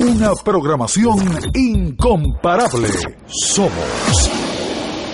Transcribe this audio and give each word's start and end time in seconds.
Una 0.00 0.34
programación 0.34 1.18
incomparable. 1.54 2.88
Somos 3.26 4.30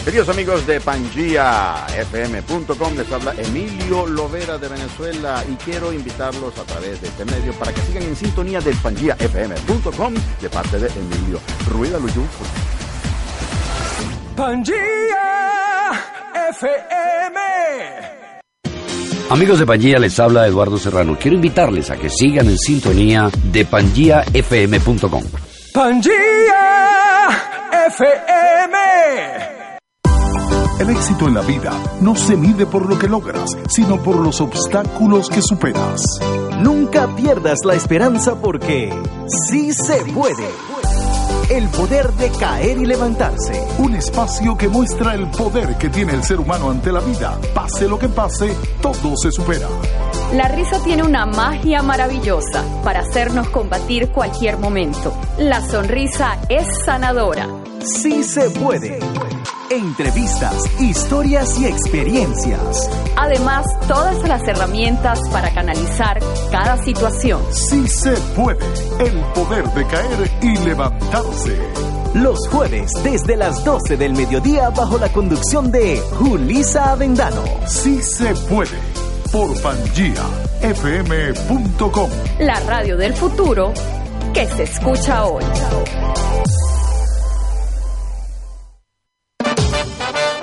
Queridos 0.04 0.28
amigos 0.28 0.66
de 0.66 0.78
PangiaFM.com, 0.80 2.94
les 2.94 3.10
habla 3.10 3.32
Emilio 3.38 4.06
Lovera 4.06 4.58
de 4.58 4.68
Venezuela 4.68 5.42
y 5.50 5.54
quiero 5.56 5.90
invitarlos 5.90 6.58
a 6.58 6.64
través 6.64 7.00
de 7.00 7.08
este 7.08 7.24
medio 7.24 7.54
para 7.54 7.72
que 7.72 7.80
sigan 7.80 8.02
en 8.02 8.14
sintonía 8.14 8.60
del 8.60 8.76
PangiaFM.com 8.76 10.12
de 10.42 10.50
parte 10.50 10.78
de 10.78 10.88
Emilio 10.88 11.40
Rueda 11.70 11.98
Luyú. 11.98 12.26
Pangea 14.38 15.90
FM. 16.50 17.40
Amigos 19.30 19.58
de 19.58 19.66
Pangía, 19.66 19.98
les 19.98 20.20
habla 20.20 20.46
Eduardo 20.46 20.78
Serrano. 20.78 21.16
Quiero 21.20 21.34
invitarles 21.34 21.90
a 21.90 21.96
que 21.96 22.08
sigan 22.08 22.46
en 22.46 22.56
sintonía 22.56 23.30
de 23.50 23.64
pangiafm.com. 23.64 25.24
Pangea 25.74 27.28
FM. 27.88 28.78
El 30.82 30.90
éxito 30.90 31.26
en 31.26 31.34
la 31.34 31.40
vida 31.40 31.72
no 32.00 32.14
se 32.14 32.36
mide 32.36 32.64
por 32.64 32.88
lo 32.88 32.96
que 32.96 33.08
logras, 33.08 33.50
sino 33.68 34.00
por 34.00 34.20
los 34.20 34.40
obstáculos 34.40 35.30
que 35.30 35.42
superas. 35.42 36.00
Nunca 36.60 37.12
pierdas 37.16 37.58
la 37.64 37.74
esperanza 37.74 38.40
porque 38.40 38.94
sí 39.48 39.72
se 39.72 40.04
puede. 40.12 40.46
El 41.50 41.66
poder 41.70 42.12
de 42.12 42.30
caer 42.30 42.76
y 42.76 42.84
levantarse. 42.84 43.66
Un 43.78 43.94
espacio 43.94 44.54
que 44.54 44.68
muestra 44.68 45.14
el 45.14 45.30
poder 45.30 45.78
que 45.78 45.88
tiene 45.88 46.12
el 46.12 46.22
ser 46.22 46.40
humano 46.40 46.70
ante 46.70 46.92
la 46.92 47.00
vida. 47.00 47.38
Pase 47.54 47.88
lo 47.88 47.98
que 47.98 48.08
pase, 48.08 48.54
todo 48.82 49.16
se 49.16 49.32
supera. 49.32 49.66
La 50.34 50.48
risa 50.48 50.78
tiene 50.84 51.04
una 51.04 51.24
magia 51.24 51.82
maravillosa 51.82 52.62
para 52.84 53.00
hacernos 53.00 53.48
combatir 53.48 54.10
cualquier 54.10 54.58
momento. 54.58 55.14
La 55.38 55.66
sonrisa 55.66 56.38
es 56.50 56.66
sanadora. 56.84 57.48
Sí 57.82 58.22
se 58.24 58.50
puede. 58.50 58.98
Entrevistas, 59.70 60.64
historias 60.80 61.60
y 61.60 61.66
experiencias. 61.66 62.88
Además, 63.16 63.66
todas 63.86 64.26
las 64.26 64.42
herramientas 64.48 65.20
para 65.30 65.52
canalizar 65.52 66.18
cada 66.50 66.82
situación. 66.82 67.42
Sí 67.52 67.86
se 67.86 68.12
puede. 68.34 68.64
El 68.98 69.20
poder 69.34 69.68
de 69.72 69.86
caer 69.86 70.30
y 70.40 70.56
levantarse. 70.64 71.58
Los 72.14 72.48
jueves 72.48 72.90
desde 73.04 73.36
las 73.36 73.62
12 73.62 73.98
del 73.98 74.14
mediodía 74.14 74.70
bajo 74.70 74.96
la 74.96 75.12
conducción 75.12 75.70
de 75.70 76.00
Julisa 76.18 76.92
Avendano. 76.92 77.44
Sí 77.66 78.00
se 78.00 78.34
puede. 78.48 78.78
Por 79.30 79.54
PangiaFM.com. 79.60 82.10
La 82.38 82.58
radio 82.60 82.96
del 82.96 83.12
futuro 83.12 83.74
que 84.32 84.46
se 84.46 84.62
escucha 84.62 85.26
hoy. 85.26 85.44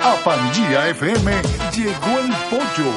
A 0.06 0.14
Pangía 0.22 0.86
FM 0.90 1.32
llegó 1.74 2.18
el 2.20 2.32
pollo. 2.48 2.92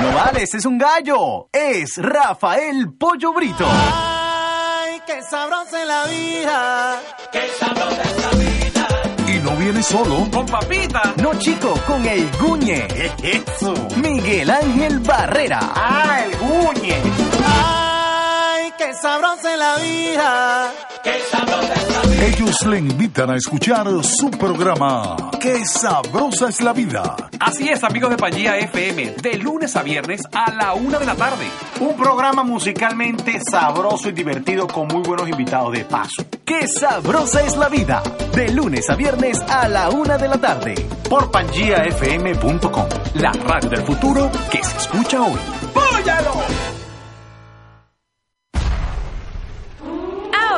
No 0.00 0.12
vale, 0.14 0.44
ese 0.44 0.56
es 0.56 0.64
un 0.64 0.78
gallo. 0.78 1.50
Es 1.52 1.98
Rafael 1.98 2.94
Pollo 2.98 3.34
Brito. 3.34 3.66
Ay, 3.68 5.02
qué 5.06 5.20
sabrosa 5.22 5.82
es 5.82 5.86
la 5.86 6.04
vida. 6.06 7.00
Qué 7.30 7.42
sabrosa 7.60 8.02
es 8.02 8.24
la 8.24 8.30
vida. 8.38 8.88
Y 9.28 9.38
no 9.40 9.50
viene 9.56 9.82
solo. 9.82 10.26
Con 10.32 10.46
papita. 10.46 11.12
No 11.20 11.34
chico, 11.38 11.74
con 11.86 12.02
el 12.06 12.30
Guñe. 12.38 12.86
Eso. 13.22 13.74
Miguel 13.96 14.50
Ángel 14.50 15.00
Barrera. 15.00 15.60
Ah, 15.74 16.20
el 16.24 16.38
guñe. 16.38 16.96
Ay, 17.44 18.72
qué 18.78 18.94
sabrosa 18.94 19.52
es 19.52 19.58
la 19.58 19.76
vida. 19.76 20.72
Qué 21.04 21.20
sabrosa 21.30 21.60
es 21.60 21.68
la 21.68 21.74
vida. 21.74 21.81
Ellos 22.22 22.64
le 22.66 22.78
invitan 22.78 23.30
a 23.30 23.36
escuchar 23.36 23.84
su 24.04 24.30
programa. 24.30 25.16
¡Qué 25.40 25.64
sabrosa 25.64 26.50
es 26.50 26.60
la 26.60 26.72
vida! 26.72 27.16
Así 27.40 27.68
es, 27.68 27.82
amigos 27.82 28.10
de 28.10 28.16
Pangea 28.16 28.58
FM, 28.58 29.16
de 29.20 29.38
lunes 29.38 29.74
a 29.74 29.82
viernes 29.82 30.20
a 30.32 30.52
la 30.52 30.72
una 30.74 31.00
de 31.00 31.06
la 31.06 31.16
tarde. 31.16 31.44
Un 31.80 31.96
programa 31.96 32.44
musicalmente 32.44 33.40
sabroso 33.50 34.08
y 34.08 34.12
divertido 34.12 34.68
con 34.68 34.86
muy 34.86 35.02
buenos 35.02 35.28
invitados 35.28 35.72
de 35.72 35.84
paso. 35.84 36.24
¡Qué 36.44 36.68
sabrosa 36.68 37.42
es 37.42 37.56
la 37.56 37.68
vida! 37.68 38.00
De 38.32 38.52
lunes 38.52 38.88
a 38.88 38.94
viernes 38.94 39.40
a 39.48 39.66
la 39.66 39.90
una 39.90 40.16
de 40.16 40.28
la 40.28 40.40
tarde. 40.40 40.74
Por 41.10 41.28
pangiafm.com. 41.32 42.88
La 43.14 43.32
radio 43.32 43.68
del 43.68 43.82
futuro 43.84 44.30
que 44.48 44.62
se 44.62 44.76
escucha 44.76 45.22
hoy. 45.22 46.81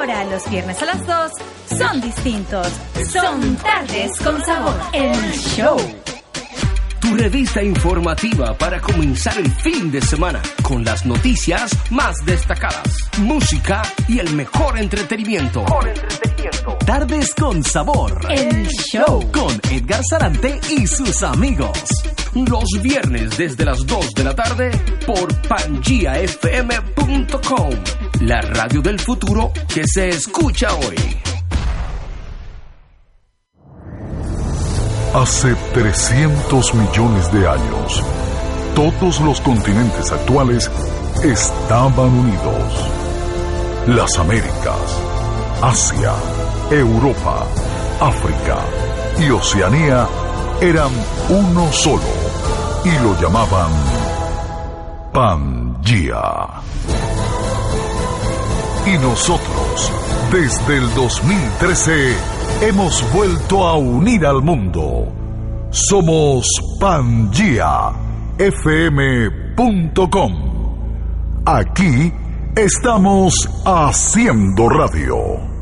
Ahora 0.04 0.25
los 0.25 0.50
viernes 0.50 0.82
a 0.82 0.84
las 0.84 1.06
2 1.06 1.32
son 1.78 1.98
distintos. 2.03 2.69
Son 3.10 3.56
tardes 3.56 4.12
con 4.22 4.44
sabor. 4.44 4.78
El 4.92 5.32
show. 5.32 5.78
Tu 7.00 7.16
revista 7.16 7.62
informativa 7.62 8.53
para 8.59 8.82
comenzar 8.82 9.38
el 9.38 9.50
fin 9.50 9.91
de 9.91 10.03
semana 10.03 10.42
con 10.62 10.84
las 10.84 11.06
noticias 11.06 11.75
más 11.91 12.16
destacadas, 12.26 12.87
música 13.20 13.81
y 14.06 14.19
el 14.19 14.31
mejor 14.34 14.78
entretenimiento. 14.78 15.65
Tardes 16.84 17.34
con 17.34 17.65
sabor. 17.65 18.26
El 18.28 18.69
show. 18.69 19.32
Con 19.32 19.59
Edgar 19.71 20.03
Sarante 20.04 20.60
y 20.69 20.86
sus 20.86 21.22
amigos. 21.22 21.78
Los 22.34 22.69
viernes 22.82 23.38
desde 23.38 23.65
las 23.65 23.86
2 23.86 24.12
de 24.12 24.25
la 24.25 24.34
tarde 24.34 24.71
por 25.06 25.34
pangiafm.com. 25.48 28.03
La 28.20 28.41
radio 28.41 28.80
del 28.80 28.98
futuro 29.00 29.52
que 29.69 29.82
se 29.86 30.08
escucha 30.08 30.69
hoy. 30.72 30.97
Hace 35.12 35.54
300 35.75 36.74
millones 36.74 37.32
de 37.32 37.48
años, 37.48 38.03
todos 38.74 39.20
los 39.20 39.41
continentes 39.41 40.12
actuales 40.12 40.70
estaban 41.24 42.08
unidos. 42.08 42.91
Las 43.88 44.16
Américas, 44.19 45.00
Asia, 45.60 46.12
Europa, 46.70 47.47
África 48.00 48.58
y 49.19 49.30
Oceanía 49.30 50.06
eran 50.60 50.91
uno 51.28 51.70
solo 51.72 52.03
y 52.84 52.91
lo 53.03 53.20
llamaban 53.20 53.70
Pangea. 55.12 56.62
Y 58.87 58.99
nosotros, 58.99 59.91
desde 60.31 60.77
el 60.77 60.95
2013, 60.95 62.17
hemos 62.61 63.03
vuelto 63.15 63.67
a 63.67 63.78
unir 63.78 64.27
al 64.27 64.43
mundo. 64.43 65.11
Somos 65.71 66.47
PangiaFM.com. 66.78 67.95
Aquí 71.47 72.12
estamos 72.56 73.49
haciendo 73.65 74.69
radio. 74.69 75.53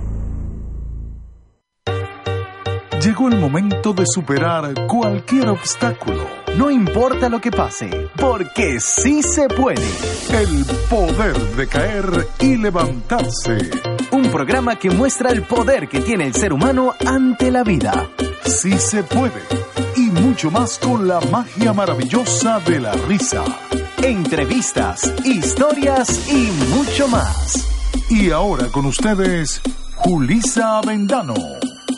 Llegó 3.02 3.26
el 3.28 3.40
momento 3.40 3.92
de 3.92 4.04
superar 4.06 4.86
cualquier 4.86 5.48
obstáculo. 5.48 6.24
No 6.56 6.70
importa 6.70 7.28
lo 7.28 7.40
que 7.40 7.50
pase, 7.50 7.90
porque 8.16 8.78
sí 8.78 9.24
se 9.24 9.48
puede. 9.48 9.82
El 10.30 10.64
poder 10.88 11.36
de 11.56 11.66
caer 11.66 12.04
y 12.38 12.56
levantarse. 12.58 13.58
Un 14.12 14.22
programa 14.30 14.76
que 14.76 14.88
muestra 14.90 15.30
el 15.30 15.42
poder 15.42 15.88
que 15.88 16.00
tiene 16.00 16.26
el 16.26 16.34
ser 16.34 16.52
humano 16.52 16.94
ante 17.04 17.50
la 17.50 17.64
vida. 17.64 18.08
Sí 18.44 18.78
se 18.78 19.02
puede. 19.02 19.42
Y 19.96 20.02
mucho 20.02 20.52
más 20.52 20.78
con 20.78 21.08
la 21.08 21.18
magia 21.22 21.72
maravillosa 21.72 22.60
de 22.60 22.78
la 22.78 22.92
risa. 22.92 23.42
Entrevistas, 24.00 25.12
historias 25.24 26.30
y 26.30 26.52
mucho 26.72 27.08
más. 27.08 27.66
Y 28.08 28.30
ahora 28.30 28.68
con 28.68 28.86
ustedes, 28.86 29.60
Julisa 29.96 30.78
Avendano. 30.78 31.34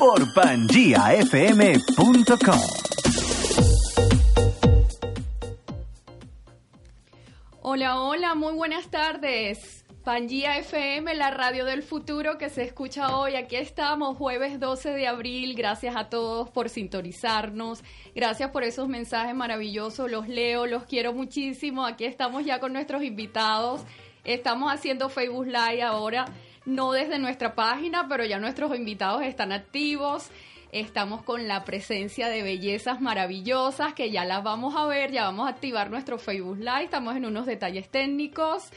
Por 0.05 0.35
pangiafm.com. 0.35 1.81
Hola, 7.63 7.99
hola, 8.03 8.35
muy 8.35 8.53
buenas 8.53 8.91
tardes. 8.91 9.87
Pangía 10.05 10.59
FM, 10.59 11.15
la 11.15 11.31
radio 11.31 11.65
del 11.65 11.83
futuro 11.83 12.37
que 12.37 12.51
se 12.51 12.65
escucha 12.65 13.17
hoy. 13.17 13.37
Aquí 13.37 13.57
estamos, 13.57 14.19
jueves 14.19 14.61
12 14.61 14.91
de 14.91 15.07
abril. 15.07 15.55
Gracias 15.57 15.97
a 15.97 16.11
todos 16.11 16.51
por 16.51 16.69
sintonizarnos. 16.69 17.83
Gracias 18.15 18.51
por 18.51 18.63
esos 18.63 18.89
mensajes 18.89 19.35
maravillosos. 19.35 20.11
Los 20.11 20.29
leo, 20.29 20.67
los 20.67 20.85
quiero 20.85 21.15
muchísimo. 21.15 21.87
Aquí 21.87 22.05
estamos 22.05 22.45
ya 22.45 22.61
con 22.61 22.75
nuestros 22.75 23.03
invitados. 23.03 23.87
Estamos 24.25 24.73
haciendo 24.73 25.09
Facebook 25.09 25.47
Live 25.47 25.83
ahora, 25.83 26.25
no 26.67 26.93
desde 26.93 27.19
nuestra 27.19 27.55
página, 27.55 28.07
pero 28.09 28.25
ya 28.25 28.39
nuestros 28.39 28.75
invitados 28.77 29.23
están 29.23 29.53
activos. 29.53 30.31
estamos 30.73 31.23
con 31.23 31.47
la 31.47 31.65
presencia 31.65 32.29
de 32.29 32.43
bellezas 32.43 33.01
maravillosas 33.01 33.95
que 33.95 34.11
ya 34.11 34.25
las 34.25 34.43
vamos 34.43 34.75
a 34.77 34.87
ver, 34.87 35.13
ya 35.13 35.23
vamos 35.25 35.47
a 35.47 35.51
activar 35.51 35.89
nuestro 35.89 36.19
Facebook 36.19 36.59
Live, 36.59 36.85
estamos 36.85 37.15
en 37.15 37.27
unos 37.27 37.47
detalles 37.47 37.89
técnicos. 37.89 38.71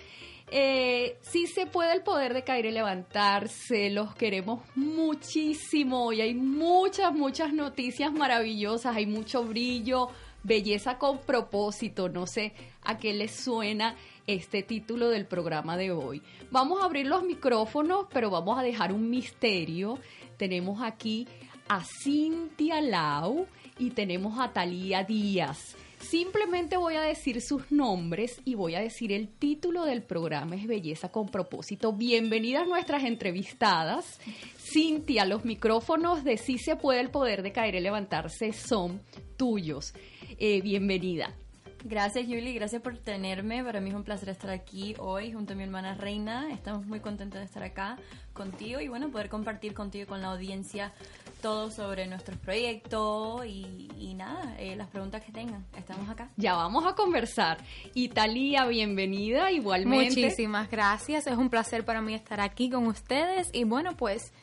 Eh, 0.50 1.18
sí 1.22 1.45
se 1.48 1.66
puede 1.66 1.94
el 1.94 2.04
poder 2.04 2.34
de 2.34 2.44
caer 2.44 2.68
y 2.68 2.72
levantarse, 2.72 3.90
los 3.90 4.16
queremos 4.16 4.62
muchísimo 4.75 6.13
y 6.13 6.22
hay 6.22 6.36
muchas, 6.36 7.13
muchas 7.13 7.51
noticias 7.51 8.13
maravillosas, 8.13 8.95
hay 8.95 9.07
mucho 9.07 9.44
brillo, 9.44 10.07
belleza 10.44 10.98
con 10.98 11.18
propósito, 11.18 12.07
no 12.07 12.28
sé 12.28 12.54
a 12.83 12.98
qué 12.98 13.13
les 13.13 13.36
suena 13.36 13.95
este 14.28 14.62
título 14.62 15.10
del 15.10 15.26
programa 15.26 15.78
de 15.78 15.92
hoy. 15.92 16.22
Vamos 16.52 16.82
a 16.82 16.86
abrir 16.86 17.08
los 17.08 17.24
micrófonos, 17.24 18.08
pero 18.14 18.30
vamos 18.30 18.60
a 18.60 18.62
dejar 18.62 18.92
un 18.92 19.10
misterio. 19.10 19.98
Tenemos 20.36 20.82
aquí 20.82 21.28
a 21.70 21.84
Cintia 21.84 22.82
Lau 22.82 23.48
y 23.80 23.92
tenemos 23.92 24.38
a 24.40 24.52
Talía 24.52 25.04
Díaz. 25.04 25.76
Simplemente 26.00 26.78
voy 26.78 26.96
a 26.96 27.02
decir 27.02 27.42
sus 27.42 27.72
nombres 27.72 28.40
y 28.46 28.54
voy 28.54 28.76
a 28.76 28.82
decir 28.82 29.12
el 29.12 29.30
título 29.30 29.84
del 29.84 30.04
programa 30.04 30.56
es 30.56 30.68
Belleza 30.68 31.10
con 31.10 31.28
propósito. 31.28 31.92
Bienvenidas 31.92 32.68
nuestras 32.68 33.04
entrevistadas. 33.04 34.20
Cintia, 34.58 35.26
los 35.26 35.44
micrófonos 35.44 36.24
de 36.24 36.38
Sí 36.38 36.60
se 36.60 36.76
puede 36.76 37.00
el 37.00 37.10
poder 37.10 37.42
de 37.42 37.52
caer 37.52 37.76
y 37.76 37.80
levantarse 37.80 38.54
son 38.54 39.02
tuyos. 39.38 39.94
Eh, 40.38 40.62
bienvenida. 40.62 41.36
Gracias, 41.84 42.26
Julie. 42.26 42.54
Gracias 42.54 42.82
por 42.82 42.98
tenerme. 42.98 43.64
Para 43.64 43.80
mí 43.80 43.90
es 43.90 43.96
un 43.96 44.04
placer 44.04 44.30
estar 44.30 44.50
aquí 44.50 44.96
hoy 45.00 45.32
junto 45.32 45.54
a 45.54 45.56
mi 45.56 45.64
hermana 45.64 45.96
Reina. 45.96 46.52
Estamos 46.52 46.86
muy 46.86 47.00
contentos 47.00 47.40
de 47.40 47.46
estar 47.46 47.64
acá 47.64 47.98
contigo 48.34 48.80
y 48.80 48.88
bueno, 48.88 49.10
poder 49.10 49.30
compartir 49.30 49.74
contigo 49.74 50.04
y 50.04 50.08
con 50.08 50.22
la 50.22 50.32
audiencia 50.32 50.94
todo 51.42 51.72
sobre 51.72 52.08
nuestros 52.08 52.38
proyectos 52.40 53.46
y, 53.46 54.14
nada, 54.16 54.56
eh, 54.60 54.76
las 54.76 54.88
preguntas 54.88 55.24
que 55.24 55.32
tengan. 55.32 55.66
Estamos 55.78 56.10
acá. 56.10 56.30
Ya 56.38 56.54
vamos 56.54 56.86
a 56.86 56.94
conversar. 56.96 57.58
Italia, 57.94 58.66
bienvenida 58.66 59.52
igualmente. 59.52 60.22
Muchísimas 60.22 60.70
gracias. 60.70 61.28
Es 61.28 61.38
un 61.38 61.50
placer 61.50 61.86
para 61.86 62.02
mí 62.02 62.14
estar 62.16 62.42
aquí 62.42 62.70
con 62.70 62.88
ustedes 62.88 63.50
y 63.54 63.64
bueno, 63.64 63.96
pues 63.96 64.34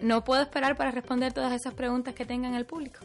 no 0.00 0.24
puedo 0.24 0.42
esperar 0.42 0.76
para 0.76 0.90
responder 0.90 1.32
todas 1.32 1.52
esas 1.52 1.74
preguntas 1.74 2.14
que 2.14 2.24
tengan 2.24 2.54
el 2.54 2.66
público. 2.66 3.00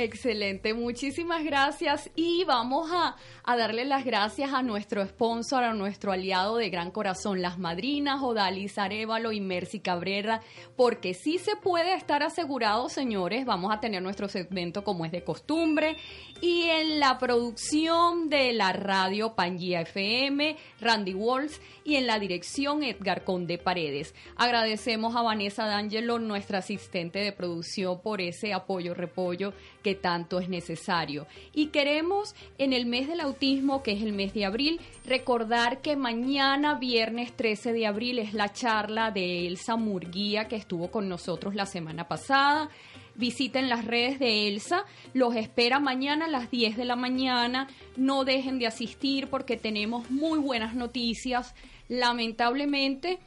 Excelente, 0.00 0.74
muchísimas 0.74 1.42
gracias 1.42 2.08
y 2.14 2.44
vamos 2.44 2.88
a, 2.92 3.16
darle 3.56 3.84
las 3.84 4.04
gracias 4.04 4.52
a 4.52 4.62
nuestro 4.62 5.04
sponsor, 5.04 5.64
a 5.64 5.74
nuestro 5.74 6.12
aliado 6.12 6.56
de 6.56 6.70
gran 6.70 6.92
corazón, 6.92 7.42
las 7.42 7.58
madrinas, 7.58 8.22
Odalis 8.22 8.78
Arevalo 8.78 9.32
y 9.32 9.40
Mercy 9.40 9.80
Cabrera, 9.80 10.40
porque 10.76 11.14
sí 11.14 11.38
se 11.38 11.56
puede 11.56 11.94
estar 11.94 12.22
asegurado, 12.22 12.88
señores, 12.88 13.44
vamos 13.44 13.74
a 13.74 13.80
tener 13.80 14.00
nuestro 14.00 14.28
segmento 14.28 14.84
como 14.84 15.04
es 15.04 15.10
de 15.10 15.24
costumbre 15.24 15.96
y 16.40 16.62
en 16.70 17.00
la 17.00 17.18
producción 17.18 18.28
de 18.28 18.52
la 18.52 18.72
radio 18.72 19.34
Pangía 19.34 19.80
FM, 19.80 20.56
Randy 20.80 21.14
Walls 21.14 21.60
y 21.82 21.96
en 21.96 22.06
la 22.06 22.20
dirección 22.20 22.84
Edgar 22.84 23.24
Conde 23.24 23.58
Paredes. 23.58 24.14
Agradecemos 24.36 25.16
a 25.16 25.22
Vanessa 25.22 25.66
D'Angelo, 25.66 26.20
nuestra 26.20 26.58
asistente 26.58 27.18
de 27.18 27.32
producción, 27.32 28.00
por 28.00 28.20
ese 28.20 28.52
apoyo, 28.52 28.94
repollo 28.94 29.54
que 29.82 29.87
tanto 29.94 30.40
es 30.40 30.48
necesario. 30.48 31.26
Y 31.52 31.66
queremos 31.66 32.34
en 32.58 32.72
el 32.72 32.86
mes 32.86 33.08
del 33.08 33.20
autismo, 33.20 33.82
que 33.82 33.92
es 33.92 34.02
el 34.02 34.12
mes 34.12 34.34
de 34.34 34.44
abril, 34.44 34.80
recordar 35.04 35.80
que 35.80 35.96
mañana, 35.96 36.74
viernes 36.74 37.36
13 37.36 37.72
de 37.72 37.86
abril, 37.86 38.18
es 38.18 38.34
la 38.34 38.52
charla 38.52 39.10
de 39.10 39.46
Elsa 39.46 39.76
Murguía 39.76 40.48
que 40.48 40.56
estuvo 40.56 40.90
con 40.90 41.08
nosotros 41.08 41.54
la 41.54 41.66
semana 41.66 42.08
pasada. 42.08 42.68
Visiten 43.14 43.68
las 43.68 43.84
redes 43.84 44.20
de 44.20 44.46
Elsa, 44.46 44.84
los 45.12 45.34
espera 45.34 45.80
mañana 45.80 46.26
a 46.26 46.28
las 46.28 46.50
10 46.50 46.76
de 46.76 46.84
la 46.84 46.94
mañana. 46.94 47.66
No 47.96 48.24
dejen 48.24 48.60
de 48.60 48.68
asistir 48.68 49.28
porque 49.28 49.56
tenemos 49.56 50.08
muy 50.10 50.38
buenas 50.38 50.74
noticias. 50.74 51.54
Lamentablemente 51.88 53.18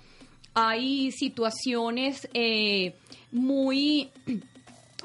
hay 0.53 1.11
situaciones 1.11 2.29
eh, 2.33 2.95
muy 3.31 4.09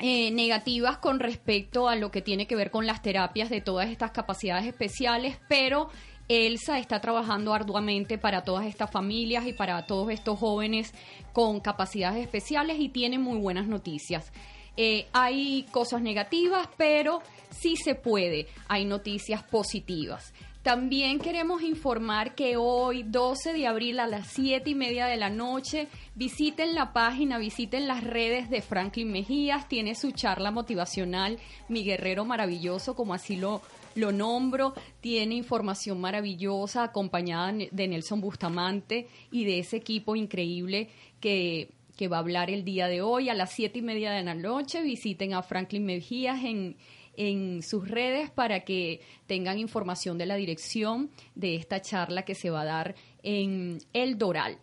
eh, 0.00 0.31
negativas 0.31 0.98
con 0.98 1.20
respecto 1.20 1.88
a 1.88 1.96
lo 1.96 2.10
que 2.10 2.22
tiene 2.22 2.46
que 2.46 2.56
ver 2.56 2.70
con 2.70 2.87
las 2.87 3.02
terapias 3.02 3.48
de 3.48 3.60
todas 3.60 3.90
estas 3.90 4.10
capacidades 4.10 4.66
especiales, 4.66 5.38
pero 5.48 5.88
Elsa 6.28 6.78
está 6.78 7.00
trabajando 7.00 7.54
arduamente 7.54 8.19
para 8.19 8.43
todas 8.43 8.66
estas 8.66 8.90
familias 8.90 9.46
y 9.46 9.52
para 9.52 9.87
todos 9.87 10.10
estos 10.10 10.38
jóvenes 10.38 10.93
con 11.32 11.60
capacidades 11.60 12.22
especiales 12.22 12.78
y 12.81 12.88
tiene 12.88 13.19
muy 13.19 13.38
buenas 13.38 13.69
noticias. 13.69 14.32
Eh, 14.76 15.06
hay 15.12 15.64
cosas 15.70 16.02
negativas, 16.02 16.69
pero 16.76 17.22
sí 17.50 17.76
se 17.76 17.94
puede. 17.94 18.46
Hay 18.69 18.84
noticias 18.84 19.42
positivas. 19.42 20.34
También 20.66 21.20
queremos 21.20 21.62
informar 21.62 22.34
que 22.34 22.56
hoy, 22.56 23.04
12 23.04 23.52
de 23.52 23.68
abril 23.68 24.00
a 24.00 24.08
las 24.08 24.26
7 24.32 24.68
y 24.68 24.74
media 24.74 25.06
de 25.06 25.16
la 25.16 25.30
noche, 25.30 25.86
visiten 26.16 26.74
la 26.74 26.92
página, 26.92 27.38
visiten 27.38 27.86
las 27.86 28.02
redes 28.02 28.50
de 28.50 28.62
Franklin 28.62 29.12
Mejías. 29.12 29.68
Tiene 29.68 29.94
su 29.94 30.10
charla 30.10 30.50
motivacional, 30.50 31.38
Mi 31.68 31.84
Guerrero 31.84 32.24
Maravilloso, 32.24 32.96
como 32.96 33.14
así 33.14 33.36
lo, 33.36 33.62
lo 33.94 34.10
nombro. 34.10 34.74
Tiene 35.00 35.36
información 35.36 36.00
maravillosa 36.00 36.82
acompañada 36.82 37.52
de 37.52 37.86
Nelson 37.86 38.20
Bustamante 38.20 39.06
y 39.30 39.44
de 39.44 39.60
ese 39.60 39.76
equipo 39.76 40.16
increíble 40.16 40.88
que 41.20 41.70
que 41.96 42.08
va 42.08 42.18
a 42.18 42.20
hablar 42.20 42.50
el 42.50 42.62
día 42.62 42.88
de 42.88 43.00
hoy 43.00 43.30
a 43.30 43.34
las 43.34 43.52
siete 43.52 43.78
y 43.78 43.82
media 43.82 44.12
de 44.12 44.22
la 44.22 44.34
noche. 44.34 44.82
Visiten 44.82 45.32
a 45.32 45.42
Franklin 45.42 45.86
Mejías 45.86 46.44
en, 46.44 46.76
en 47.16 47.62
sus 47.62 47.88
redes 47.88 48.30
para 48.30 48.60
que 48.60 49.00
tengan 49.26 49.58
información 49.58 50.18
de 50.18 50.26
la 50.26 50.36
dirección 50.36 51.10
de 51.34 51.56
esta 51.56 51.80
charla 51.80 52.22
que 52.22 52.34
se 52.34 52.50
va 52.50 52.62
a 52.62 52.66
dar 52.66 52.94
en 53.22 53.78
El 53.92 54.18
Doral. 54.18 54.58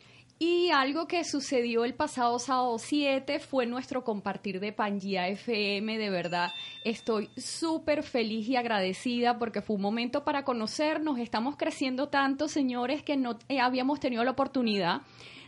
Y 0.45 0.71
algo 0.71 1.07
que 1.07 1.23
sucedió 1.23 1.85
el 1.85 1.93
pasado 1.93 2.37
sábado 2.37 2.77
7 2.77 3.39
fue 3.39 3.65
nuestro 3.65 4.03
compartir 4.03 4.59
de 4.59 4.73
Pangía 4.73 5.29
FM. 5.29 5.97
De 5.97 6.09
verdad, 6.09 6.49
estoy 6.83 7.29
súper 7.37 8.03
feliz 8.03 8.49
y 8.49 8.57
agradecida 8.57 9.39
porque 9.39 9.61
fue 9.61 9.77
un 9.77 9.83
momento 9.83 10.25
para 10.25 10.43
conocernos. 10.43 11.17
Estamos 11.17 11.55
creciendo 11.55 12.09
tanto, 12.09 12.49
señores, 12.49 13.03
que 13.03 13.15
no 13.15 13.39
eh, 13.47 13.61
habíamos 13.61 14.01
tenido 14.01 14.23
la 14.25 14.31
oportunidad 14.31 15.03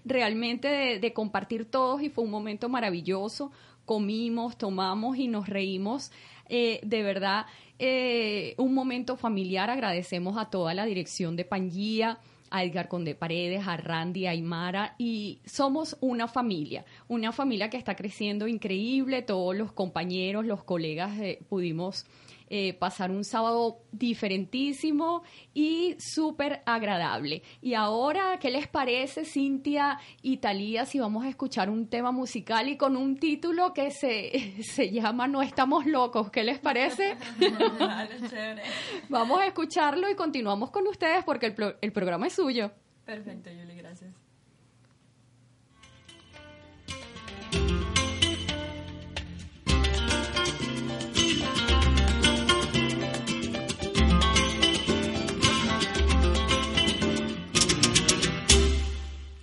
realmente 0.06 0.70
de, 0.70 1.00
de 1.00 1.14
compartir 1.14 1.66
todos 1.66 2.02
y 2.02 2.10
fue 2.10 2.24
un 2.24 2.32
momento 2.32 2.70
maravilloso. 2.70 3.52
Comimos, 3.84 4.58
tomamos 4.58 5.18
y 5.18 5.28
nos 5.28 5.50
reímos 5.50 6.12
eh, 6.50 6.80
de 6.84 7.04
verdad, 7.04 7.46
eh, 7.80 8.56
un 8.58 8.74
momento 8.74 9.18
familiar. 9.18 9.70
Agradecemos 9.70 10.38
a 10.38 10.50
toda 10.50 10.74
la 10.74 10.86
dirección 10.86 11.36
de 11.36 11.46
Pangía, 11.46 12.20
a 12.50 12.64
Edgar 12.64 12.88
Conde 12.88 13.16
Paredes, 13.16 13.68
a 13.68 13.78
Randy, 13.78 14.28
a 14.28 14.32
Aymara, 14.32 14.96
y 14.98 15.40
somos 15.46 15.98
una 16.00 16.28
familia, 16.28 16.86
una 17.08 17.32
familia 17.32 17.70
que 17.70 17.78
está 17.78 17.96
creciendo 17.96 18.48
increíble. 18.48 19.22
Todos 19.22 19.56
los 19.56 19.72
compañeros, 19.72 20.46
los 20.46 20.64
colegas 20.64 21.20
eh, 21.20 21.40
pudimos 21.50 22.06
eh, 22.50 22.74
pasar 22.74 23.12
un 23.12 23.24
sábado 23.24 23.80
diferentísimo 23.92 25.24
y 25.54 25.96
súper 26.00 26.62
agradable. 26.66 27.42
Y 27.62 27.74
ahora, 27.74 28.38
¿qué 28.40 28.52
les 28.52 28.68
parece, 28.68 29.26
Cintia 29.26 30.00
y 30.22 30.38
Talía, 30.38 30.86
si 30.86 31.00
vamos 31.00 31.26
a 31.26 31.30
escuchar 31.30 31.70
un 31.70 31.88
tema 31.88 32.12
musical 32.12 32.70
y 32.70 32.78
con 32.78 32.98
un 32.98 33.18
título 33.18 33.74
que 33.74 33.92
se, 33.92 34.56
se 34.64 34.92
llama 34.92 35.28
No 35.28 35.42
estamos 35.42 35.86
locos? 35.86 36.30
¿Qué 36.30 36.44
les 36.44 36.60
parece? 36.60 37.18
vamos 39.10 39.40
a 39.40 39.48
escucharlo 39.48 40.10
y 40.10 40.16
continuamos 40.16 40.72
con 40.72 40.88
ustedes 40.88 41.24
porque 41.24 41.48
el, 41.48 41.76
el 41.82 41.92
programa 41.92 42.28
es 42.28 42.34
suyo. 42.34 42.72
Perfecto, 43.06 43.50
Yuli, 43.52 43.76
gracias. 43.76 44.25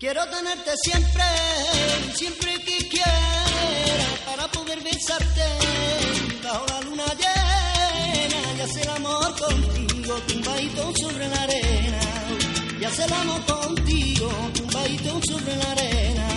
Quiero 0.02 0.26
tenerte 0.26 0.72
siempre, 0.82 1.22
siempre 2.16 2.54
que 2.64 2.88
quiera, 2.88 4.08
para 4.26 4.48
poder 4.48 4.82
besarte 4.82 5.44
bajo 6.42 6.66
la 6.66 6.80
luna 6.80 7.04
llena 7.14 8.58
y 8.58 8.60
hacer 8.62 8.88
amor 8.90 9.32
contigo, 9.38 10.14
tumbadito 10.26 10.92
sobre 10.96 11.28
la 11.28 11.42
arena. 11.44 12.00
Y 12.80 12.84
hacer 12.84 13.14
amor 13.14 13.44
contigo, 13.44 14.28
tumbadito 14.54 15.20
sobre 15.22 15.56
la 15.56 15.70
arena. 15.70 16.28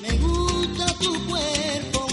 Me 0.00 0.16
gusta 0.18 0.86
tu 1.00 1.26
cuerpo 1.26 2.05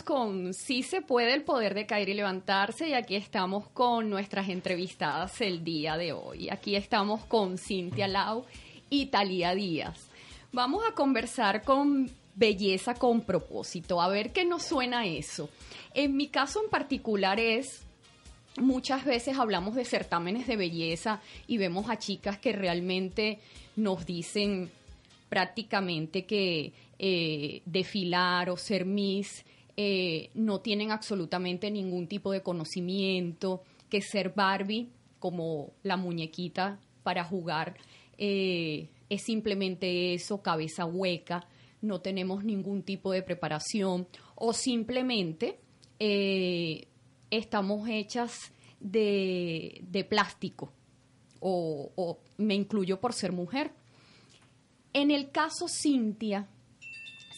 con 0.00 0.54
Sí 0.54 0.82
se 0.82 1.02
puede 1.02 1.34
el 1.34 1.42
poder 1.42 1.74
de 1.74 1.84
caer 1.84 2.08
y 2.08 2.14
levantarse 2.14 2.88
y 2.88 2.94
aquí 2.94 3.14
estamos 3.14 3.68
con 3.68 4.08
nuestras 4.08 4.48
entrevistadas 4.48 5.38
el 5.42 5.62
día 5.62 5.98
de 5.98 6.14
hoy. 6.14 6.48
Aquí 6.48 6.76
estamos 6.76 7.22
con 7.26 7.58
Cintia 7.58 8.08
Lau 8.08 8.46
y 8.88 9.06
Talía 9.06 9.54
Díaz. 9.54 10.08
Vamos 10.52 10.82
a 10.88 10.94
conversar 10.94 11.62
con 11.62 12.10
belleza 12.34 12.94
con 12.94 13.20
propósito, 13.20 14.00
a 14.00 14.08
ver 14.08 14.32
qué 14.32 14.46
nos 14.46 14.62
suena 14.62 15.04
eso. 15.04 15.50
En 15.92 16.16
mi 16.16 16.28
caso 16.28 16.62
en 16.64 16.70
particular 16.70 17.38
es 17.38 17.82
muchas 18.56 19.04
veces 19.04 19.36
hablamos 19.38 19.74
de 19.74 19.84
certámenes 19.84 20.46
de 20.46 20.56
belleza 20.56 21.20
y 21.46 21.58
vemos 21.58 21.90
a 21.90 21.98
chicas 21.98 22.38
que 22.38 22.52
realmente 22.52 23.40
nos 23.76 24.06
dicen 24.06 24.70
prácticamente 25.28 26.24
que 26.24 26.72
eh, 26.98 27.60
desfilar 27.66 28.48
o 28.48 28.56
ser 28.56 28.86
Miss 28.86 29.44
eh, 29.76 30.30
no 30.34 30.60
tienen 30.60 30.90
absolutamente 30.90 31.70
ningún 31.70 32.06
tipo 32.06 32.32
de 32.32 32.42
conocimiento, 32.42 33.62
que 33.88 34.00
ser 34.00 34.32
Barbie 34.34 34.88
como 35.18 35.72
la 35.82 35.96
muñequita 35.96 36.78
para 37.02 37.24
jugar 37.24 37.76
eh, 38.18 38.88
es 39.08 39.22
simplemente 39.22 40.14
eso, 40.14 40.42
cabeza 40.42 40.84
hueca, 40.84 41.46
no 41.80 42.00
tenemos 42.00 42.44
ningún 42.44 42.82
tipo 42.82 43.12
de 43.12 43.22
preparación 43.22 44.06
o 44.34 44.52
simplemente 44.52 45.58
estamos 47.30 47.88
hechas 47.88 48.52
de, 48.80 50.06
plástico 50.08 50.72
o 51.40 52.18
me 52.38 52.54
incluyo 52.54 53.00
por 53.00 53.12
ser 53.12 53.32
mujer. 53.32 53.72
En 54.92 55.10
el 55.10 55.30
caso 55.30 55.66
Cintia, 55.68 56.48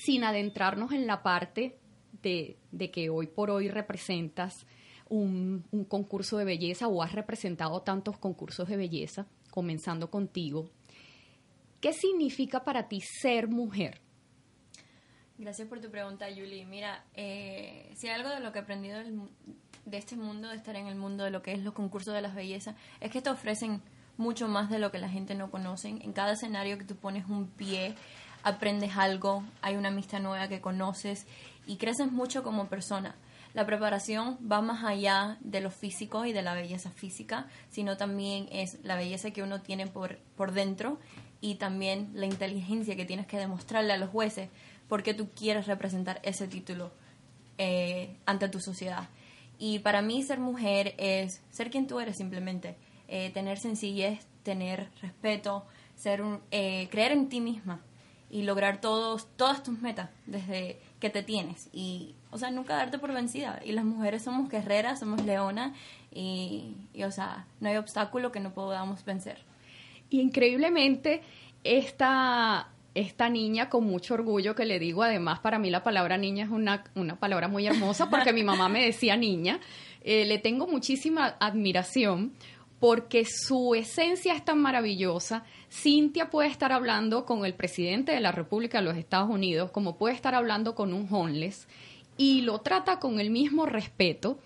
sin 0.04 0.24
adentrarnos 0.24 0.92
en 0.92 1.06
la 1.06 1.22
parte 1.22 1.78
de, 2.24 2.90
que 2.90 3.10
hoy 3.10 3.26
por 3.26 3.50
hoy 3.50 3.68
representas 3.68 4.66
un, 5.08 5.64
concurso 5.88 6.38
de 6.38 6.44
belleza 6.44 6.88
o 6.88 7.02
has 7.02 7.12
representado 7.12 7.82
tantos 7.82 8.18
concursos 8.18 8.68
de 8.68 8.76
belleza, 8.76 9.26
comenzando 9.50 10.10
contigo. 10.10 10.70
¿Qué 11.80 11.92
significa 11.92 12.64
para 12.64 12.88
ti 12.88 13.00
ser 13.00 13.48
mujer? 13.48 14.00
Gracias 15.36 15.68
por 15.68 15.80
tu 15.80 15.90
pregunta, 15.90 16.26
Julie. 16.34 16.64
Mira, 16.64 17.04
eh, 17.14 17.92
si 17.94 18.08
algo 18.08 18.30
de 18.30 18.40
lo 18.40 18.52
que 18.52 18.60
he 18.60 18.62
aprendido 18.62 19.00
de 19.84 19.96
este 19.98 20.16
mundo, 20.16 20.48
de 20.48 20.56
estar 20.56 20.76
en 20.76 20.86
el 20.86 20.94
mundo 20.94 21.24
de 21.24 21.30
lo 21.30 21.42
que 21.42 21.52
es 21.52 21.58
los 21.58 21.74
concursos 21.74 22.14
de 22.14 22.22
las 22.22 22.34
bellezas, 22.34 22.76
es 23.00 23.10
que 23.10 23.20
te 23.20 23.30
ofrecen 23.30 23.82
mucho 24.16 24.48
más 24.48 24.70
de 24.70 24.78
lo 24.78 24.90
que 24.90 24.98
la 24.98 25.08
gente 25.08 25.34
no 25.34 25.50
conoce. 25.50 25.88
En 25.88 26.12
cada 26.12 26.32
escenario 26.32 26.78
que 26.78 26.84
tú 26.84 26.96
pones 26.96 27.28
un 27.28 27.48
pie, 27.48 27.94
aprendes 28.44 28.96
algo, 28.96 29.42
hay 29.62 29.76
una 29.76 29.88
amistad 29.88 30.20
nueva 30.20 30.48
que 30.48 30.60
conoces 30.60 31.26
y 31.66 31.76
creces 31.76 32.12
mucho 32.12 32.42
como 32.44 32.68
persona. 32.68 33.16
La 33.54 33.66
preparación 33.66 34.38
va 34.50 34.60
más 34.60 34.84
allá 34.84 35.38
de 35.40 35.60
lo 35.60 35.70
físico 35.70 36.26
y 36.26 36.32
de 36.32 36.42
la 36.42 36.54
belleza 36.54 36.90
física, 36.90 37.46
sino 37.70 37.96
también 37.96 38.48
es 38.52 38.78
la 38.84 38.96
belleza 38.96 39.30
que 39.30 39.42
uno 39.42 39.62
tiene 39.62 39.86
por, 39.86 40.18
por 40.36 40.52
dentro 40.52 40.98
y 41.40 41.54
también 41.54 42.10
la 42.14 42.26
inteligencia 42.26 42.96
que 42.96 43.04
tienes 43.04 43.26
que 43.26 43.38
demostrarle 43.38 43.92
a 43.92 43.96
los 43.96 44.10
jueces 44.10 44.50
porque 44.88 45.14
tú 45.14 45.30
quieres 45.34 45.66
representar 45.66 46.20
ese 46.22 46.46
título 46.46 46.92
eh, 47.56 48.16
ante 48.26 48.48
tu 48.48 48.60
sociedad. 48.60 49.08
Y 49.58 49.78
para 49.78 50.02
mí 50.02 50.22
ser 50.22 50.38
mujer 50.38 50.94
es 50.98 51.40
ser 51.50 51.70
quien 51.70 51.86
tú 51.86 52.00
eres 52.00 52.16
simplemente, 52.16 52.76
eh, 53.08 53.30
tener 53.30 53.58
sencillez, 53.58 54.26
tener 54.42 54.90
respeto, 55.00 55.64
ser 55.94 56.20
un, 56.20 56.40
eh, 56.50 56.88
creer 56.90 57.12
en 57.12 57.28
ti 57.28 57.40
misma 57.40 57.80
y 58.34 58.42
lograr 58.42 58.80
todos, 58.80 59.28
todas 59.36 59.62
tus 59.62 59.80
metas 59.80 60.10
desde 60.26 60.80
que 60.98 61.08
te 61.08 61.22
tienes. 61.22 61.68
Y, 61.72 62.16
o 62.32 62.38
sea, 62.38 62.50
nunca 62.50 62.74
darte 62.74 62.98
por 62.98 63.12
vencida. 63.12 63.60
Y 63.64 63.70
las 63.70 63.84
mujeres 63.84 64.22
somos 64.24 64.50
guerreras, 64.50 64.98
somos 64.98 65.24
leonas 65.24 65.72
y, 66.12 66.74
o 67.00 67.12
sea, 67.12 67.46
no 67.60 67.68
hay 67.68 67.76
obstáculo 67.76 68.32
que 68.32 68.40
no 68.40 68.52
podamos 68.52 69.04
vencer. 69.04 69.38
Y 70.10 70.20
increíblemente, 70.20 71.22
esta, 71.62 72.70
esta 72.96 73.28
niña 73.28 73.68
con 73.70 73.84
mucho 73.84 74.14
orgullo 74.14 74.56
que 74.56 74.64
le 74.64 74.80
digo, 74.80 75.04
además 75.04 75.38
para 75.38 75.60
mí 75.60 75.70
la 75.70 75.84
palabra 75.84 76.18
niña 76.18 76.46
es 76.46 76.50
una, 76.50 76.82
una 76.96 77.14
palabra 77.14 77.46
muy 77.46 77.68
hermosa 77.68 78.10
porque 78.10 78.32
mi 78.32 78.42
mamá 78.42 78.68
me 78.68 78.84
decía 78.84 79.16
niña, 79.16 79.60
eh, 80.02 80.24
le 80.24 80.38
tengo 80.38 80.66
muchísima 80.66 81.36
admiración 81.38 82.32
porque 82.84 83.24
su 83.24 83.74
esencia 83.74 84.34
es 84.34 84.44
tan 84.44 84.60
maravillosa. 84.60 85.46
Cintia 85.70 86.28
puede 86.28 86.50
estar 86.50 86.70
hablando 86.70 87.24
con 87.24 87.46
el 87.46 87.54
presidente 87.54 88.12
de 88.12 88.20
la 88.20 88.30
República 88.30 88.76
de 88.76 88.84
los 88.84 88.98
Estados 88.98 89.30
Unidos, 89.30 89.70
como 89.70 89.96
puede 89.96 90.14
estar 90.14 90.34
hablando 90.34 90.74
con 90.74 90.92
un 90.92 91.08
homeless, 91.10 91.66
y 92.18 92.42
lo 92.42 92.60
trata 92.60 93.00
con 93.00 93.20
el 93.20 93.30
mismo 93.30 93.64
respeto, 93.64 94.38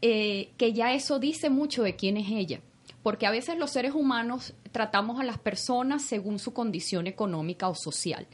eh, 0.00 0.52
que 0.56 0.72
ya 0.72 0.94
eso 0.94 1.18
dice 1.18 1.50
mucho 1.50 1.82
de 1.82 1.96
quién 1.96 2.16
es 2.16 2.30
ella. 2.30 2.62
Porque 3.02 3.26
a 3.26 3.30
veces 3.30 3.58
los 3.58 3.72
seres 3.72 3.92
humanos 3.92 4.54
tratamos 4.72 5.20
a 5.20 5.24
las 5.24 5.36
personas 5.36 6.00
según 6.00 6.38
su 6.38 6.54
condición 6.54 7.06
económica 7.06 7.68
o 7.68 7.74
social. 7.74 8.26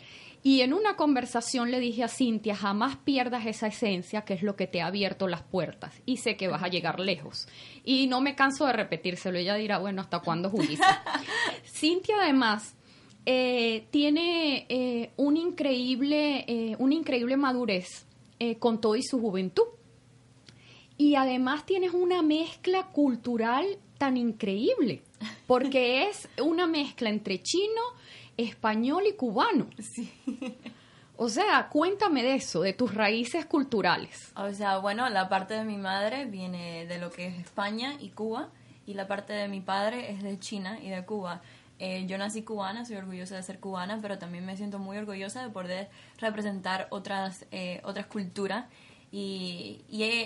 Y 0.45 0.63
en 0.63 0.73
una 0.73 0.97
conversación 0.97 1.71
le 1.71 1.79
dije 1.79 2.03
a 2.03 2.09
Cintia, 2.09 2.57
jamás 2.57 2.97
pierdas 2.97 3.47
esa 3.47 3.69
esencia 3.69 4.23
que 4.23 4.35
es 4.35 4.43
lo 4.43 4.57
que 4.57 4.67
te 4.67 4.81
ha 4.81 4.87
abierto 4.87 5.29
las 5.29 5.43
puertas 5.43 5.95
y 6.05 6.17
sé 6.17 6.37
que 6.37 6.49
vas 6.49 6.65
a 6.65 6.69
llegar 6.69 6.99
lejos. 6.99 7.47
Y 7.85 8.09
no 8.09 8.21
me 8.21 8.35
canso 8.35 8.67
de 8.67 8.73
repetírselo, 8.73 9.39
ella 9.39 9.55
dirá, 9.55 9.79
bueno, 9.79 10.03
¿hasta 10.03 10.19
cuándo 10.19 10.51
Julissa? 10.51 11.05
Cintia 11.65 12.17
además 12.21 12.75
eh, 13.25 13.87
tiene 13.93 14.67
eh, 14.69 15.13
un 15.17 15.37
increíble, 15.37 16.45
eh, 16.49 16.77
una 16.79 16.95
increíble 16.95 17.37
madurez 17.37 18.07
con 18.59 18.81
todo 18.81 18.97
y 18.97 19.05
su 19.05 19.21
juventud. 19.21 19.63
Y 20.99 21.15
además 21.15 21.65
tienes 21.65 21.95
una 21.95 22.23
mezcla 22.23 22.89
cultural 22.89 23.79
tan 23.99 24.17
increíble, 24.17 25.03
porque 25.47 26.09
es 26.09 26.29
una 26.43 26.67
mezcla 26.67 27.09
entre 27.09 27.41
chino, 27.41 27.81
español 28.37 29.05
y 29.07 29.15
cubano. 29.15 29.69
Sí. 29.79 30.13
O 31.17 31.29
sea, 31.29 31.69
cuéntame 31.69 32.23
de 32.23 32.35
eso, 32.35 32.63
de 32.63 32.73
tus 32.73 32.95
raíces 32.95 33.47
culturales. 33.47 34.33
O 34.35 34.53
sea, 34.53 34.79
bueno, 34.79 35.09
la 35.09 35.29
parte 35.29 35.55
de 35.55 35.65
mi 35.65 35.77
madre 35.77 36.25
viene 36.25 36.87
de 36.87 36.99
lo 36.99 37.11
que 37.11 37.27
es 37.27 37.39
España 37.39 37.95
y 38.01 38.09
Cuba, 38.11 38.49
y 38.87 38.95
la 38.95 39.07
parte 39.07 39.33
de 39.33 39.47
mi 39.47 39.61
padre 39.61 40.11
es 40.11 40.23
de 40.23 40.39
China 40.39 40.79
y 40.83 40.89
de 40.89 41.05
Cuba. 41.05 41.43
Eh, 41.79 42.07
yo 42.07 42.17
nací 42.17 42.43
cubana, 42.43 42.85
soy 42.85 42.97
orgullosa 42.97 43.37
de 43.37 43.43
ser 43.43 43.59
cubana, 43.59 43.99
pero 44.01 44.19
también 44.19 44.47
me 44.47 44.57
siento 44.57 44.79
muy 44.79 44.97
orgullosa 44.99 45.43
de 45.43 45.51
poder 45.51 45.91
representar 46.19 46.87
otras, 46.91 47.45
eh, 47.51 47.81
otras 47.85 48.07
culturas. 48.07 48.67
Y, 49.15 49.85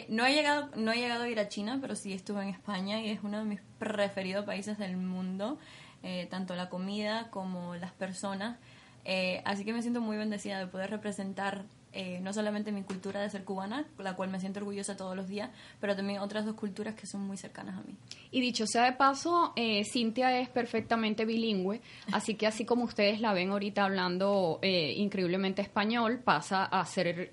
no, 0.08 0.24
he 0.24 0.32
llegado, 0.32 0.70
no 0.76 0.92
he 0.92 0.96
llegado 0.96 1.24
a 1.24 1.28
ir 1.28 1.40
a 1.40 1.48
China, 1.48 1.78
pero 1.80 1.96
sí 1.96 2.12
estuve 2.12 2.42
en 2.42 2.50
España 2.50 3.00
y 3.00 3.10
es 3.10 3.18
uno 3.24 3.40
de 3.40 3.44
mis 3.44 3.60
preferidos 3.78 4.44
países 4.44 4.78
del 4.78 4.96
mundo. 4.96 5.58
Eh, 6.04 6.28
tanto 6.30 6.54
la 6.54 6.68
comida 6.68 7.30
como 7.30 7.74
las 7.74 7.92
personas. 7.92 8.58
Eh, 9.04 9.42
así 9.44 9.64
que 9.64 9.72
me 9.72 9.82
siento 9.82 10.00
muy 10.00 10.16
bendecida 10.16 10.60
de 10.60 10.68
poder 10.68 10.90
representar 10.90 11.64
eh, 11.92 12.20
no 12.20 12.32
solamente 12.34 12.72
mi 12.72 12.82
cultura 12.82 13.22
de 13.22 13.30
ser 13.30 13.44
cubana, 13.44 13.86
la 13.98 14.14
cual 14.14 14.28
me 14.28 14.38
siento 14.38 14.60
orgullosa 14.60 14.98
todos 14.98 15.16
los 15.16 15.28
días, 15.28 15.50
pero 15.80 15.96
también 15.96 16.20
otras 16.20 16.44
dos 16.44 16.54
culturas 16.54 16.94
que 16.94 17.06
son 17.06 17.26
muy 17.26 17.38
cercanas 17.38 17.78
a 17.78 17.82
mí. 17.82 17.94
Y 18.30 18.42
dicho 18.42 18.66
sea 18.66 18.84
de 18.84 18.92
paso, 18.92 19.54
eh, 19.56 19.82
Cintia 19.84 20.38
es 20.38 20.50
perfectamente 20.50 21.24
bilingüe, 21.24 21.80
así 22.12 22.34
que 22.34 22.46
así 22.46 22.66
como 22.66 22.84
ustedes 22.84 23.20
la 23.22 23.32
ven 23.32 23.50
ahorita 23.50 23.84
hablando 23.84 24.58
eh, 24.60 24.92
increíblemente 24.96 25.62
español, 25.62 26.20
pasa 26.22 26.64
a 26.64 26.84
ser 26.84 27.30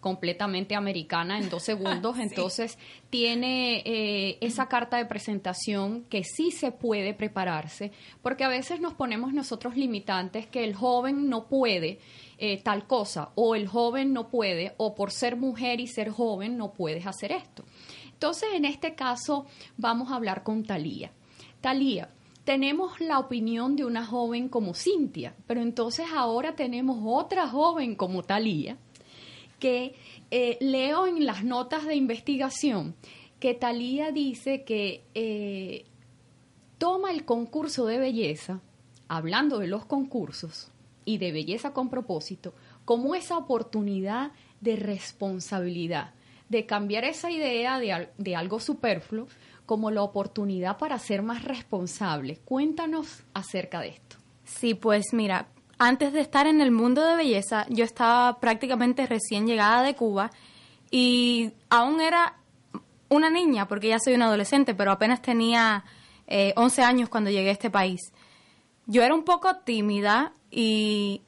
completamente 0.00 0.74
americana 0.74 1.38
en 1.38 1.48
dos 1.48 1.62
segundos, 1.62 2.18
entonces 2.20 2.78
tiene 3.08 4.36
esa 4.40 4.66
carta 4.66 4.96
de 4.96 5.06
presentación 5.06 6.04
que 6.10 6.24
sí 6.24 6.50
se 6.50 6.72
puede 6.72 7.14
prepararse, 7.14 7.92
porque 8.20 8.42
a 8.42 8.48
veces 8.48 8.80
nos 8.80 8.94
ponemos 8.94 9.32
nosotros 9.32 9.76
limitantes 9.76 10.48
que 10.48 10.64
el 10.64 10.74
joven 10.74 11.28
no 11.28 11.46
puede 11.46 12.00
eh, 12.38 12.62
tal 12.62 12.86
cosa, 12.86 13.30
o 13.34 13.54
el 13.54 13.66
joven 13.66 14.12
no 14.12 14.28
puede, 14.28 14.74
o 14.76 14.94
por 14.94 15.10
ser 15.10 15.36
mujer 15.36 15.80
y 15.80 15.86
ser 15.86 16.10
joven 16.10 16.56
no 16.56 16.72
puedes 16.72 17.06
hacer 17.06 17.32
esto. 17.32 17.64
Entonces, 18.12 18.48
en 18.54 18.64
este 18.64 18.94
caso, 18.94 19.46
vamos 19.76 20.10
a 20.10 20.16
hablar 20.16 20.42
con 20.42 20.64
Talía. 20.64 21.12
Talía, 21.60 22.10
tenemos 22.44 23.00
la 23.00 23.18
opinión 23.18 23.74
de 23.76 23.84
una 23.84 24.06
joven 24.06 24.48
como 24.48 24.74
Cintia, 24.74 25.34
pero 25.46 25.60
entonces 25.60 26.06
ahora 26.14 26.54
tenemos 26.54 26.98
otra 27.04 27.48
joven 27.48 27.96
como 27.96 28.22
Talía, 28.22 28.78
que 29.58 29.94
eh, 30.30 30.56
leo 30.60 31.06
en 31.06 31.26
las 31.26 31.42
notas 31.44 31.86
de 31.86 31.96
investigación 31.96 32.94
que 33.40 33.54
Talía 33.54 34.12
dice 34.12 34.64
que 34.64 35.04
eh, 35.14 35.86
toma 36.78 37.10
el 37.10 37.24
concurso 37.24 37.86
de 37.86 37.98
belleza, 37.98 38.60
hablando 39.08 39.58
de 39.58 39.66
los 39.66 39.84
concursos, 39.84 40.70
y 41.06 41.16
de 41.16 41.32
belleza 41.32 41.72
con 41.72 41.88
propósito 41.88 42.52
como 42.84 43.14
esa 43.14 43.38
oportunidad 43.38 44.32
de 44.60 44.76
responsabilidad, 44.76 46.12
de 46.50 46.66
cambiar 46.66 47.04
esa 47.04 47.30
idea 47.30 47.78
de, 47.78 48.10
de 48.18 48.36
algo 48.36 48.60
superfluo 48.60 49.28
como 49.64 49.90
la 49.90 50.02
oportunidad 50.02 50.76
para 50.76 50.98
ser 50.98 51.22
más 51.22 51.44
responsable. 51.44 52.38
Cuéntanos 52.44 53.24
acerca 53.32 53.80
de 53.80 53.88
esto. 53.88 54.16
Sí, 54.44 54.74
pues 54.74 55.06
mira, 55.12 55.48
antes 55.78 56.12
de 56.12 56.20
estar 56.20 56.46
en 56.46 56.60
el 56.60 56.70
mundo 56.70 57.04
de 57.04 57.16
belleza, 57.16 57.66
yo 57.68 57.84
estaba 57.84 58.38
prácticamente 58.38 59.06
recién 59.06 59.46
llegada 59.46 59.82
de 59.82 59.94
Cuba 59.94 60.30
y 60.90 61.52
aún 61.68 62.00
era 62.00 62.36
una 63.08 63.30
niña, 63.30 63.68
porque 63.68 63.88
ya 63.88 63.98
soy 63.98 64.14
una 64.14 64.26
adolescente, 64.26 64.74
pero 64.74 64.92
apenas 64.92 65.22
tenía 65.22 65.84
11 66.28 66.80
eh, 66.80 66.84
años 66.84 67.08
cuando 67.08 67.30
llegué 67.30 67.50
a 67.50 67.52
este 67.52 67.70
país. 67.70 68.00
Yo 68.86 69.02
era 69.02 69.14
un 69.14 69.24
poco 69.24 69.56
tímida 69.56 70.32
y 70.50 71.22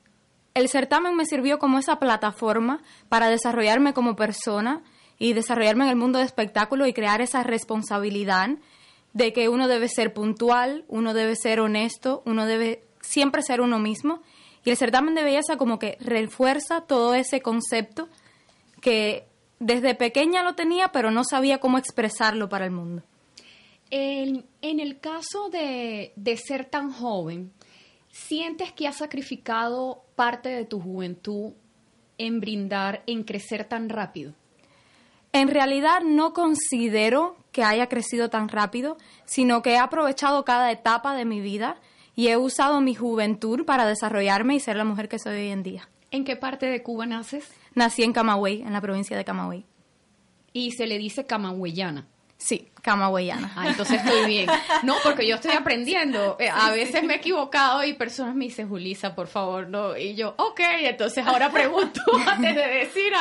el 0.55 0.69
certamen 0.69 1.17
me 1.17 1.27
sirvió 1.27 1.59
como 1.59 1.79
esa 1.79 1.99
plataforma 1.99 2.81
para 3.09 3.29
desarrollarme 3.29 3.95
como 3.95 4.17
persona 4.17 4.83
y 5.19 5.33
desarrollarme 5.33 5.85
en 5.85 5.91
el 5.91 5.97
mundo 5.97 6.19
de 6.19 6.25
espectáculo 6.25 6.87
y 6.87 6.93
crear 6.93 7.21
esa 7.21 7.43
responsabilidad 7.43 8.51
de 9.13 9.33
que 9.33 9.49
uno 9.49 9.67
debe 9.67 9.89
ser 9.89 10.13
puntual, 10.15 10.85
uno 10.89 11.15
debe 11.15 11.35
ser 11.35 11.61
honesto, 11.61 12.23
uno 12.25 12.47
debe 12.47 12.85
siempre 13.01 13.43
ser 13.43 13.61
uno 13.61 13.79
mismo. 13.79 14.23
Y 14.65 14.71
el 14.71 14.77
certamen 14.77 15.15
de 15.15 15.25
belleza 15.25 15.57
como 15.57 15.79
que 15.79 15.97
refuerza 16.01 16.83
todo 16.83 17.15
ese 17.15 17.41
concepto 17.41 18.09
que 18.81 19.27
desde 19.59 19.95
pequeña 19.95 20.43
lo 20.43 20.55
tenía, 20.55 20.93
pero 20.93 21.11
no 21.11 21.25
sabía 21.25 21.59
cómo 21.59 21.79
expresarlo 21.79 22.49
para 22.49 22.65
el 22.65 22.71
mundo. 22.71 23.03
En, 23.91 24.45
en 24.61 24.81
el 24.81 25.01
caso 25.01 25.49
de, 25.51 26.13
de 26.17 26.37
ser 26.37 26.67
tan 26.67 26.93
joven, 26.93 27.53
¿Sientes 28.11 28.73
que 28.73 28.89
has 28.89 28.97
sacrificado 28.97 30.03
parte 30.17 30.49
de 30.49 30.65
tu 30.65 30.81
juventud 30.81 31.53
en 32.19 32.41
brindar, 32.41 33.03
en 33.07 33.23
crecer 33.23 33.65
tan 33.65 33.89
rápido? 33.89 34.35
En 35.33 35.49
realidad 35.49 36.01
no 36.05 36.33
considero 36.33 37.37
que 37.53 37.63
haya 37.63 37.89
crecido 37.89 38.29
tan 38.31 38.49
rápido, 38.49 38.97
sino 39.25 39.63
que 39.63 39.73
he 39.73 39.79
aprovechado 39.79 40.45
cada 40.45 40.73
etapa 40.73 41.15
de 41.15 41.27
mi 41.27 41.41
vida 41.41 41.77
y 42.17 42.29
he 42.29 42.37
usado 42.37 42.81
mi 42.81 42.95
juventud 42.95 43.65
para 43.65 43.87
desarrollarme 43.87 44.55
y 44.55 44.61
ser 44.61 44.77
la 44.77 44.85
mujer 44.85 45.09
que 45.09 45.19
soy 45.19 45.37
hoy 45.37 45.49
en 45.49 45.63
día. 45.63 45.89
¿En 46.11 46.25
qué 46.25 46.35
parte 46.35 46.67
de 46.67 46.83
Cuba 46.83 47.07
naces? 47.07 47.49
Nací 47.75 48.03
en 48.03 48.13
Camagüey, 48.13 48.63
en 48.63 48.73
la 48.73 48.81
provincia 48.81 49.17
de 49.17 49.25
Camagüey. 49.25 49.65
Y 50.53 50.73
se 50.73 50.87
le 50.87 50.99
dice 50.99 51.27
camagüeyana. 51.27 52.09
Sí, 52.39 52.69
camagüeyana. 52.83 53.53
Ah, 53.57 53.69
entonces 53.69 54.01
estoy 54.01 54.27
bien. 54.27 54.49
No, 54.85 54.95
porque 55.03 55.27
yo 55.27 55.35
estoy 55.35 55.51
aprendiendo. 55.51 56.37
Eh, 56.39 56.49
a 56.49 56.71
veces 56.71 57.03
me 57.03 57.15
he 57.15 57.17
equivocado 57.17 57.83
y 57.85 57.95
personas 57.95 58.37
me 58.37 58.45
dicen, 58.45 58.69
Julisa, 58.69 59.17
por 59.17 59.27
favor, 59.27 59.69
no. 59.69 59.97
Y 59.97 60.15
yo, 60.15 60.35
ok, 60.39 60.61
entonces 60.83 61.27
ahora 61.27 61.51
pregunto, 61.51 62.01
antes 62.27 62.55
de 62.55 62.67
decir, 62.67 63.13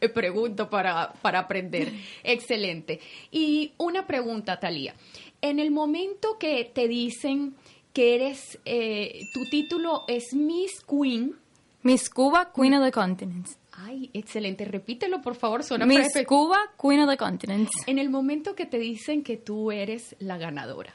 eh, 0.00 0.08
pregunto 0.08 0.70
para, 0.70 1.12
para 1.20 1.40
aprender. 1.40 1.92
Excelente. 2.22 3.00
Y 3.32 3.72
una 3.76 4.06
pregunta, 4.06 4.60
Talía. 4.60 4.94
En 5.42 5.58
el 5.58 5.72
momento 5.72 6.38
que 6.38 6.64
te 6.72 6.86
dicen 6.86 7.56
que 7.92 8.14
eres, 8.14 8.58
eh, 8.64 9.20
tu 9.34 9.50
título 9.50 10.04
es 10.06 10.32
Miss 10.32 10.84
Queen. 10.88 11.34
Miss 11.82 12.08
Cuba, 12.08 12.52
Queen 12.54 12.74
of 12.74 12.84
the 12.84 12.92
Continents. 12.92 13.59
Ay, 13.72 14.10
excelente. 14.12 14.64
Repítelo, 14.64 15.22
por 15.22 15.36
favor. 15.36 15.62
Suena 15.62 15.86
Miss 15.86 16.08
Cuba, 16.26 16.58
Queen 16.80 17.00
of 17.00 17.10
the 17.10 17.16
Continents. 17.16 17.70
En 17.86 17.98
el 17.98 18.10
momento 18.10 18.54
que 18.54 18.66
te 18.66 18.78
dicen 18.78 19.22
que 19.22 19.36
tú 19.36 19.70
eres 19.70 20.16
la 20.18 20.38
ganadora. 20.38 20.94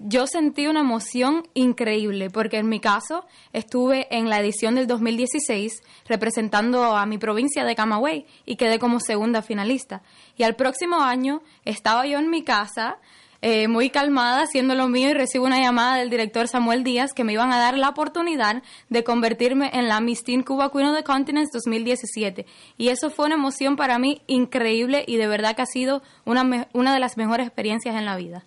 Yo 0.00 0.26
sentí 0.26 0.66
una 0.66 0.80
emoción 0.80 1.48
increíble 1.54 2.28
porque 2.28 2.58
en 2.58 2.68
mi 2.68 2.80
caso 2.80 3.24
estuve 3.52 4.08
en 4.10 4.28
la 4.28 4.40
edición 4.40 4.74
del 4.74 4.86
2016 4.88 5.82
representando 6.06 6.96
a 6.96 7.06
mi 7.06 7.16
provincia 7.16 7.64
de 7.64 7.76
Camagüey 7.76 8.26
y 8.44 8.56
quedé 8.56 8.78
como 8.78 8.98
segunda 8.98 9.40
finalista. 9.40 10.02
Y 10.36 10.42
al 10.42 10.56
próximo 10.56 11.00
año 11.00 11.42
estaba 11.64 12.06
yo 12.06 12.18
en 12.18 12.28
mi 12.28 12.42
casa 12.42 12.98
eh, 13.46 13.68
muy 13.68 13.90
calmada 13.90 14.44
haciendo 14.44 14.74
lo 14.74 14.88
mío 14.88 15.10
y 15.10 15.12
recibo 15.12 15.44
una 15.44 15.60
llamada 15.60 15.98
del 15.98 16.08
director 16.08 16.48
Samuel 16.48 16.82
Díaz 16.82 17.12
que 17.12 17.24
me 17.24 17.34
iban 17.34 17.52
a 17.52 17.58
dar 17.58 17.76
la 17.76 17.90
oportunidad 17.90 18.62
de 18.88 19.04
convertirme 19.04 19.70
en 19.74 19.86
la 19.86 20.00
Miss 20.00 20.24
Teen 20.24 20.42
Cuba 20.42 20.72
Queen 20.72 20.86
of 20.86 20.96
the 20.96 21.04
Continents 21.04 21.52
2017. 21.52 22.46
Y 22.78 22.88
eso 22.88 23.10
fue 23.10 23.26
una 23.26 23.34
emoción 23.34 23.76
para 23.76 23.98
mí 23.98 24.22
increíble 24.28 25.04
y 25.06 25.16
de 25.16 25.26
verdad 25.26 25.54
que 25.54 25.60
ha 25.60 25.66
sido 25.66 26.00
una, 26.24 26.68
una 26.72 26.94
de 26.94 27.00
las 27.00 27.18
mejores 27.18 27.46
experiencias 27.46 27.94
en 27.96 28.06
la 28.06 28.16
vida. 28.16 28.46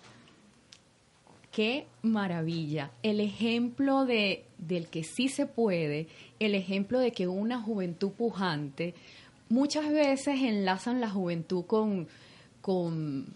Qué 1.52 1.86
maravilla. 2.02 2.90
El 3.04 3.20
ejemplo 3.20 4.04
de, 4.04 4.46
del 4.58 4.88
que 4.88 5.04
sí 5.04 5.28
se 5.28 5.46
puede, 5.46 6.08
el 6.40 6.56
ejemplo 6.56 6.98
de 6.98 7.12
que 7.12 7.28
una 7.28 7.62
juventud 7.62 8.10
pujante, 8.10 8.94
muchas 9.48 9.92
veces 9.92 10.40
enlazan 10.42 11.00
la 11.00 11.08
juventud 11.08 11.66
con, 11.66 12.08
con 12.60 13.26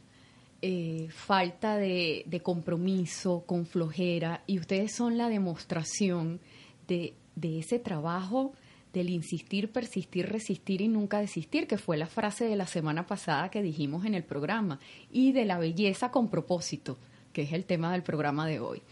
eh, 0.64 1.08
falta 1.10 1.76
de, 1.76 2.40
compromiso, 2.40 3.42
con 3.46 3.66
flojera, 3.66 4.44
y 4.46 4.60
ustedes 4.60 4.94
son 4.94 5.18
la 5.18 5.28
demostración 5.28 6.38
de, 6.86 7.14
ese 7.42 7.80
trabajo 7.80 8.52
del 8.92 9.10
insistir, 9.10 9.72
persistir, 9.72 10.28
resistir 10.28 10.80
y 10.80 10.86
nunca 10.86 11.18
desistir, 11.18 11.66
que 11.66 11.78
fue 11.78 11.96
la 11.96 12.06
frase 12.06 12.44
de 12.44 12.54
la 12.54 12.68
semana 12.68 13.08
pasada 13.08 13.50
que 13.50 13.60
dijimos 13.60 14.04
en 14.04 14.14
el 14.14 14.22
programa, 14.22 14.78
y 15.10 15.32
de 15.32 15.46
la 15.46 15.58
belleza 15.58 16.12
con 16.12 16.28
propósito, 16.28 16.96
que 17.32 17.42
es 17.42 17.52
el 17.52 17.64
tema 17.64 17.90
del 17.90 18.04
programa 18.04 18.46
de 18.46 18.60
hoy. 18.60 18.82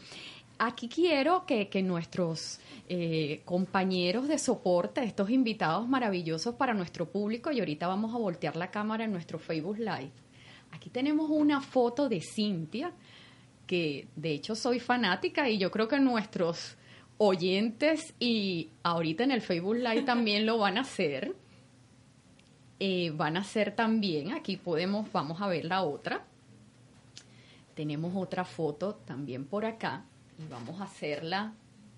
Aquí 0.58 0.88
quiero 0.88 1.46
que, 1.46 1.68
que 1.68 1.84
nuestros 1.84 2.58
eh, 2.88 3.42
compañeros 3.44 4.26
de 4.26 4.38
soporte, 4.38 5.04
estos 5.04 5.30
invitados 5.30 5.88
maravillosos 5.88 6.56
para 6.56 6.74
nuestro 6.74 7.08
público, 7.08 7.52
y 7.52 7.60
ahorita 7.60 7.86
vamos 7.86 8.12
a 8.12 8.18
voltear 8.18 8.56
la 8.56 8.72
cámara 8.72 9.04
en 9.04 9.12
nuestro 9.12 9.38
Facebook 9.38 9.78
Live. 9.78 10.29
Aquí 10.80 10.88
tenemos 10.88 11.28
una 11.28 11.60
foto 11.60 12.08
de 12.08 12.22
Cintia, 12.22 12.90
que 13.66 14.08
de 14.16 14.32
hecho 14.32 14.54
soy 14.54 14.80
fanática 14.80 15.46
y 15.46 15.58
yo 15.58 15.70
creo 15.70 15.86
que 15.86 16.00
nuestros 16.00 16.78
oyentes 17.18 18.14
y 18.18 18.70
ahorita 18.82 19.24
en 19.24 19.32
el 19.32 19.42
Facebook 19.42 19.76
Live 19.76 20.04
también 20.04 20.46
lo 20.46 20.56
van 20.56 20.78
a 20.78 20.80
hacer. 20.80 21.36
Eh, 22.78 23.12
van 23.14 23.36
a 23.36 23.40
hacer 23.40 23.76
también, 23.76 24.32
aquí 24.32 24.56
podemos, 24.56 25.12
vamos 25.12 25.42
a 25.42 25.48
ver 25.48 25.66
la 25.66 25.82
otra. 25.82 26.24
Tenemos 27.74 28.16
otra 28.16 28.46
foto 28.46 28.94
también 29.04 29.44
por 29.44 29.66
acá 29.66 30.06
y 30.38 30.50
vamos 30.50 30.80
a 30.80 30.84
hacerla. 30.84 31.52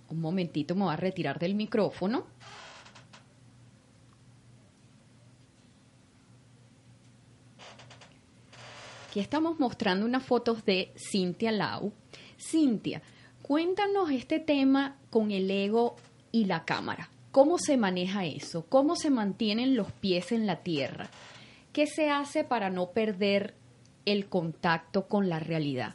Un 0.09 0.21
momentito, 0.21 0.75
me 0.75 0.83
voy 0.83 0.95
a 0.95 0.97
retirar 0.97 1.38
del 1.38 1.55
micrófono. 1.55 2.27
Aquí 9.12 9.20
estamos 9.20 9.61
mostrando 9.61 10.07
unas 10.07 10.25
fotos 10.25 10.64
de 10.64 10.90
Cintia 10.96 11.53
Lau. 11.53 11.92
Cintia, 12.38 13.03
cuéntanos 13.42 14.11
este 14.11 14.40
tema 14.40 14.96
con 15.11 15.31
el 15.31 15.51
ego 15.51 15.96
y 16.31 16.46
la 16.46 16.64
cámara. 16.64 17.11
¿Cómo 17.31 17.59
se 17.59 17.77
maneja 17.77 18.25
eso? 18.25 18.64
¿Cómo 18.70 18.96
se 18.96 19.11
mantienen 19.11 19.77
los 19.77 19.92
pies 19.92 20.33
en 20.33 20.46
la 20.46 20.62
tierra? 20.62 21.11
¿Qué 21.75 21.87
se 21.87 22.09
hace 22.09 22.42
para 22.42 22.70
no 22.70 22.92
perder 22.92 23.55
el 24.07 24.31
contacto 24.31 25.09
con 25.09 25.29
la 25.29 25.38
realidad? 25.38 25.94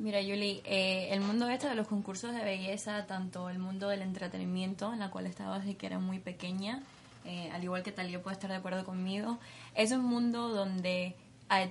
Mira, 0.00 0.20
Yuli, 0.20 0.62
eh, 0.64 1.10
el 1.12 1.20
mundo 1.20 1.48
este 1.48 1.68
de 1.68 1.76
los 1.76 1.86
concursos 1.86 2.34
de 2.34 2.42
belleza, 2.42 3.06
tanto 3.06 3.50
el 3.50 3.60
mundo 3.60 3.88
del 3.88 4.02
entretenimiento, 4.02 4.92
en 4.92 4.98
la 4.98 5.12
cual 5.12 5.28
estaba 5.28 5.60
desde 5.60 5.76
que 5.76 5.86
era 5.86 6.00
muy 6.00 6.18
pequeña, 6.18 6.82
eh, 7.24 7.50
al 7.52 7.62
igual 7.62 7.84
que 7.84 7.92
Talía 7.92 8.20
puede 8.20 8.34
estar 8.34 8.50
de 8.50 8.56
acuerdo 8.56 8.84
conmigo, 8.84 9.38
es 9.76 9.92
un 9.92 10.02
mundo 10.02 10.48
donde 10.48 11.14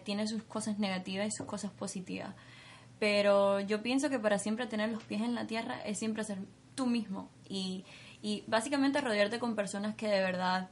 tiene 0.04 0.28
sus 0.28 0.44
cosas 0.44 0.80
negativas 0.80 1.28
y 1.28 1.32
sus 1.32 1.46
cosas 1.46 1.72
positivas. 1.72 2.34
Pero 3.00 3.60
yo 3.60 3.82
pienso 3.84 4.10
que 4.10 4.20
para 4.20 4.40
siempre 4.40 4.66
tener 4.68 4.90
los 4.90 5.04
pies 5.04 5.22
en 5.22 5.36
la 5.36 5.46
tierra 5.46 5.80
es 5.86 6.00
siempre 6.00 6.24
ser 6.24 6.40
tú 6.76 6.88
mismo 6.88 7.30
y, 7.48 7.86
y 8.22 8.44
básicamente 8.48 9.02
rodearte 9.02 9.40
con 9.40 9.56
personas 9.56 9.96
que 9.96 10.08
de 10.08 10.22
verdad 10.22 10.70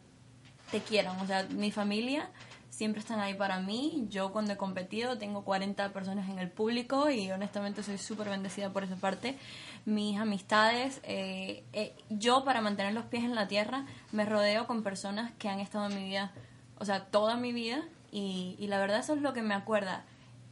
te 0.72 0.82
quieran. 0.82 1.20
O 1.20 1.28
sea, 1.28 1.48
mi 1.52 1.72
familia 1.72 2.32
siempre 2.76 3.00
están 3.00 3.20
ahí 3.20 3.34
para 3.34 3.60
mí. 3.60 4.06
Yo 4.10 4.32
cuando 4.32 4.54
he 4.54 4.58
competido 4.58 5.18
tengo 5.18 5.44
40 5.44 5.94
personas 5.94 6.30
en 6.30 6.40
el 6.40 6.50
público 6.50 7.10
y 7.10 7.32
honestamente 7.32 7.84
soy 7.84 7.98
súper 7.98 8.30
bendecida 8.30 8.72
por 8.72 8.84
esa 8.84 8.96
parte. 8.96 9.38
Mis 9.86 10.20
amistades, 10.20 11.00
eh, 11.04 11.64
eh, 11.74 11.96
yo 12.10 12.44
para 12.44 12.62
mantener 12.62 12.94
los 12.94 13.06
pies 13.06 13.24
en 13.24 13.36
la 13.36 13.48
tierra 13.48 13.86
me 14.12 14.26
rodeo 14.26 14.68
con 14.68 14.84
personas 14.84 15.32
que 15.40 15.48
han 15.48 15.60
estado 15.60 15.88
en 15.88 15.96
mi 15.96 16.06
vida, 16.06 16.34
o 16.78 16.86
sea, 16.86 17.06
toda 17.06 17.38
mi 17.38 17.54
vida 17.54 17.84
y, 18.16 18.56
y 18.58 18.68
la 18.68 18.80
verdad 18.80 19.00
eso 19.00 19.14
es 19.14 19.22
lo 19.22 19.34
que 19.34 19.42
me 19.42 19.54
acuerda. 19.54 20.06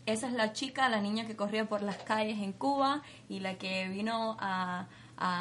Esa 0.05 0.27
es 0.27 0.33
la 0.33 0.51
chica, 0.51 0.89
la 0.89 0.99
niña 0.99 1.25
que 1.25 1.37
corría 1.37 1.69
por 1.69 1.81
las 1.81 1.95
calles 1.95 2.39
en 2.39 2.51
Cuba 2.51 3.03
y 3.29 3.39
la 3.39 3.57
que 3.57 3.87
vino 3.87 4.35
a, 4.39 4.87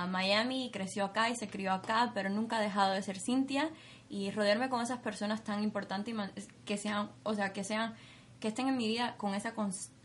Miami 0.09 0.67
y 0.67 0.71
creció 0.71 1.05
acá 1.07 1.29
y 1.29 1.35
se 1.35 1.49
crió 1.49 1.73
acá, 1.73 2.13
pero 2.15 2.31
nunca 2.31 2.59
ha 2.59 2.61
dejado 2.61 2.93
de 2.93 3.03
ser 3.03 3.19
Cintia 3.19 3.69
y 4.09 4.31
rodearme 4.31 4.69
con 4.69 4.81
esas 4.81 5.01
personas 5.01 5.43
tan 5.43 5.61
importantes 5.65 6.15
que 6.65 6.77
sean, 6.77 7.11
o 7.25 7.35
sea, 7.35 7.53
que 7.53 7.65
sean, 7.65 7.95
que 8.39 8.49
estén 8.49 8.69
en 8.69 8.77
mi 8.77 8.87
vida 8.87 9.17
con 9.17 9.35
esa 9.35 9.55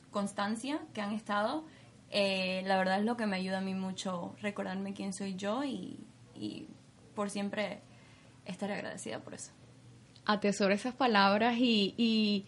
constancia 0.09 0.79
que 0.95 1.01
han 1.01 1.11
estado, 1.11 1.63
eh, 2.09 2.63
la 2.65 2.77
verdad 2.77 2.97
es 2.97 3.05
lo 3.05 3.17
que 3.17 3.27
me 3.27 3.35
ayuda 3.35 3.59
a 3.59 3.61
mí 3.61 3.75
mucho 3.75 4.35
recordarme 4.41 4.95
quién 4.95 5.13
soy 5.13 5.35
yo 5.35 5.63
y, 5.63 5.99
y 6.33 6.67
por 7.13 7.29
siempre 7.29 7.81
estar 8.45 8.71
agradecida 8.71 9.19
por 9.19 9.35
eso. 9.35 9.51
Atesoro 10.27 10.73
esas 10.73 10.93
palabras 10.93 11.57
y, 11.57 11.95
y 11.97 12.45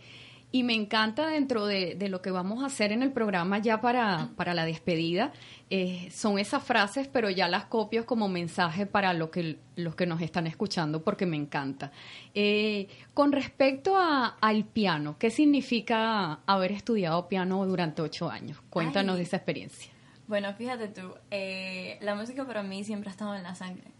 y 0.51 0.63
me 0.63 0.73
encanta 0.73 1.27
dentro 1.27 1.67
de, 1.67 1.93
de, 1.93 2.09
lo 2.09 2.21
que 2.21 2.31
vamos 2.31 2.63
a 2.63 2.67
hacer 2.67 2.91
en 2.91 3.03
el 3.03 3.11
programa 3.11 3.59
ya 3.59 3.81
para, 3.81 4.29
para 4.35 4.55
la 4.55 4.65
despedida, 4.65 5.31
eh, 5.69 6.09
son 6.11 6.39
esas 6.39 6.63
frases, 6.63 7.07
pero 7.07 7.29
ya 7.29 7.47
las 7.47 7.65
copio 7.65 8.07
como 8.07 8.27
mensaje 8.27 8.87
para 8.87 9.13
lo 9.13 9.29
que, 9.29 9.59
los 9.75 9.95
que 9.95 10.07
nos 10.07 10.21
están 10.21 10.47
escuchando, 10.47 11.03
porque 11.03 11.27
me 11.27 11.37
encanta. 11.37 11.91
Eh, 12.33 12.87
con 13.13 13.31
respecto 13.31 13.95
a, 13.95 14.37
al 14.41 14.65
piano, 14.65 15.17
¿qué 15.19 15.29
significa 15.29 16.39
haber 16.47 16.71
estudiado 16.71 17.27
piano 17.29 17.63
durante 17.67 18.01
ocho 18.01 18.29
años? 18.29 18.59
Cuéntanos 18.71 19.13
Ay. 19.13 19.17
de 19.19 19.23
esa 19.23 19.37
experiencia. 19.37 19.91
Bueno, 20.27 20.51
fíjate 20.53 20.87
tú, 20.87 21.13
eh, 21.29 21.99
la 22.01 22.15
música 22.15 22.45
para 22.45 22.63
mí 22.63 22.83
siempre 22.83 23.09
ha 23.09 23.11
estado 23.11 23.35
en 23.35 23.43
la 23.43 23.53
sangre. 23.53 23.91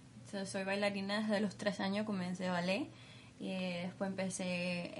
Soy 0.45 0.63
bailarina 0.63 1.21
desde 1.21 1.41
los 1.41 1.57
tres 1.57 1.79
años, 1.79 2.05
comencé 2.05 2.49
ballet 2.49 2.87
y 3.39 3.49
eh, 3.49 3.81
después 3.85 4.09
empecé 4.09 4.93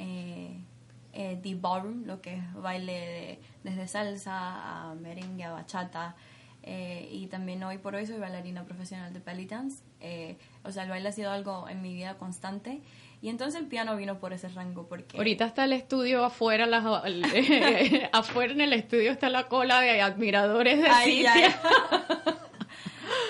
eh, 1.14 1.40
the 1.42 1.56
ballroom, 1.56 2.06
lo 2.06 2.22
que 2.22 2.36
es 2.36 2.54
baile 2.54 2.94
de, 2.94 3.40
desde 3.64 3.88
salsa 3.88 4.92
a 4.92 4.96
merengue, 4.96 5.44
a 5.44 5.52
bachata. 5.52 6.16
Eh, 6.62 7.08
y 7.12 7.28
también 7.28 7.64
hoy 7.64 7.78
por 7.78 7.96
hoy 7.96 8.06
soy 8.06 8.20
bailarina 8.20 8.64
profesional 8.64 9.14
de 9.14 9.20
belly 9.20 9.46
dance. 9.46 9.84
Eh, 10.02 10.38
o 10.64 10.72
sea, 10.72 10.84
el 10.84 10.90
baile 10.90 11.10
ha 11.10 11.12
sido 11.12 11.32
algo 11.32 11.68
en 11.68 11.82
mi 11.82 11.94
vida 11.94 12.18
constante. 12.18 12.82
Y 13.22 13.30
entonces 13.30 13.60
el 13.60 13.68
piano 13.68 13.96
vino 13.98 14.20
por 14.20 14.34
ese 14.34 14.50
rango. 14.50 14.88
porque 14.88 15.18
Ahorita 15.18 15.46
está 15.46 15.66
el 15.66 15.74
estudio 15.74 16.24
afuera, 16.24 16.66
las, 16.66 16.86
afuera 18.14 18.54
en 18.54 18.62
el 18.62 18.74
estudio 18.74 19.12
está 19.12 19.30
la 19.30 19.48
cola 19.48 19.82
de 19.82 20.02
admiradores 20.02 20.82
de 20.82 20.88
Ay. 20.90 21.26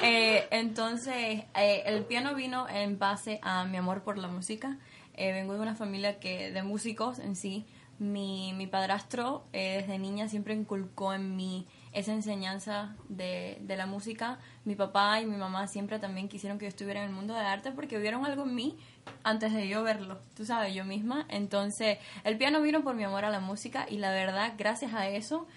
Eh, 0.02 0.48
entonces, 0.52 1.43
eh, 1.56 1.84
el 1.86 2.04
piano 2.06 2.34
vino 2.34 2.69
en 2.69 2.98
base 2.98 3.39
a 3.41 3.65
mi 3.65 3.78
amor 3.78 4.02
por 4.02 4.17
la 4.17 4.30
música. 4.30 4.78
Eh, 5.19 5.34
vengo 5.34 5.53
de 5.53 5.60
una 5.60 5.75
familia 5.75 6.17
que 6.17 6.49
de 6.49 6.63
músicos 6.63 7.19
en 7.19 7.36
sí. 7.36 7.65
Mi, 7.99 8.53
mi 8.53 8.67
padrastro 8.67 9.43
eh, 9.51 9.82
desde 9.82 9.99
niña 9.99 10.29
siempre 10.29 10.53
inculcó 10.53 11.13
en 11.13 11.36
mí 11.36 11.67
esa 11.91 12.13
enseñanza 12.13 12.95
de, 13.10 13.58
de, 13.60 13.75
la 13.75 13.86
música. 13.86 14.39
Mi 14.63 14.75
papá 14.75 15.19
y 15.19 15.25
mi 15.25 15.36
mamá 15.36 15.67
siempre 15.67 15.99
también 15.99 16.29
quisieron 16.29 16.58
que 16.58 16.63
yo 16.63 16.69
estuviera 16.69 17.03
en 17.03 17.10
el 17.10 17.13
mundo 17.13 17.34
del 17.34 17.45
arte 17.45 17.73
porque 17.73 17.99
vieron 17.99 18.25
algo 18.25 18.43
en 18.43 18.55
mí 18.55 18.77
antes 19.23 19.51
de 19.51 19.67
yo 19.67 19.84
verlo, 19.84 20.19
tú 20.38 20.45
sabes, 20.45 20.73
yo 20.73 20.86
misma. 20.86 21.25
Entonces, 21.27 21.97
el 22.23 22.38
piano 22.38 22.62
vino 22.62 22.82
por 22.82 22.95
mi 22.95 23.03
amor 23.03 23.25
a 23.25 23.29
la 23.29 23.41
música 23.41 23.88
y 23.89 23.97
la 23.97 24.12
verdad, 24.12 24.53
gracias 24.58 24.93
a 24.93 25.10
eso, 25.10 25.47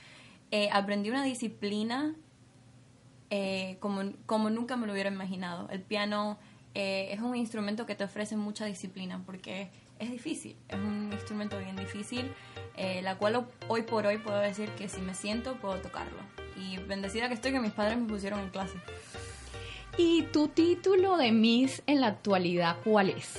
eh, 0.51 0.71
aprendí 0.73 1.09
una 1.09 1.23
disciplina 1.23 2.17
eh, 3.31 3.77
como, 3.79 4.03
como 4.27 4.51
nunca 4.51 4.77
me 4.77 4.89
lo 4.89 4.93
hubiera 4.93 5.11
imaginado. 5.11 5.69
El 5.71 5.83
piano 5.83 6.39
eh, 6.75 7.09
es 7.13 7.21
un 7.21 7.37
instrumento 7.37 7.87
que 7.87 7.95
te 7.95 8.05
ofrece 8.05 8.37
mucha 8.37 8.65
disciplina 8.65 9.23
porque 9.25 9.71
es 9.99 10.11
difícil, 10.11 10.57
es 10.69 10.77
un 10.77 11.11
instrumento 11.13 11.59
bien 11.59 11.77
difícil, 11.77 12.33
eh, 12.77 13.03
la 13.03 13.19
cual 13.19 13.47
hoy 13.69 13.83
por 13.83 14.07
hoy 14.07 14.19
puedo 14.19 14.39
decir 14.39 14.69
que 14.71 14.89
si 14.89 15.01
me 15.01 15.15
siento 15.15 15.57
puedo 15.57 15.77
tocarlo. 15.77 16.19
Y 16.57 16.79
bendecida 16.79 17.29
que 17.29 17.35
estoy 17.35 17.53
que 17.53 17.61
mis 17.61 17.73
padres 17.73 17.99
me 17.99 18.07
pusieron 18.07 18.41
en 18.41 18.51
clase. 18.51 18.75
¿Y 19.97 20.23
tu 20.23 20.49
título 20.49 21.17
de 21.17 21.33
Miss 21.33 21.83
en 21.87 22.01
la 22.01 22.09
actualidad 22.09 22.77
cuál 22.83 23.11
es? 23.11 23.35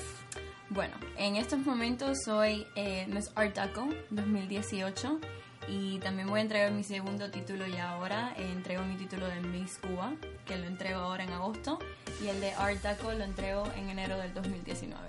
Bueno, 0.70 0.94
en 1.18 1.36
estos 1.36 1.60
momentos 1.60 2.24
soy 2.26 2.66
eh, 2.76 3.06
Miss 3.08 3.32
Art 3.36 3.56
Deco 3.56 3.88
2018 4.12 5.20
y 5.68 6.00
también 6.00 6.28
voy 6.28 6.40
a 6.40 6.44
entregar 6.44 6.72
mi 6.72 6.84
segundo 6.84 7.30
título 7.32 7.66
ya 7.68 7.92
ahora. 7.92 8.34
Eh, 8.38 8.52
entrego 8.52 8.84
mi 8.84 8.96
título 8.96 9.28
de 9.28 9.42
Miss 9.42 9.80
Cuba, 9.80 10.14
que 10.46 10.58
lo 10.58 10.66
entrego 10.66 11.00
ahora 11.00 11.24
en 11.24 11.32
agosto, 11.32 11.80
y 12.24 12.28
el 12.28 12.40
de 12.40 12.52
Art 12.54 12.82
Deco 12.82 13.12
lo 13.14 13.24
entrego 13.24 13.64
en 13.76 13.90
enero 13.90 14.18
del 14.18 14.34
2019. 14.34 15.00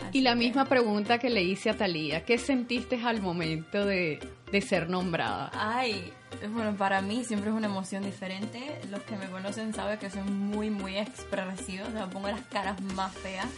Así 0.00 0.18
y 0.18 0.20
la 0.22 0.30
que... 0.30 0.36
misma 0.36 0.64
pregunta 0.64 1.18
que 1.18 1.30
le 1.30 1.42
hice 1.42 1.70
a 1.70 1.76
Talía, 1.76 2.24
¿qué 2.24 2.38
sentiste 2.38 3.00
al 3.04 3.22
momento 3.22 3.84
de, 3.84 4.18
de, 4.50 4.60
ser 4.60 4.88
nombrada? 4.88 5.50
Ay, 5.54 6.12
bueno, 6.52 6.74
para 6.76 7.00
mí 7.00 7.24
siempre 7.24 7.50
es 7.50 7.56
una 7.56 7.66
emoción 7.66 8.02
diferente. 8.02 8.80
Los 8.90 9.02
que 9.02 9.16
me 9.16 9.26
conocen 9.26 9.72
saben 9.72 9.98
que 9.98 10.10
soy 10.10 10.22
muy, 10.22 10.70
muy 10.70 10.98
expresiva, 10.98 11.86
o 11.86 11.92
sea, 11.92 12.06
pongo 12.10 12.28
las 12.28 12.42
caras 12.46 12.80
más 12.80 13.12
feas. 13.14 13.48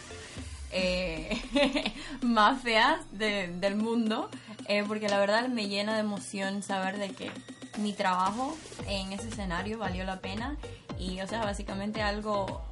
Eh, 0.73 1.41
más 2.23 2.61
feas 2.61 3.01
de, 3.13 3.49
del 3.49 3.77
mundo 3.77 4.29
eh, 4.67 4.85
porque 4.87 5.09
la 5.09 5.19
verdad 5.19 5.49
me 5.49 5.69
llena 5.69 5.95
de 5.95 6.01
emoción 6.01 6.63
saber 6.63 6.99
de 6.99 7.11
que 7.11 7.31
mi 7.79 7.93
trabajo 7.93 8.57
en 8.89 9.13
ese 9.13 9.29
escenario 9.29 9.79
valió 9.79 10.05
la 10.05 10.21
pena 10.21 10.57
y 10.99 11.21
o 11.21 11.27
sea 11.27 11.45
básicamente 11.45 12.03
algo 12.03 12.63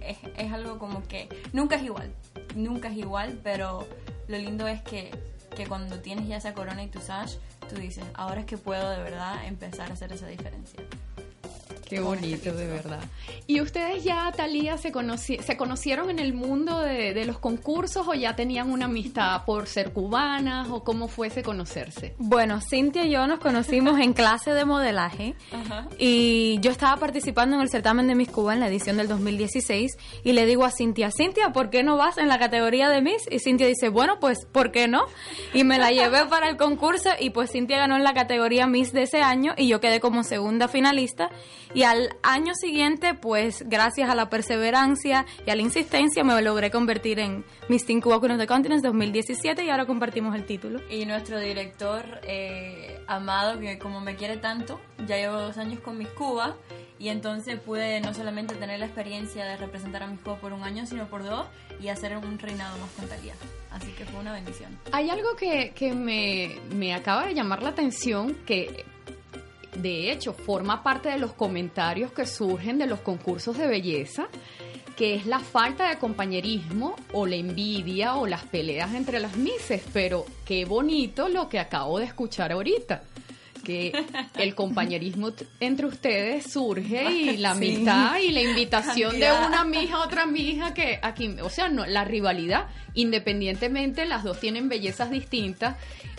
es, 0.00 0.16
es, 0.36 0.52
algo 0.52 0.78
como 0.78 1.06
que 1.06 1.28
nunca 1.52 1.76
es 1.76 1.82
igual 1.82 2.12
nunca 2.56 2.88
es 2.88 2.96
igual 2.96 3.38
pero 3.44 3.86
lo 4.28 4.38
lindo 4.38 4.66
es 4.66 4.80
que, 4.82 5.10
que 5.54 5.66
cuando 5.66 6.00
tienes 6.00 6.26
ya 6.26 6.38
esa 6.38 6.54
corona 6.54 6.82
y 6.82 6.88
tu 6.88 7.00
sash 7.00 7.34
tú 7.72 7.80
dices, 7.80 8.04
ahora 8.14 8.40
es 8.40 8.46
que 8.46 8.58
puedo 8.58 8.90
de 8.90 9.02
verdad 9.02 9.44
empezar 9.46 9.90
a 9.90 9.94
hacer 9.94 10.12
esa 10.12 10.26
diferencia. 10.26 10.80
Qué 11.92 12.00
bonito, 12.00 12.54
de 12.54 12.66
verdad. 12.68 13.00
¿Y 13.46 13.60
ustedes 13.60 14.02
ya, 14.02 14.32
Talía, 14.34 14.78
se, 14.78 14.90
se 15.42 15.56
conocieron 15.58 16.08
en 16.08 16.20
el 16.20 16.32
mundo 16.32 16.80
de, 16.80 17.22
los 17.26 17.36
concursos 17.36 18.08
o 18.08 18.14
ya 18.14 18.34
tenían 18.34 18.72
una 18.72 18.86
amistad 18.86 19.44
por 19.44 19.66
ser 19.66 19.92
cubanas 19.92 20.68
o 20.70 20.84
cómo 20.84 21.06
fuese 21.06 21.42
conocerse? 21.42 22.14
Bueno, 22.16 22.62
Cintia 22.62 23.04
y 23.04 23.10
yo 23.10 23.26
nos 23.26 23.40
conocimos 23.40 24.00
en 24.00 24.14
clase 24.14 24.54
de 24.54 24.64
modelaje 24.64 25.34
y 25.98 26.58
yo 26.62 26.70
estaba 26.70 26.98
participando 26.98 27.56
en 27.56 27.60
el 27.60 27.68
certamen 27.68 28.06
de 28.06 28.14
Miss 28.14 28.30
Cuba 28.30 28.54
en 28.54 28.60
la 28.60 28.68
edición 28.68 28.96
del 28.96 29.08
2016 29.08 29.98
y 30.24 30.32
le 30.32 30.46
digo 30.46 30.64
a 30.64 30.70
Cintia, 30.70 31.10
Cintia, 31.10 31.52
¿por 31.52 31.68
qué 31.68 31.82
no 31.82 31.98
vas 31.98 32.16
en 32.16 32.28
la 32.28 32.38
categoría 32.38 32.88
de 32.88 33.02
Miss? 33.02 33.28
Y 33.30 33.38
Cintia 33.38 33.66
dice, 33.66 33.90
bueno, 33.90 34.18
pues, 34.18 34.46
¿por 34.50 34.72
qué 34.72 34.88
no? 34.88 35.02
Y 35.52 35.64
me 35.64 35.76
la 35.78 35.90
llevé 35.90 36.24
para 36.30 36.48
el 36.48 36.56
concurso 36.56 37.10
y 37.20 37.28
pues 37.28 37.50
Cintia 37.52 37.76
ganó 37.76 37.96
en 37.96 38.02
la 38.02 38.14
categoría 38.14 38.66
Miss 38.66 38.94
de 38.94 39.02
ese 39.02 39.20
año 39.20 39.52
y 39.58 39.68
yo 39.68 39.78
quedé 39.82 40.00
como 40.00 40.24
segunda 40.24 40.68
finalista 40.68 41.28
y 41.74 41.84
al 41.84 42.14
año 42.22 42.54
siguiente, 42.54 43.14
pues 43.14 43.64
gracias 43.66 44.10
a 44.10 44.14
la 44.14 44.28
perseverancia 44.28 45.24
y 45.46 45.50
a 45.50 45.56
la 45.56 45.62
insistencia, 45.62 46.22
me 46.22 46.40
logré 46.42 46.70
convertir 46.70 47.18
en 47.18 47.44
Miss 47.68 47.86
Teen 47.86 48.00
Cuba 48.00 48.16
of 48.16 48.38
the 48.38 48.46
Continents 48.46 48.82
2017 48.82 49.64
y 49.64 49.70
ahora 49.70 49.86
compartimos 49.86 50.34
el 50.34 50.44
título. 50.44 50.80
Y 50.90 51.06
nuestro 51.06 51.38
director, 51.38 52.04
eh, 52.24 53.00
Amado, 53.06 53.58
que 53.58 53.78
como 53.78 54.00
me 54.00 54.16
quiere 54.16 54.36
tanto, 54.36 54.80
ya 55.06 55.16
llevo 55.16 55.38
dos 55.38 55.56
años 55.56 55.80
con 55.80 55.96
Miss 55.96 56.08
Cuba 56.10 56.56
y 56.98 57.08
entonces 57.08 57.58
pude 57.58 58.00
no 58.00 58.12
solamente 58.12 58.54
tener 58.54 58.78
la 58.78 58.86
experiencia 58.86 59.44
de 59.44 59.56
representar 59.56 60.02
a 60.02 60.06
Miss 60.06 60.20
Cuba 60.20 60.36
por 60.36 60.52
un 60.52 60.62
año, 60.64 60.86
sino 60.86 61.08
por 61.08 61.24
dos 61.24 61.46
y 61.80 61.88
hacer 61.88 62.16
un 62.16 62.38
reinado 62.38 62.76
más 62.78 62.90
con 62.90 63.08
Talía. 63.08 63.34
Así 63.70 63.90
que 63.92 64.04
fue 64.04 64.20
una 64.20 64.32
bendición. 64.32 64.78
Hay 64.92 65.08
algo 65.08 65.34
que, 65.36 65.72
que 65.74 65.94
me, 65.94 66.56
me 66.74 66.94
acaba 66.94 67.26
de 67.26 67.34
llamar 67.34 67.62
la 67.62 67.70
atención, 67.70 68.34
que 68.46 68.84
de 69.76 70.12
hecho, 70.12 70.34
forma 70.34 70.82
parte 70.82 71.08
de 71.08 71.18
los 71.18 71.32
comentarios 71.32 72.12
que 72.12 72.26
surgen 72.26 72.78
de 72.78 72.86
los 72.86 73.00
concursos 73.00 73.56
de 73.56 73.66
belleza, 73.66 74.28
que 74.96 75.14
es 75.14 75.26
la 75.26 75.40
falta 75.40 75.88
de 75.88 75.98
compañerismo 75.98 76.94
o 77.12 77.26
la 77.26 77.36
envidia 77.36 78.16
o 78.16 78.26
las 78.26 78.44
peleas 78.44 78.94
entre 78.94 79.18
las 79.18 79.36
mises. 79.36 79.82
Pero 79.92 80.26
qué 80.44 80.64
bonito 80.64 81.28
lo 81.28 81.48
que 81.48 81.58
acabo 81.58 81.98
de 81.98 82.04
escuchar 82.04 82.52
ahorita 82.52 83.02
que 83.64 83.92
el 84.36 84.54
compañerismo 84.54 85.32
entre 85.60 85.86
ustedes 85.86 86.52
surge 86.52 87.10
y 87.10 87.36
la 87.36 87.52
amistad 87.52 88.18
y 88.18 88.32
la 88.32 88.42
invitación 88.42 89.18
de 89.18 89.30
una 89.32 89.64
mija 89.64 89.96
a 89.96 90.04
otra 90.04 90.26
mija 90.26 90.74
que 90.74 90.98
aquí, 91.00 91.36
o 91.40 91.48
sea, 91.48 91.68
no, 91.68 91.86
la 91.86 92.04
rivalidad, 92.04 92.66
independientemente 92.94 94.04
las 94.04 94.24
dos 94.24 94.40
tienen 94.40 94.68
bellezas 94.68 95.10
distintas 95.10 95.76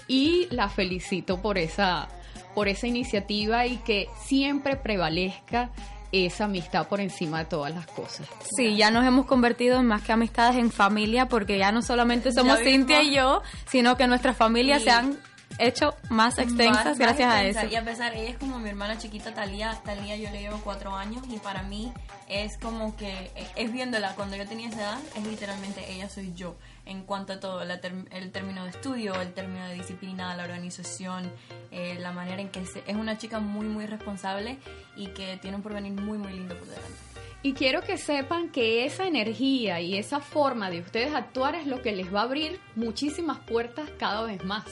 y 0.07 0.47
la 0.51 0.69
felicito 0.69 1.41
por 1.41 1.57
esa 1.57 2.07
por 2.53 2.67
esa 2.67 2.87
iniciativa 2.87 3.65
y 3.65 3.77
que 3.77 4.07
siempre 4.25 4.75
prevalezca 4.75 5.69
esa 6.11 6.45
amistad 6.45 6.87
por 6.87 7.01
encima 7.01 7.39
de 7.39 7.45
todas 7.45 7.73
las 7.73 7.87
cosas. 7.87 8.27
Sí, 8.55 8.75
ya 8.75 8.91
nos 8.91 9.05
hemos 9.05 9.25
convertido 9.25 9.79
en 9.79 9.87
más 9.87 10.03
que 10.03 10.11
amistades 10.11 10.57
en 10.57 10.71
familia 10.71 11.27
porque 11.27 11.57
ya 11.57 11.71
no 11.71 11.81
solamente 11.81 12.31
somos 12.31 12.59
Cintia 12.59 13.01
y 13.01 13.15
yo, 13.15 13.41
sino 13.65 13.97
que 13.97 14.07
nuestras 14.07 14.37
familias 14.37 14.83
se 14.83 14.91
han 14.91 15.17
hecho 15.57 15.95
más 16.09 16.37
extensas. 16.37 16.97
gracias 16.97 17.31
a 17.31 17.43
eso. 17.43 17.65
Y 17.69 17.75
a 17.75 17.83
pesar, 17.83 18.13
ella 18.13 18.29
es 18.29 18.37
como 18.37 18.59
mi 18.59 18.69
hermana 18.69 18.97
chiquita 18.97 19.33
Talía, 19.33 19.79
Talía 19.83 20.15
yo 20.15 20.29
le 20.29 20.41
llevo 20.41 20.59
cuatro 20.63 20.95
años 20.95 21.23
y 21.29 21.37
para 21.39 21.63
mí 21.63 21.91
es 22.29 22.57
como 22.59 22.95
que, 22.95 23.31
es 23.55 23.71
viéndola. 23.71 24.13
Cuando 24.15 24.35
yo 24.35 24.47
tenía 24.47 24.69
esa 24.69 24.81
edad, 24.81 24.99
es 25.15 25.25
literalmente 25.25 25.91
ella 25.91 26.09
soy 26.09 26.31
yo 26.35 26.55
en 26.85 27.03
cuanto 27.03 27.33
a 27.33 27.39
todo, 27.39 27.61
el 27.61 28.31
término 28.31 28.63
de 28.63 28.69
estudio, 28.69 29.19
el 29.21 29.33
término 29.33 29.65
de 29.67 29.75
disciplina, 29.75 30.35
la 30.35 30.43
organización, 30.43 31.31
eh, 31.71 31.97
la 31.99 32.11
manera 32.11 32.41
en 32.41 32.49
que 32.49 32.59
es 32.61 32.95
una 32.95 33.17
chica 33.17 33.39
muy, 33.39 33.67
muy 33.67 33.85
responsable 33.85 34.57
y 34.95 35.07
que 35.07 35.37
tiene 35.37 35.57
un 35.57 35.63
porvenir 35.63 35.93
muy, 35.93 36.17
muy 36.17 36.33
lindo 36.33 36.57
por 36.57 36.67
delante. 36.67 36.97
Y 37.41 37.53
quiero 37.53 37.81
que 37.81 37.97
sepan 37.97 38.49
que 38.49 38.85
esa 38.85 39.05
energía 39.05 39.81
y 39.81 39.97
esa 39.97 40.21
forma 40.21 40.69
de 40.69 40.79
ustedes 40.79 41.13
actuar 41.13 41.55
es 41.55 41.67
lo 41.67 41.81
que 41.81 41.91
les 41.91 42.13
va 42.13 42.21
a 42.21 42.23
abrir 42.23 42.59
muchísimas 42.75 43.39
puertas 43.39 43.89
cada 43.99 44.23
vez 44.23 44.43
más. 44.45 44.63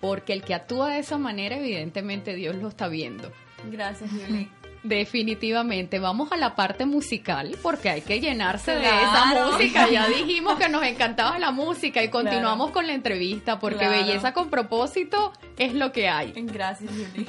Porque 0.00 0.34
el 0.34 0.42
que 0.42 0.54
actúa 0.54 0.90
de 0.90 0.98
esa 0.98 1.16
manera, 1.18 1.56
evidentemente 1.56 2.34
Dios 2.34 2.56
lo 2.56 2.68
está 2.68 2.88
viendo. 2.88 3.32
Gracias, 3.70 4.10
Yuli. 4.12 4.50
Definitivamente, 4.82 5.98
vamos 5.98 6.30
a 6.32 6.36
la 6.36 6.54
parte 6.54 6.86
musical 6.86 7.56
porque 7.62 7.90
hay 7.90 8.00
que 8.02 8.20
llenarse 8.20 8.72
de 8.72 8.86
esa 8.86 9.34
música. 9.34 9.88
Ya 9.90 10.06
dijimos 10.08 10.58
que 10.58 10.68
nos 10.68 10.84
encantaba 10.84 11.38
la 11.38 11.50
música 11.50 12.02
y 12.02 12.10
continuamos 12.10 12.70
con 12.70 12.86
la 12.86 12.94
entrevista 12.94 13.58
porque 13.58 13.88
belleza 13.88 14.32
con 14.32 14.50
propósito 14.50 15.32
es 15.56 15.74
lo 15.74 15.92
que 15.92 16.08
hay. 16.08 16.32
Gracias, 16.36 16.90
Yuli. 16.92 17.26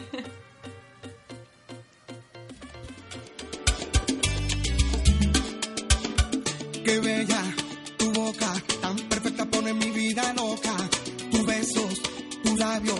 Qué 6.85 6.99
bella 6.99 7.41
tu 7.97 8.11
boca, 8.13 8.53
tan 8.81 8.95
perfecta 8.97 9.45
pone 9.45 9.73
mi 9.73 9.91
vida 9.91 10.33
loca. 10.33 10.75
Tus 11.31 11.45
besos, 11.45 12.01
tus 12.43 12.57
labios, 12.57 12.99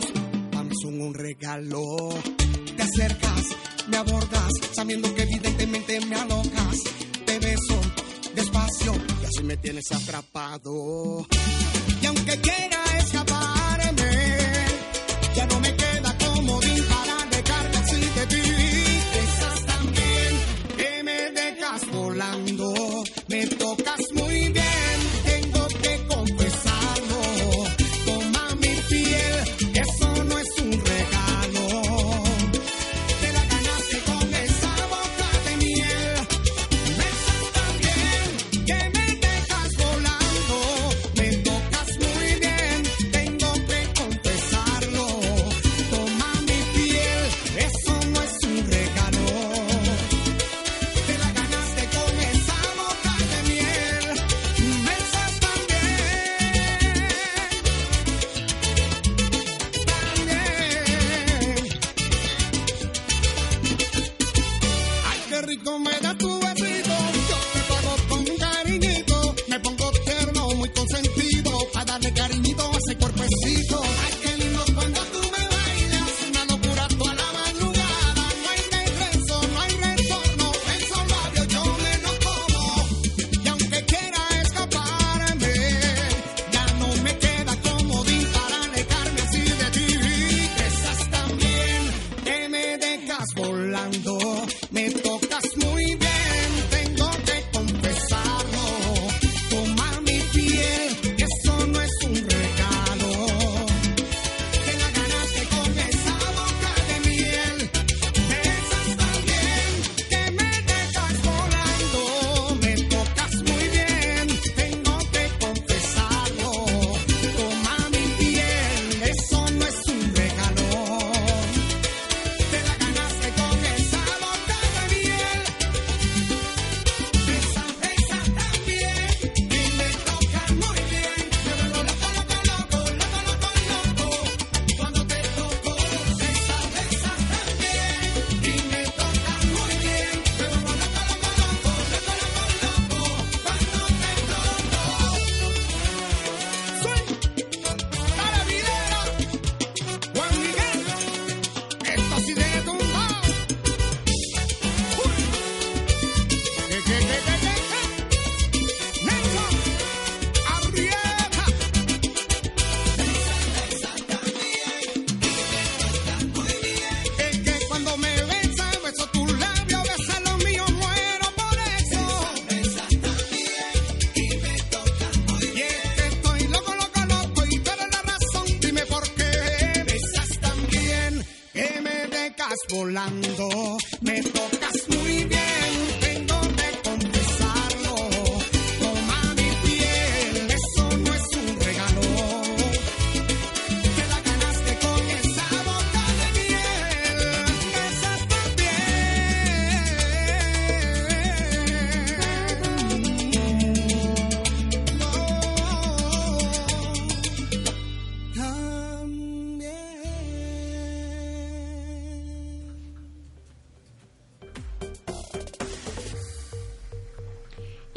para 0.51 0.69
son 0.81 1.01
un 1.01 1.13
regalo. 1.13 1.81
Te 2.75 2.83
acercas 2.83 3.55
me 3.89 3.97
abordas, 3.97 4.51
sabiendo 4.73 5.13
que 5.15 5.23
evidentemente 5.23 5.99
me 6.05 6.15
alocas. 6.15 6.77
Te 7.25 7.39
beso 7.39 7.79
despacio 8.35 8.93
y 9.21 9.25
así 9.25 9.43
me 9.43 9.57
tienes 9.57 9.91
atrapado. 9.91 11.25
Y 12.01 12.05
aunque 12.05 12.39
quiera 12.39 12.83
escaparme, 12.97 14.11
ya 15.35 15.45
no 15.47 15.59
me 15.59 15.75
queda 15.75 16.17
como 16.17 16.59
para 16.59 17.25
dejarte 17.31 17.77
así 17.77 17.99
de 17.99 18.27
ti. 18.27 18.49
Estás 19.23 19.65
también 19.65 20.31
que 20.77 21.03
me 21.03 21.31
dejas 21.31 21.91
volando, 21.91 23.03
me 23.27 23.47
tocas 23.47 23.88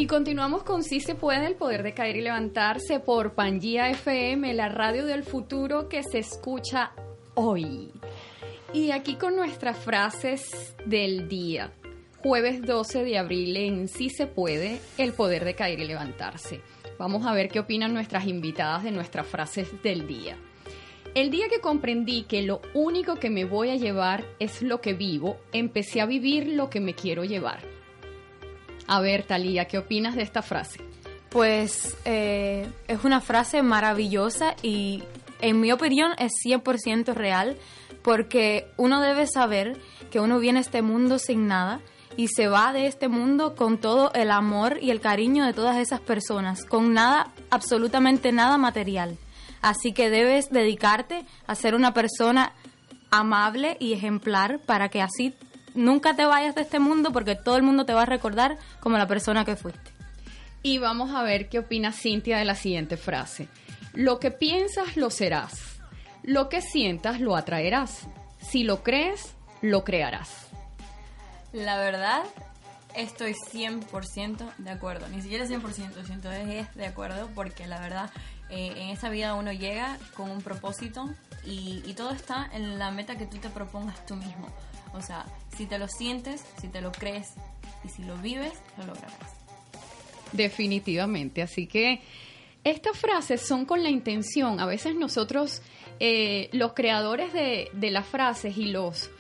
Y 0.03 0.09
continuamos 0.09 0.65
con 0.65 0.83
Si 0.83 0.99
se 0.99 1.15
puede, 1.15 1.47
el 1.47 1.55
poder 1.55 1.85
de 1.85 1.95
caer 1.95 2.17
y 2.17 2.23
levantarse 2.23 2.99
por 2.99 3.35
Pangía 3.35 3.89
FM, 3.89 4.53
la 4.53 4.69
radio 4.69 5.07
del 5.07 5.23
futuro 5.23 5.89
que 5.89 6.03
se 6.03 6.19
escucha 6.19 6.91
hoy. 7.35 7.93
Y 8.75 8.91
aquí 8.91 9.15
con 9.15 9.37
nuestras 9.37 9.79
frases 9.79 10.75
del 10.87 11.29
día. 11.29 11.73
Jueves 12.19 12.63
12 12.63 13.05
de 13.05 13.17
abril 13.17 13.57
en 13.57 13.87
Si 13.87 14.11
se 14.11 14.27
puede, 14.27 14.81
el 14.99 15.13
poder 15.13 15.45
de 15.45 15.55
caer 15.55 15.79
y 15.79 15.87
levantarse. 15.87 16.63
Vamos 16.99 17.25
a 17.25 17.33
ver 17.33 17.49
qué 17.49 17.61
opinan 17.61 17.95
nuestras 17.95 18.27
invitadas 18.27 18.83
de 18.83 18.91
nuestras 18.91 19.29
frases 19.29 19.69
del 19.85 20.09
día. 20.09 20.37
El 21.15 21.31
día 21.31 21.49
que 21.49 21.61
comprendí 21.61 22.25
que 22.25 22.43
lo 22.43 22.61
único 22.75 23.21
que 23.21 23.31
me 23.31 23.45
voy 23.45 23.71
a 23.71 23.77
llevar 23.77 24.25
es 24.41 24.63
lo 24.63 24.81
que 24.81 24.95
vivo, 24.95 25.37
empecé 25.53 26.01
a 26.01 26.07
vivir 26.07 26.49
lo 26.49 26.71
que 26.71 26.81
me 26.81 26.95
quiero 26.95 27.23
llevar. 27.23 27.72
A 28.87 29.01
ver, 29.01 29.23
Talía, 29.25 29.67
¿qué 29.67 29.79
opinas 29.79 30.15
de 30.15 30.23
esta 30.23 30.43
frase? 30.43 30.81
Pues 31.31 31.97
eh, 32.05 32.69
es 32.89 33.05
una 33.05 33.21
frase 33.21 33.63
maravillosa 33.63 34.55
y 34.63 35.03
en 35.41 35.61
mi 35.61 35.73
opinión 35.73 36.13
es 36.19 36.33
100% 36.45 37.15
real 37.15 37.57
porque 38.03 38.67
uno 38.77 39.01
debe 39.01 39.27
saber 39.27 39.79
que 40.11 40.21
uno 40.21 40.39
viene 40.39 40.59
a 40.59 40.63
este 40.63 40.83
mundo 40.83 41.19
sin 41.19 41.47
nada 41.47 41.81
y 42.17 42.29
se 42.29 42.49
va 42.49 42.73
de 42.73 42.87
este 42.87 43.09
mundo 43.09 43.55
con 43.55 43.79
todo 43.79 44.13
el 44.13 44.31
amor 44.31 44.79
y 44.81 44.91
el 44.91 45.01
cariño 45.01 45.47
de 45.47 45.55
todas 45.55 45.79
esas 45.79 46.01
personas, 46.01 46.65
con 46.65 46.93
nada, 46.93 47.33
absolutamente 47.51 48.33
nada 48.33 48.59
material. 48.59 49.17
Así 49.63 49.93
que 49.93 50.11
debes 50.11 50.51
dedicarte 50.51 51.25
a 51.47 51.55
ser 51.55 51.75
una 51.75 51.95
persona 51.95 52.53
amable 53.11 53.77
y 53.79 53.93
ejemplar 53.93 54.59
para 54.67 54.89
que 54.89 55.01
así 55.01 55.35
nunca 55.75 56.15
te 56.15 56.25
vayas 56.25 56.55
de 56.55 56.63
este 56.63 56.79
mundo 56.79 57.13
porque 57.13 57.37
todo 57.37 57.57
el 57.57 57.63
mundo 57.63 57.85
te 57.85 57.95
va 57.95 58.03
a 58.03 58.07
recordar 58.07 58.59
como 58.81 58.99
la 58.99 59.07
persona 59.07 59.45
que 59.45 59.57
fuiste. 59.57 59.91
Y 60.63 60.79
vamos 60.79 61.15
a 61.15 61.23
ver 61.23 61.49
qué 61.49 61.59
opina 61.59 61.93
Cintia 61.93 62.39
de 62.39 62.45
la 62.45 62.55
siguiente 62.55 62.97
frase. 62.97 63.49
Lo 63.95 64.21
que 64.21 64.31
piensas 64.31 64.97
lo 64.97 65.11
serás. 65.11 65.81
Lo 66.23 66.49
que 66.49 66.63
sientas 66.63 67.21
lo 67.21 67.37
atraerás. 67.37 68.07
Si 68.41 68.63
lo 68.63 68.83
crees, 68.83 69.35
lo 69.61 69.83
crearás. 69.83 70.49
La 71.53 71.77
verdad, 71.79 72.23
estoy 72.95 73.35
100% 73.35 74.55
de 74.59 74.71
acuerdo. 74.71 75.09
Ni 75.09 75.21
siquiera 75.21 75.47
100%, 75.47 76.05
siento 76.05 76.31
es 76.31 76.75
de 76.75 76.87
acuerdo 76.87 77.29
porque 77.35 77.67
la 77.67 77.81
verdad, 77.81 78.11
eh, 78.49 78.73
en 78.77 78.89
esa 78.91 79.09
vida 79.09 79.35
uno 79.35 79.53
llega 79.53 79.99
con 80.15 80.31
un 80.31 80.43
propósito 80.43 81.11
y, 81.45 81.83
y 81.85 81.95
todo 81.95 82.13
está 82.13 82.49
en 82.53 82.79
la 82.79 82.91
meta 82.91 83.17
que 83.17 83.27
tú 83.27 83.39
te 83.39 83.51
propongas 83.51 84.07
tú 84.07 84.15
mismo. 84.15 84.47
O 84.95 85.01
sea, 85.01 85.25
si 85.57 85.67
te 85.67 85.79
lo 85.79 85.89
sientes, 85.89 86.45
si 86.61 86.69
te 86.69 86.81
lo 86.81 86.93
crees 86.93 87.35
y 87.85 87.89
si 87.89 88.05
lo 88.05 88.17
vives, 88.17 88.53
lo 88.79 88.87
lograrás. 88.87 89.43
Definitivamente. 90.33 91.43
Así 91.43 91.67
que 91.67 92.01
estas 92.65 92.97
frases 92.97 93.41
son 93.41 93.65
con 93.65 93.83
la 93.83 93.91
intención. 93.91 94.61
A 94.61 94.67
veces 94.67 94.95
nosotros, 94.95 95.63
eh, 96.01 96.49
los 96.53 96.73
creadores 96.73 97.33
de, 97.33 97.71
las 97.91 98.07
frases 98.07 98.57
y 98.57 98.67
los 98.67 99.11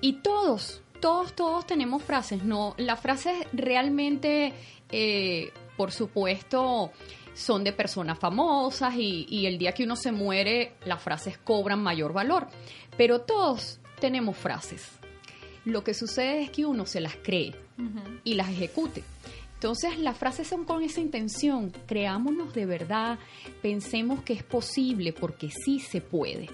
y 0.00 0.14
todos, 0.14 0.82
todos, 1.00 1.34
todos 1.34 1.66
tenemos 1.66 2.02
frases. 2.02 2.44
No, 2.44 2.74
las 2.76 3.00
frases 3.00 3.34
realmente, 3.52 4.52
eh, 4.90 5.50
por 5.76 5.92
supuesto, 5.92 6.92
son 7.32 7.64
de 7.64 7.72
personas 7.72 8.18
famosas 8.18 8.94
y, 8.96 9.26
y 9.28 9.46
el 9.46 9.58
día 9.58 9.72
que 9.72 9.84
uno 9.84 9.96
se 9.96 10.12
muere, 10.12 10.74
las 10.84 11.02
frases 11.02 11.38
cobran 11.38 11.82
mayor 11.82 12.12
valor. 12.12 12.48
Pero 12.96 13.22
todos 13.22 13.80
tenemos 13.98 14.36
frases. 14.36 15.03
Lo 15.64 15.82
que 15.82 15.94
sucede 15.94 16.42
es 16.42 16.50
que 16.50 16.66
uno 16.66 16.86
se 16.86 17.00
las 17.00 17.16
cree 17.16 17.54
y 18.22 18.34
las 18.34 18.50
ejecute. 18.50 19.02
Entonces 19.54 19.98
las 19.98 20.18
frases 20.18 20.46
son 20.46 20.66
con 20.66 20.82
esa 20.82 21.00
intención, 21.00 21.72
creámonos 21.86 22.52
de 22.52 22.66
verdad, 22.66 23.18
pensemos 23.62 24.22
que 24.22 24.34
es 24.34 24.42
posible 24.42 25.14
porque 25.14 25.50
sí 25.50 25.80
se 25.80 26.02
puede. 26.02 26.50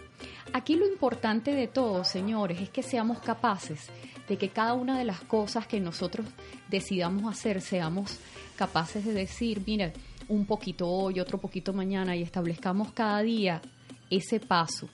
Aquí 0.52 0.76
lo 0.76 0.86
importante 0.86 1.52
de 1.52 1.66
todo, 1.66 2.04
señores, 2.04 2.60
es 2.60 2.70
que 2.70 2.84
seamos 2.84 3.18
capaces 3.18 3.88
de 4.28 4.38
que 4.38 4.50
cada 4.50 4.74
una 4.74 4.96
de 4.96 5.04
las 5.04 5.20
cosas 5.22 5.66
que 5.66 5.80
nosotros 5.80 6.24
decidamos 6.68 7.28
hacer, 7.32 7.60
seamos 7.60 8.18
capaces 8.56 9.04
de 9.04 9.12
decir, 9.12 9.60
mira, 9.66 9.92
un 10.28 10.46
poquito 10.46 10.88
hoy, 10.88 11.18
otro 11.18 11.38
poquito 11.38 11.72
mañana 11.72 12.14
y 12.14 12.22
establezcamos 12.22 12.92
cada 12.92 13.22
día 13.22 13.60
ese 14.08 14.38
paso 14.38 14.88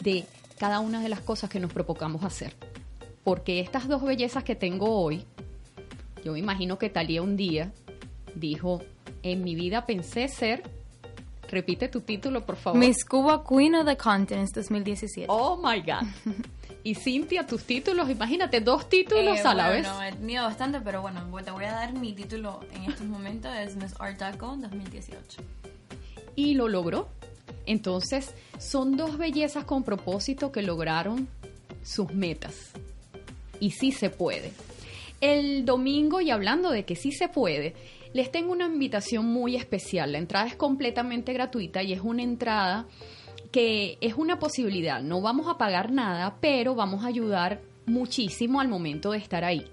de 0.00 0.24
cada 0.60 0.78
una 0.80 1.00
de 1.00 1.08
las 1.08 1.20
cosas 1.20 1.48
que 1.48 1.58
nos 1.58 1.72
propongamos 1.72 2.22
hacer. 2.22 2.54
Porque 3.24 3.60
estas 3.60 3.88
dos 3.88 4.02
bellezas 4.02 4.44
que 4.44 4.54
tengo 4.54 4.90
hoy, 5.02 5.24
yo 6.22 6.32
me 6.34 6.38
imagino 6.38 6.78
que 6.78 6.90
Talía 6.90 7.22
un 7.22 7.34
día 7.38 7.72
dijo, 8.34 8.82
en 9.22 9.42
mi 9.42 9.54
vida 9.54 9.86
pensé 9.86 10.28
ser, 10.28 10.62
repite 11.48 11.88
tu 11.88 12.02
título 12.02 12.44
por 12.44 12.56
favor. 12.56 12.78
Miss 12.78 13.06
Cuba 13.06 13.42
Queen 13.48 13.74
of 13.74 13.86
the 13.86 13.96
Continents 13.96 14.52
2017. 14.52 15.24
Oh 15.30 15.56
my 15.56 15.80
God. 15.80 16.06
Y 16.84 16.94
Cintia, 16.94 17.46
tus 17.46 17.64
títulos, 17.64 18.08
imagínate, 18.10 18.60
dos 18.60 18.86
títulos 18.88 19.38
Eh, 19.38 19.42
a 19.44 19.54
la 19.54 19.68
vez. 19.70 19.86
bueno, 19.86 20.02
he 20.02 20.12
tenido 20.12 20.44
bastante, 20.44 20.80
pero 20.82 21.00
bueno, 21.02 21.22
te 21.42 21.50
voy 21.50 21.64
a 21.64 21.72
dar 21.72 21.92
mi 21.94 22.12
título 22.12 22.60
en 22.74 22.84
estos 22.84 23.06
momentos, 23.06 23.50
es 23.56 23.76
Miss 23.76 23.94
Art 23.98 24.18
Deco 24.20 24.56
2018. 24.58 25.42
y 26.36 26.54
lo 26.54 26.68
logró. 26.68 27.08
Entonces, 27.70 28.34
son 28.58 28.96
dos 28.96 29.16
bellezas 29.16 29.64
con 29.64 29.84
propósito 29.84 30.50
que 30.50 30.60
lograron 30.60 31.28
sus 31.84 32.12
metas. 32.12 32.72
Y 33.60 33.70
sí 33.70 33.92
se 33.92 34.10
puede. 34.10 34.50
El 35.20 35.64
domingo, 35.64 36.20
y 36.20 36.30
hablando 36.30 36.70
de 36.70 36.84
que 36.84 36.96
sí 36.96 37.12
se 37.12 37.28
puede, 37.28 37.74
les 38.12 38.32
tengo 38.32 38.50
una 38.50 38.66
invitación 38.66 39.26
muy 39.26 39.54
especial. 39.54 40.10
La 40.10 40.18
entrada 40.18 40.48
es 40.48 40.56
completamente 40.56 41.32
gratuita 41.32 41.80
y 41.84 41.92
es 41.92 42.00
una 42.00 42.24
entrada 42.24 42.86
que 43.52 43.98
es 44.00 44.14
una 44.14 44.40
posibilidad. 44.40 45.00
No 45.00 45.20
vamos 45.20 45.46
a 45.46 45.56
pagar 45.56 45.92
nada, 45.92 46.38
pero 46.40 46.74
vamos 46.74 47.04
a 47.04 47.08
ayudar 47.08 47.60
muchísimo 47.86 48.60
al 48.60 48.66
momento 48.66 49.12
de 49.12 49.18
estar 49.18 49.44
ahí. 49.44 49.64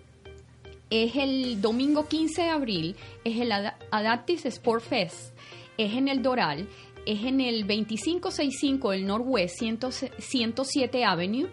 Es 0.91 1.15
el 1.15 1.61
domingo 1.61 2.07
15 2.07 2.43
de 2.43 2.49
abril, 2.49 2.95
es 3.23 3.39
el 3.39 3.51
Ada- 3.51 3.77
Adaptis 3.89 4.45
Sport 4.45 4.83
Fest, 4.83 5.33
es 5.77 5.93
en 5.93 6.07
el 6.07 6.21
Doral, 6.21 6.67
es 7.07 7.23
en 7.23 7.41
el 7.41 7.61
2565 7.67 8.91
del 8.91 9.05
Northwest 9.07 9.57
100 9.59 9.79
107 10.19 11.03
Avenue, 11.05 11.47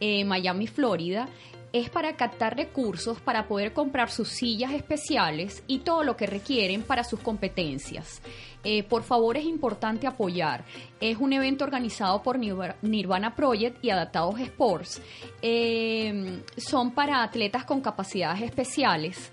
eh, 0.00 0.24
Miami, 0.24 0.66
Florida. 0.66 1.28
Es 1.72 1.90
para 1.90 2.16
captar 2.16 2.56
recursos 2.56 3.20
para 3.20 3.48
poder 3.48 3.72
comprar 3.74 4.10
sus 4.10 4.28
sillas 4.28 4.72
especiales 4.72 5.62
y 5.66 5.80
todo 5.80 6.04
lo 6.04 6.16
que 6.16 6.26
requieren 6.26 6.82
para 6.82 7.04
sus 7.04 7.20
competencias. 7.20 8.22
Eh, 8.64 8.82
por 8.82 9.02
favor, 9.02 9.36
es 9.36 9.44
importante 9.44 10.06
apoyar. 10.06 10.64
Es 11.00 11.18
un 11.18 11.32
evento 11.34 11.64
organizado 11.64 12.22
por 12.22 12.38
Nirva- 12.38 12.76
Nirvana 12.82 13.34
Project 13.36 13.84
y 13.84 13.90
Adaptados 13.90 14.40
Sports. 14.40 15.02
Eh, 15.42 16.40
son 16.56 16.92
para 16.92 17.22
atletas 17.22 17.64
con 17.64 17.80
capacidades 17.80 18.42
especiales. 18.42 19.30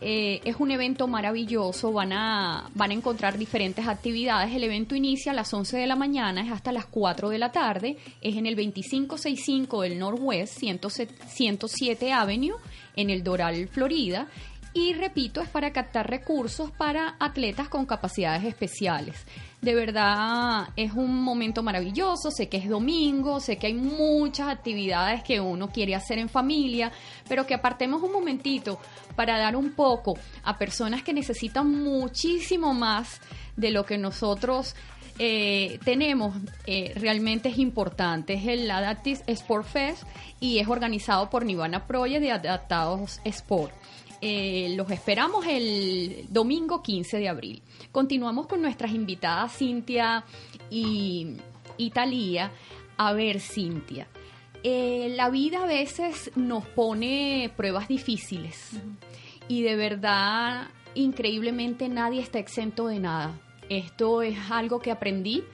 Eh, 0.00 0.40
es 0.44 0.56
un 0.56 0.70
evento 0.70 1.06
maravilloso, 1.06 1.92
van 1.92 2.12
a, 2.12 2.70
van 2.74 2.90
a 2.90 2.94
encontrar 2.94 3.38
diferentes 3.38 3.86
actividades. 3.86 4.54
El 4.54 4.64
evento 4.64 4.94
inicia 4.94 5.32
a 5.32 5.34
las 5.34 5.52
11 5.52 5.78
de 5.78 5.86
la 5.86 5.96
mañana, 5.96 6.42
es 6.42 6.52
hasta 6.52 6.72
las 6.72 6.86
4 6.86 7.30
de 7.30 7.38
la 7.38 7.52
tarde. 7.52 7.96
Es 8.20 8.36
en 8.36 8.46
el 8.46 8.56
2565 8.56 9.82
del 9.82 9.98
Northwest, 9.98 10.58
107 10.58 11.14
107 11.26 12.12
Avenue, 12.12 12.56
en 12.94 13.10
el 13.10 13.22
Doral, 13.22 13.68
Florida. 13.68 14.26
Y 14.74 14.92
repito, 14.92 15.40
es 15.40 15.48
para 15.48 15.72
captar 15.72 16.10
recursos 16.10 16.70
para 16.70 17.16
atletas 17.18 17.68
con 17.68 17.86
capacidades 17.86 18.44
especiales. 18.44 19.24
De 19.60 19.74
verdad 19.74 20.68
es 20.76 20.92
un 20.92 21.22
momento 21.22 21.62
maravilloso, 21.62 22.30
sé 22.30 22.48
que 22.48 22.58
es 22.58 22.68
domingo, 22.68 23.40
sé 23.40 23.56
que 23.56 23.68
hay 23.68 23.74
muchas 23.74 24.48
actividades 24.48 25.22
que 25.22 25.40
uno 25.40 25.68
quiere 25.70 25.94
hacer 25.94 26.18
en 26.18 26.28
familia, 26.28 26.92
pero 27.28 27.46
que 27.46 27.54
apartemos 27.54 28.02
un 28.02 28.12
momentito 28.12 28.78
para 29.16 29.38
dar 29.38 29.56
un 29.56 29.72
poco 29.72 30.14
a 30.44 30.58
personas 30.58 31.02
que 31.02 31.12
necesitan 31.12 31.70
muchísimo 31.70 32.74
más 32.74 33.20
de 33.56 33.70
lo 33.70 33.84
que 33.86 33.98
nosotros 33.98 34.76
eh, 35.18 35.78
tenemos 35.84 36.36
eh, 36.66 36.92
realmente 36.96 37.48
es 37.48 37.58
importante. 37.58 38.34
Es 38.34 38.46
el 38.46 38.70
Adaptive 38.70 39.20
Sport 39.26 39.66
Fest 39.66 40.02
y 40.40 40.58
es 40.58 40.68
organizado 40.68 41.30
por 41.30 41.44
Nivana 41.44 41.86
Project 41.86 42.20
de 42.20 42.30
Adaptados 42.30 43.20
Sport. 43.24 43.72
Eh, 44.20 44.74
los 44.76 44.90
esperamos 44.90 45.44
el 45.46 46.26
domingo 46.30 46.82
15 46.82 47.18
de 47.18 47.28
abril. 47.28 47.62
Continuamos 47.92 48.46
con 48.46 48.62
nuestras 48.62 48.92
invitadas 48.92 49.56
Cintia 49.56 50.24
y, 50.70 51.36
Talía. 51.92 52.50
A 52.96 53.12
ver, 53.12 53.40
Cintia, 53.40 54.08
la 54.64 55.28
vida 55.28 55.64
a 55.64 55.66
veces 55.66 56.30
nos 56.34 56.64
pone 56.64 57.52
pruebas 57.56 57.88
difíciles 57.88 58.70
y 59.48 59.62
de 59.62 59.76
verdad, 59.76 60.68
increíblemente 60.94 61.88
nadie 61.88 62.20
está 62.20 62.38
exento 62.38 62.88
de 62.88 63.00
nada. 63.00 63.38
Esto 63.68 64.22
es 64.22 64.38
algo 64.50 64.80
que 64.80 64.90
aprendí 64.90 65.44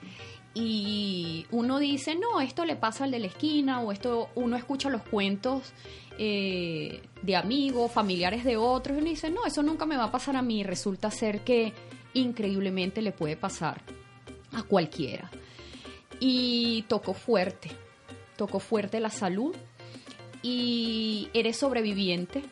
y 0.55 1.47
uno 1.51 1.79
dice, 1.79 2.15
no, 2.15 2.41
esto 2.41 2.65
le 2.65 2.77
pasa 2.77 3.05
al 3.05 3.11
de 3.11 3.19
la 3.19 3.27
esquina 3.27 3.81
o 3.81 3.93
esto, 3.93 4.29
uno 4.35 4.57
escucha 4.57 4.91
los 4.91 5.03
cuentos 5.03 5.73
eh, 6.19 7.03
de 7.23 7.37
amigos, 7.37 7.93
familiares 7.93 8.45
de 8.45 8.57
otros 8.57 8.97
y 8.97 9.01
uno 9.01 9.11
dice, 9.11 9.31
no, 9.31 9.45
eso 9.47 9.63
nunca 9.63 9.87
me 9.87 9.97
va 9.97 10.05
a 10.05 10.13
pasar 10.13 10.37
a 10.37 10.43
mí. 10.43 10.63
Resulta 10.63 11.11
ser 11.11 11.41
que 11.41 11.73
increíblemente 12.15 13.03
le 13.03 13.13
puede 13.13 13.37
pasar 13.37 13.81
a 14.53 14.63
cualquiera. 14.63 15.31
Y 16.21 16.83
tocó 16.83 17.15
fuerte, 17.15 17.71
tocó 18.37 18.61
fuerte 18.61 19.01
la 19.01 19.11
salud 19.11 19.55
y 20.43 21.29
eres 21.35 21.57
sobreviviente, 21.57 22.43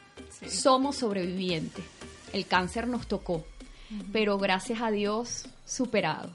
somos 0.49 0.97
sobrevivientes. 0.97 1.85
El 2.33 2.47
cáncer 2.47 2.89
nos 2.89 3.07
tocó 3.07 3.45
pero 4.13 4.39
gracias 4.39 4.81
a 4.81 4.91
Dios 4.91 5.45
superado. 5.65 6.31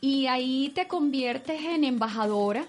Y 0.00 0.26
ahí 0.26 0.72
te 0.74 0.88
conviertes 0.88 1.62
en 1.62 1.84
embajadora 1.84 2.64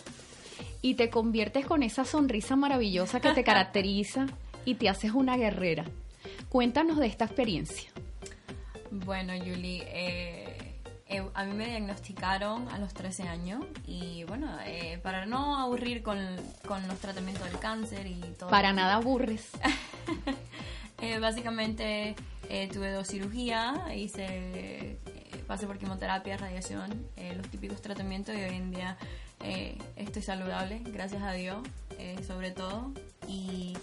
y 0.83 0.95
te 0.95 1.09
conviertes 1.09 1.65
con 1.65 1.81
esa 1.81 2.05
sonrisa 2.05 2.55
maravillosa 2.55 3.21
que 3.21 3.31
te 3.31 3.43
caracteriza 3.43 4.27
y 4.65 4.75
te 4.75 4.89
haces 4.89 5.13
una 5.13 5.37
guerrera. 5.37 5.85
Cuéntanos 6.49 6.99
de 6.99 7.07
esta 7.07 7.25
experiencia. 7.25 7.89
Bueno, 8.91 9.33
Julie, 9.39 9.81
eh, 9.87 10.75
eh, 11.07 11.23
a 11.33 11.45
mí 11.45 11.53
me 11.53 11.67
diagnosticaron 11.67 12.67
a 12.67 12.77
los 12.77 12.93
13 12.93 13.23
años 13.23 13.65
y 13.87 14.25
bueno, 14.25 14.47
eh, 14.65 14.99
para 15.01 15.25
no 15.25 15.57
aburrir 15.57 16.03
con, 16.03 16.19
con, 16.67 16.85
los 16.87 16.99
tratamientos 16.99 17.45
del 17.45 17.59
cáncer 17.59 18.05
y 18.05 18.19
todo. 18.37 18.49
Para 18.49 18.73
nada 18.73 18.95
aburres. 18.95 19.49
básicamente 21.19 22.15
tuve 22.71 22.91
dos 22.91 23.07
cirugías, 23.07 23.77
hice, 23.93 24.97
pasé 25.47 25.67
por 25.67 25.77
quimioterapia, 25.77 26.37
radiación, 26.37 27.07
los 27.35 27.49
típicos 27.49 27.81
tratamientos 27.81 28.35
y 28.35 28.41
hoy 28.41 28.55
en 28.55 28.71
día 28.71 28.97
estoy 29.95 30.21
saludable, 30.21 30.81
gracias 30.85 31.21
a 31.21 31.33
Dios, 31.33 31.59
sobre 32.25 32.51
todo. 32.51 32.91
Y, 33.27 33.77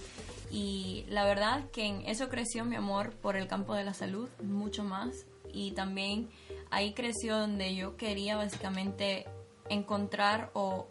y 0.50 1.04
la 1.08 1.24
verdad 1.24 1.62
que 1.72 1.86
en 1.86 2.02
eso 2.02 2.28
creció 2.28 2.64
mi 2.64 2.76
amor 2.76 3.12
por 3.12 3.36
el 3.36 3.46
campo 3.46 3.74
de 3.74 3.84
la 3.84 3.94
salud, 3.94 4.28
mucho 4.42 4.84
más. 4.84 5.26
Y 5.52 5.72
también 5.72 6.28
ahí 6.70 6.92
creció 6.92 7.38
donde 7.38 7.74
yo 7.74 7.96
quería 7.96 8.36
básicamente 8.36 9.26
encontrar 9.68 10.50
o 10.54 10.88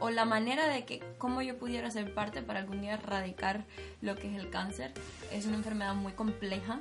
o 0.00 0.10
la 0.10 0.24
manera 0.24 0.66
de 0.66 0.84
que 0.84 1.00
cómo 1.18 1.42
yo 1.42 1.56
pudiera 1.58 1.90
ser 1.90 2.12
parte 2.14 2.42
para 2.42 2.60
algún 2.60 2.80
día 2.80 2.94
erradicar 2.94 3.64
lo 4.00 4.16
que 4.16 4.28
es 4.28 4.36
el 4.36 4.50
cáncer. 4.50 4.92
Es 5.30 5.46
una 5.46 5.56
enfermedad 5.56 5.94
muy 5.94 6.12
compleja 6.12 6.80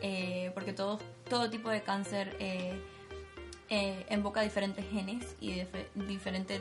eh, 0.00 0.50
porque 0.54 0.72
todo, 0.72 0.98
todo 1.28 1.50
tipo 1.50 1.68
de 1.68 1.82
cáncer 1.82 2.36
eh, 2.40 2.80
eh, 3.74 4.06
invoca 4.10 4.42
diferentes 4.42 4.84
genes 4.90 5.34
y 5.40 5.64
diferentes 5.94 6.60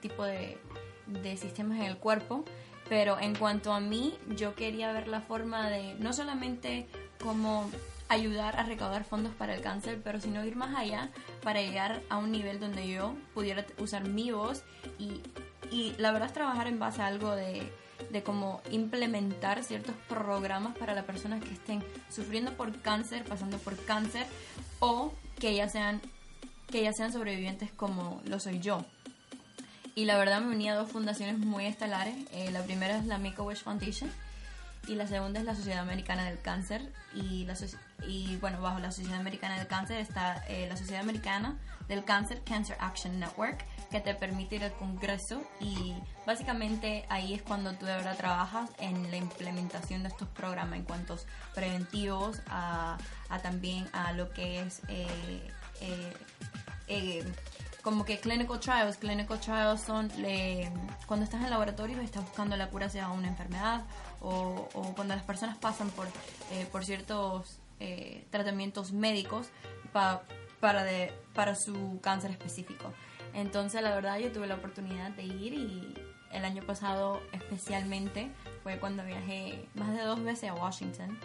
tipos 0.00 0.26
de, 0.26 1.36
sistemas 1.36 1.78
en 1.78 1.84
el 1.84 1.96
cuerpo. 1.96 2.44
Pero 2.88 3.20
en 3.20 3.36
cuanto 3.36 3.72
a 3.72 3.78
mí, 3.78 4.18
yo 4.36 4.56
quería 4.56 4.92
ver 4.92 5.06
la 5.06 5.20
forma 5.20 5.70
de 5.70 5.94
no 6.00 6.12
solamente 6.12 6.88
cómo 7.22 7.70
ayudar 8.08 8.58
a 8.58 8.64
recaudar 8.64 9.04
fondos 9.04 9.32
para 9.34 9.54
el 9.54 9.60
cáncer, 9.60 10.00
pero 10.02 10.20
sino 10.20 10.44
ir 10.44 10.56
más 10.56 10.74
allá 10.76 11.10
para 11.44 11.62
llegar 11.62 12.02
a 12.08 12.16
un 12.16 12.32
nivel 12.32 12.58
donde 12.58 12.88
yo 12.88 13.14
pudiera 13.32 13.64
usar 13.78 14.08
mi 14.08 14.32
voz 14.32 14.64
y, 14.98 15.20
y 15.70 15.94
la 15.98 16.10
verdad 16.10 16.26
es 16.26 16.34
trabajar 16.34 16.66
en 16.66 16.80
base 16.80 17.00
a 17.00 17.06
algo 17.06 17.36
de, 17.36 17.70
de 18.10 18.22
cómo 18.24 18.60
implementar 18.70 19.62
ciertos 19.62 19.94
programas 20.08 20.76
para 20.76 20.94
las 20.94 21.04
personas 21.04 21.44
que 21.44 21.52
estén 21.52 21.84
sufriendo 22.08 22.54
por 22.54 22.76
cáncer, 22.80 23.24
pasando 23.24 23.58
por 23.58 23.76
cáncer 23.84 24.26
o 24.80 25.12
que 25.38 25.54
ya 25.54 25.68
sean 25.68 26.00
que 26.70 26.82
ya 26.82 26.92
sean 26.92 27.12
sobrevivientes 27.12 27.70
como 27.72 28.20
lo 28.24 28.40
soy 28.40 28.60
yo. 28.60 28.84
Y 29.94 30.04
la 30.04 30.16
verdad 30.16 30.40
me 30.40 30.54
uní 30.54 30.68
a 30.68 30.74
dos 30.74 30.90
fundaciones 30.90 31.38
muy 31.38 31.66
estelares. 31.66 32.14
Eh, 32.32 32.50
la 32.50 32.62
primera 32.62 32.96
es 32.96 33.04
la 33.06 33.18
Make-A-Wish 33.18 33.62
Foundation, 33.62 34.10
y 34.86 34.94
la 34.94 35.06
segunda 35.06 35.40
es 35.40 35.46
la 35.46 35.54
Sociedad 35.54 35.80
Americana 35.80 36.24
del 36.24 36.40
Cáncer 36.40 36.92
y, 37.14 37.44
la, 37.44 37.54
y 38.06 38.36
bueno, 38.36 38.60
bajo 38.60 38.78
la 38.78 38.90
Sociedad 38.90 39.20
Americana 39.20 39.58
del 39.58 39.66
Cáncer 39.66 39.98
está 39.98 40.42
eh, 40.48 40.66
la 40.68 40.76
Sociedad 40.76 41.02
Americana 41.02 41.58
del 41.86 42.04
Cáncer 42.04 42.42
Cancer 42.44 42.76
Action 42.80 43.18
Network 43.20 43.64
que 43.90 44.00
te 44.00 44.14
permite 44.14 44.56
ir 44.56 44.64
al 44.64 44.72
Congreso 44.72 45.42
y 45.60 45.94
básicamente 46.26 47.04
ahí 47.08 47.34
es 47.34 47.42
cuando 47.42 47.72
tú 47.74 47.86
de 47.86 47.92
verdad 47.92 48.16
trabajas 48.16 48.70
en 48.78 49.10
la 49.10 49.16
implementación 49.16 50.02
de 50.02 50.08
estos 50.08 50.28
programas 50.28 50.78
en 50.78 50.84
cuantos 50.84 51.26
preventivos 51.54 52.40
a, 52.48 52.96
a 53.28 53.38
también 53.40 53.88
a 53.92 54.12
lo 54.12 54.30
que 54.30 54.60
es 54.60 54.82
eh, 54.88 55.42
eh, 56.90 57.24
como 57.82 58.04
que 58.04 58.18
clinical 58.18 58.60
trials. 58.60 58.96
Clinical 58.98 59.40
trials 59.40 59.80
son 59.80 60.10
cuando 61.06 61.24
estás 61.24 61.42
en 61.42 61.50
laboratorio 61.50 62.02
y 62.02 62.04
estás 62.04 62.24
buscando 62.24 62.56
la 62.56 62.68
cura 62.68 62.86
hacia 62.86 63.08
una 63.08 63.28
enfermedad 63.28 63.84
o, 64.20 64.68
cuando 64.94 65.14
las 65.14 65.24
personas 65.24 65.56
pasan 65.56 65.88
por, 65.90 66.06
eh, 66.52 66.66
por 66.70 66.84
ciertos 66.84 67.58
eh, 67.78 68.26
tratamientos 68.30 68.92
médicos 68.92 69.48
para, 69.92 70.84
de, 70.84 71.12
para 71.34 71.54
su 71.54 72.00
cáncer 72.02 72.32
específico. 72.32 72.92
Entonces, 73.32 73.80
la 73.82 73.94
verdad, 73.94 74.18
yo 74.18 74.32
tuve 74.32 74.46
la 74.46 74.56
oportunidad 74.56 75.10
de 75.12 75.22
ir 75.22 75.54
y 75.54 75.94
el 76.32 76.44
año 76.44 76.64
pasado 76.64 77.22
especialmente 77.32 78.30
fue 78.62 78.78
cuando 78.78 79.04
viajé 79.04 79.64
más 79.74 79.94
de 79.94 80.02
dos 80.02 80.22
veces 80.22 80.50
a 80.50 80.54
Washington. 80.54 81.18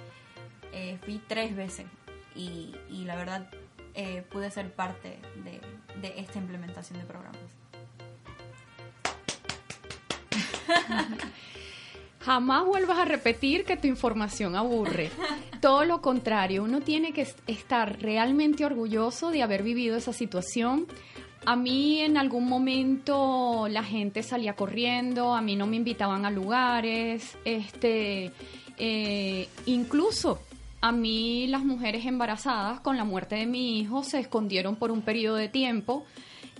Eh, 0.72 1.00
fui 1.04 1.22
tres 1.28 1.56
veces 1.56 1.88
y, 2.36 2.76
y 2.90 3.06
la 3.06 3.16
verdad 3.16 3.50
pude 4.32 4.52
ser 4.52 4.74
parte 4.74 5.20
de, 5.44 5.62
de 6.02 6.20
esta 6.20 6.40
implementación 6.40 7.00
de 7.00 7.06
programas. 7.06 7.42
Jamás 12.26 12.66
vuelvas 12.66 12.98
a 12.98 13.06
repetir 13.06 13.66
que 13.66 13.78
tu 13.78 13.86
información 13.88 14.56
aburre. 14.56 15.12
Todo 15.62 15.86
lo 15.86 16.02
contrario, 16.02 16.64
uno 16.64 16.82
tiene 16.82 17.14
que 17.14 17.28
estar 17.46 18.02
realmente 18.02 18.66
orgulloso 18.66 19.30
de 19.30 19.44
haber 19.44 19.62
vivido 19.62 19.96
esa 19.96 20.12
situación. 20.12 20.88
A 21.46 21.56
mí 21.56 22.00
en 22.00 22.18
algún 22.18 22.50
momento 22.50 23.68
la 23.70 23.84
gente 23.84 24.24
salía 24.24 24.56
corriendo, 24.56 25.36
a 25.36 25.42
mí 25.42 25.56
no 25.56 25.68
me 25.68 25.76
invitaban 25.76 26.26
a 26.26 26.32
lugares, 26.32 27.38
este, 27.46 28.32
eh, 28.78 29.48
incluso 29.68 30.40
a 30.86 30.92
mí 30.92 31.48
las 31.48 31.66
mujeres 31.66 32.06
embarazadas 32.06 32.80
con 32.80 32.96
la 32.96 33.04
muerte 33.04 33.38
de 33.38 33.48
mi 33.48 33.80
hijo 33.80 34.04
se 34.04 34.20
escondieron 34.20 34.76
por 34.76 34.92
un 34.92 35.02
periodo 35.02 35.36
de 35.36 35.50
tiempo. 35.50 36.06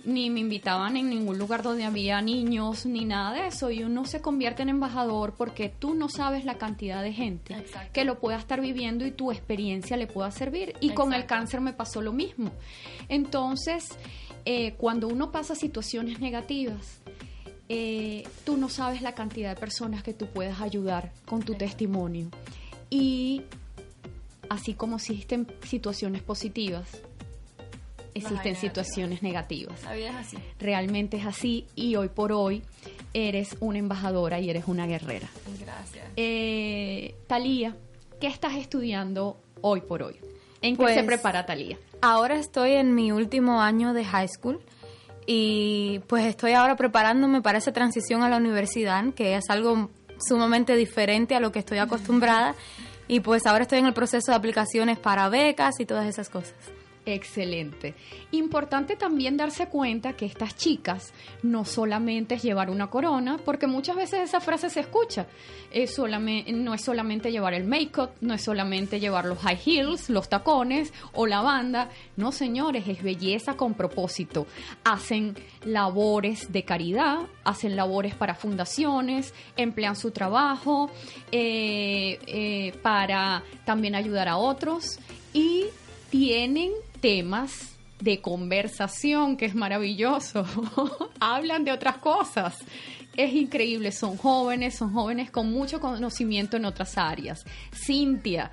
Ni 0.04 0.30
me 0.30 0.40
invitaban 0.40 0.96
en 0.96 1.08
ningún 1.08 1.38
lugar 1.38 1.62
donde 1.62 1.84
había 1.84 2.20
niños 2.20 2.86
ni 2.86 3.04
nada 3.04 3.34
de 3.34 3.46
eso. 3.46 3.70
Y 3.70 3.84
uno 3.84 4.04
se 4.04 4.20
convierte 4.20 4.62
en 4.62 4.70
embajador 4.70 5.34
porque 5.34 5.68
tú 5.68 5.94
no 5.94 6.08
sabes 6.08 6.44
la 6.44 6.58
cantidad 6.58 7.04
de 7.04 7.12
gente 7.12 7.54
que 7.92 8.04
lo 8.04 8.18
pueda 8.18 8.36
estar 8.36 8.60
viviendo 8.60 9.06
y 9.06 9.12
tu 9.12 9.30
experiencia 9.30 9.96
le 9.96 10.08
pueda 10.08 10.32
servir. 10.32 10.74
Y 10.80 10.90
con 10.90 11.12
el 11.12 11.26
cáncer 11.26 11.60
me 11.60 11.72
pasó 11.72 12.02
lo 12.02 12.12
mismo. 12.12 12.50
Entonces 13.08 13.96
eh, 14.44 14.74
cuando 14.76 15.06
uno 15.06 15.30
pasa 15.30 15.54
situaciones 15.54 16.18
negativas 16.18 17.00
eh, 17.68 18.24
tú 18.44 18.56
no 18.56 18.68
sabes 18.70 19.02
la 19.02 19.14
cantidad 19.14 19.54
de 19.54 19.60
personas 19.60 20.02
que 20.02 20.14
tú 20.14 20.26
puedas 20.26 20.60
ayudar 20.60 21.12
con 21.26 21.44
tu 21.44 21.54
testimonio. 21.54 22.28
Y 22.90 23.42
así 24.50 24.74
como 24.74 24.96
existen 24.96 25.46
situaciones 25.62 26.22
positivas 26.22 27.02
existen 28.16 28.56
situaciones 28.56 29.22
negativas. 29.22 29.82
La 29.84 29.92
vida 29.92 30.08
es 30.08 30.16
así. 30.16 30.38
Realmente 30.58 31.18
es 31.18 31.26
así 31.26 31.66
y 31.74 31.96
hoy 31.96 32.08
por 32.08 32.32
hoy 32.32 32.62
eres 33.12 33.56
una 33.60 33.78
embajadora 33.78 34.40
y 34.40 34.50
eres 34.50 34.64
una 34.66 34.86
guerrera. 34.86 35.28
Gracias. 35.60 36.06
Eh, 36.16 37.14
Talía, 37.26 37.76
¿qué 38.20 38.26
estás 38.26 38.54
estudiando 38.54 39.38
hoy 39.60 39.82
por 39.82 40.02
hoy? 40.02 40.16
¿En 40.62 40.76
qué 40.76 40.86
se 40.88 40.94
Pues, 40.94 41.06
prepara 41.06 41.44
Talía? 41.46 41.78
Ahora 42.00 42.36
estoy 42.36 42.72
en 42.72 42.94
mi 42.94 43.12
último 43.12 43.60
año 43.60 43.92
de 43.92 44.04
high 44.04 44.28
school 44.28 44.60
y 45.26 46.00
pues 46.06 46.24
estoy 46.24 46.52
ahora 46.52 46.76
preparándome 46.76 47.42
para 47.42 47.58
esa 47.58 47.72
transición 47.72 48.22
a 48.22 48.28
la 48.28 48.36
universidad, 48.36 49.12
que 49.14 49.36
es 49.36 49.50
algo 49.50 49.90
sumamente 50.18 50.76
diferente 50.76 51.34
a 51.34 51.40
lo 51.40 51.52
que 51.52 51.58
estoy 51.58 51.78
acostumbrada. 51.78 52.54
Y 53.08 53.20
pues 53.20 53.46
ahora 53.46 53.62
estoy 53.62 53.78
en 53.78 53.86
el 53.86 53.94
proceso 53.94 54.32
de 54.32 54.36
aplicaciones 54.36 54.98
para 54.98 55.28
becas 55.28 55.78
y 55.78 55.86
todas 55.86 56.06
esas 56.06 56.28
cosas. 56.28 56.54
Excelente. 57.08 57.94
Importante 58.32 58.96
también 58.96 59.36
darse 59.36 59.68
cuenta 59.68 60.14
que 60.14 60.26
estas 60.26 60.56
chicas 60.56 61.14
no 61.44 61.64
solamente 61.64 62.34
es 62.34 62.42
llevar 62.42 62.68
una 62.68 62.88
corona, 62.88 63.38
porque 63.44 63.68
muchas 63.68 63.94
veces 63.94 64.22
esa 64.22 64.40
frase 64.40 64.70
se 64.70 64.80
escucha. 64.80 65.28
Es 65.70 65.94
solamente, 65.94 66.50
no 66.50 66.74
es 66.74 66.82
solamente 66.82 67.30
llevar 67.30 67.54
el 67.54 67.62
make-up, 67.62 68.10
no 68.20 68.34
es 68.34 68.42
solamente 68.42 68.98
llevar 68.98 69.24
los 69.24 69.38
high 69.38 69.60
heels, 69.64 70.10
los 70.10 70.28
tacones 70.28 70.92
o 71.12 71.28
la 71.28 71.42
banda. 71.42 71.90
No, 72.16 72.32
señores, 72.32 72.88
es 72.88 73.00
belleza 73.04 73.56
con 73.56 73.74
propósito. 73.74 74.48
Hacen 74.82 75.36
labores 75.64 76.50
de 76.50 76.64
caridad, 76.64 77.20
hacen 77.44 77.76
labores 77.76 78.16
para 78.16 78.34
fundaciones, 78.34 79.32
emplean 79.56 79.94
su 79.94 80.10
trabajo 80.10 80.90
eh, 81.30 82.18
eh, 82.26 82.72
para 82.82 83.44
también 83.64 83.94
ayudar 83.94 84.26
a 84.26 84.38
otros 84.38 84.98
y 85.32 85.66
tienen 86.10 86.72
temas 87.00 87.76
de 88.00 88.20
conversación, 88.20 89.36
que 89.36 89.46
es 89.46 89.54
maravilloso. 89.54 90.44
Hablan 91.20 91.64
de 91.64 91.72
otras 91.72 91.98
cosas. 91.98 92.58
Es 93.16 93.32
increíble, 93.32 93.92
son 93.92 94.16
jóvenes, 94.18 94.76
son 94.76 94.92
jóvenes 94.92 95.30
con 95.30 95.50
mucho 95.50 95.80
conocimiento 95.80 96.58
en 96.58 96.66
otras 96.66 96.98
áreas. 96.98 97.44
Cintia, 97.72 98.50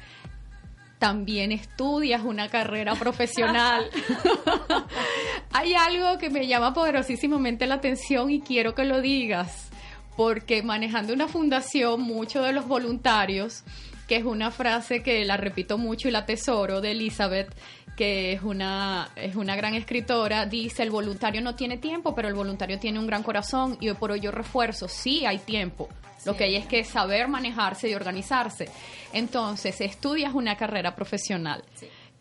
también 1.03 1.51
estudias 1.51 2.23
una 2.23 2.47
carrera 2.47 2.95
profesional. 2.99 3.89
Hay 5.51 5.73
algo 5.73 6.17
que 6.17 6.29
me 6.29 6.47
llama 6.47 6.73
poderosísimamente 6.73 7.67
la 7.67 7.75
atención 7.75 8.31
y 8.31 8.39
quiero 8.39 8.73
que 8.73 8.85
lo 8.85 9.01
digas, 9.01 9.69
porque 10.15 10.63
manejando 10.63 11.13
una 11.13 11.27
fundación, 11.27 12.01
muchos 12.01 12.45
de 12.45 12.53
los 12.53 12.69
voluntarios, 12.69 13.65
que 14.07 14.15
es 14.15 14.23
una 14.23 14.49
frase 14.49 15.03
que 15.03 15.25
la 15.25 15.35
repito 15.35 15.77
mucho 15.77 16.07
y 16.07 16.11
la 16.11 16.25
tesoro 16.25 16.79
de 16.79 16.91
Elizabeth, 16.91 17.53
que 17.95 18.33
es 18.33 18.41
una, 18.41 19.09
es 19.15 19.35
una 19.35 19.55
gran 19.55 19.75
escritora, 19.75 20.45
dice, 20.45 20.83
el 20.83 20.91
voluntario 20.91 21.41
no 21.41 21.55
tiene 21.55 21.77
tiempo, 21.77 22.15
pero 22.15 22.27
el 22.27 22.33
voluntario 22.33 22.79
tiene 22.79 22.99
un 22.99 23.07
gran 23.07 23.23
corazón 23.23 23.77
y 23.79 23.89
hoy 23.89 23.95
por 23.95 24.11
hoy 24.11 24.19
yo 24.19 24.31
refuerzo, 24.31 24.87
sí 24.87 25.25
hay 25.25 25.39
tiempo. 25.39 25.89
Lo 26.25 26.37
que 26.37 26.45
hay 26.45 26.55
es 26.55 26.65
que 26.65 26.83
saber 26.83 27.27
manejarse 27.27 27.89
y 27.89 27.95
organizarse. 27.95 28.69
Entonces, 29.11 29.81
estudias 29.81 30.33
una 30.33 30.55
carrera 30.55 30.95
profesional 30.95 31.63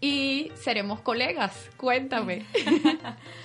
y 0.01 0.51
seremos 0.57 1.01
colegas. 1.01 1.71
Cuéntame. 1.77 2.45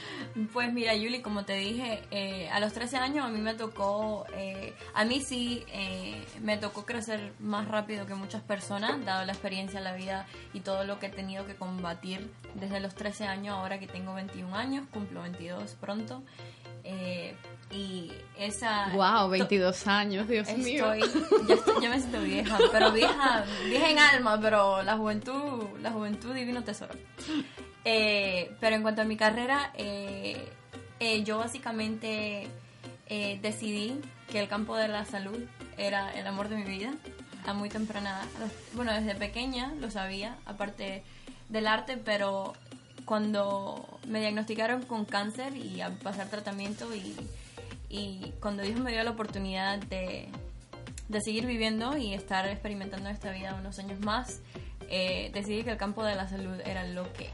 Pues 0.53 0.71
mira, 0.71 0.93
Yuli, 0.95 1.21
como 1.21 1.45
te 1.45 1.53
dije, 1.53 2.03
eh, 2.11 2.47
a 2.51 2.59
los 2.59 2.71
13 2.73 2.97
años 2.97 3.25
a 3.25 3.29
mí 3.29 3.39
me 3.39 3.55
tocó, 3.55 4.25
eh, 4.33 4.73
a 4.93 5.03
mí 5.03 5.19
sí 5.21 5.63
eh, 5.69 6.23
me 6.41 6.57
tocó 6.57 6.85
crecer 6.85 7.33
más 7.39 7.67
rápido 7.67 8.05
que 8.05 8.13
muchas 8.13 8.43
personas, 8.43 9.03
dado 9.03 9.25
la 9.25 9.31
experiencia, 9.33 9.79
la 9.81 9.93
vida 9.95 10.27
y 10.53 10.59
todo 10.59 10.83
lo 10.83 10.99
que 10.99 11.07
he 11.07 11.09
tenido 11.09 11.45
que 11.47 11.55
combatir 11.55 12.29
desde 12.53 12.79
los 12.79 12.93
13 12.93 13.25
años, 13.25 13.55
ahora 13.57 13.79
que 13.79 13.87
tengo 13.87 14.13
21 14.13 14.55
años, 14.55 14.85
cumplo 14.93 15.21
22 15.23 15.75
pronto. 15.81 16.21
eh, 16.83 17.35
y 17.69 18.11
esa... 18.37 18.89
Wow, 18.93 19.29
22 19.29 19.87
años, 19.87 20.27
Dios 20.29 20.47
Estoy, 20.47 20.63
mío. 20.63 20.85
Ya, 21.49 21.55
estoy- 21.55 21.81
ya 21.81 21.89
me 21.89 21.99
siento 21.99 22.21
vieja, 22.21 22.57
pero 22.71 22.91
vieja, 22.93 23.43
vieja 23.65 23.89
en 23.89 23.99
alma, 23.99 24.39
pero 24.39 24.81
la 24.83 24.95
juventud, 24.95 25.65
la 25.81 25.91
juventud 25.91 26.33
divino 26.33 26.63
tesoro. 26.63 26.93
Eh, 27.89 28.51
pero 28.59 28.75
en 28.75 28.81
cuanto 28.81 29.01
a 29.01 29.05
mi 29.05 29.15
carrera, 29.15 29.71
eh, 29.73 30.49
eh, 30.99 31.23
yo 31.23 31.37
básicamente 31.37 32.49
eh, 33.07 33.39
decidí 33.41 34.01
que 34.29 34.41
el 34.41 34.49
campo 34.49 34.75
de 34.75 34.89
la 34.89 35.05
salud 35.05 35.39
era 35.77 36.11
el 36.11 36.27
amor 36.27 36.49
de 36.49 36.57
mi 36.57 36.65
vida 36.65 36.93
a 37.45 37.53
muy 37.53 37.69
temprana 37.69 38.09
edad. 38.09 38.51
Bueno, 38.73 38.91
desde 38.91 39.15
pequeña 39.15 39.73
lo 39.79 39.89
sabía, 39.89 40.35
aparte 40.45 41.01
del 41.47 41.65
arte, 41.65 41.95
pero 41.95 42.51
cuando 43.05 43.87
me 44.05 44.19
diagnosticaron 44.19 44.81
con 44.81 45.05
cáncer 45.05 45.55
y 45.55 45.79
a 45.79 45.91
pasar 45.91 46.27
tratamiento 46.27 46.89
y, 46.93 47.15
cuando 48.41 48.63
Dios 48.63 48.81
me 48.81 48.91
dio 48.91 49.01
la 49.05 49.11
oportunidad 49.11 49.77
de, 49.77 50.27
de 51.07 51.21
seguir 51.21 51.45
viviendo 51.45 51.95
y 51.95 52.13
estar 52.13 52.45
experimentando 52.49 53.07
esta 53.07 53.31
vida 53.31 53.55
unos 53.57 53.79
años 53.79 54.01
más, 54.01 54.41
decidí 54.89 55.63
que 55.63 55.71
el 55.71 55.77
campo 55.77 56.03
de 56.03 56.15
la 56.15 56.27
salud 56.27 56.59
era 56.65 56.85
lo 56.85 57.13
que 57.13 57.29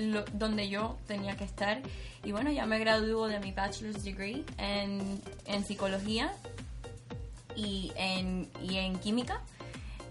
lo- 0.00 0.24
donde 0.32 0.68
yo 0.68 0.96
tenía 1.06 1.36
que 1.36 1.44
estar 1.44 1.80
y 2.24 2.32
bueno 2.32 2.50
ya 2.50 2.66
me 2.66 2.78
graduó 2.78 3.28
de 3.28 3.38
mi 3.40 3.52
bachelor's 3.52 4.02
degree 4.04 4.44
en, 4.58 5.20
en 5.46 5.64
psicología 5.64 6.32
y 7.56 7.92
en, 7.96 8.48
y 8.62 8.76
en 8.78 8.98
química 8.98 9.40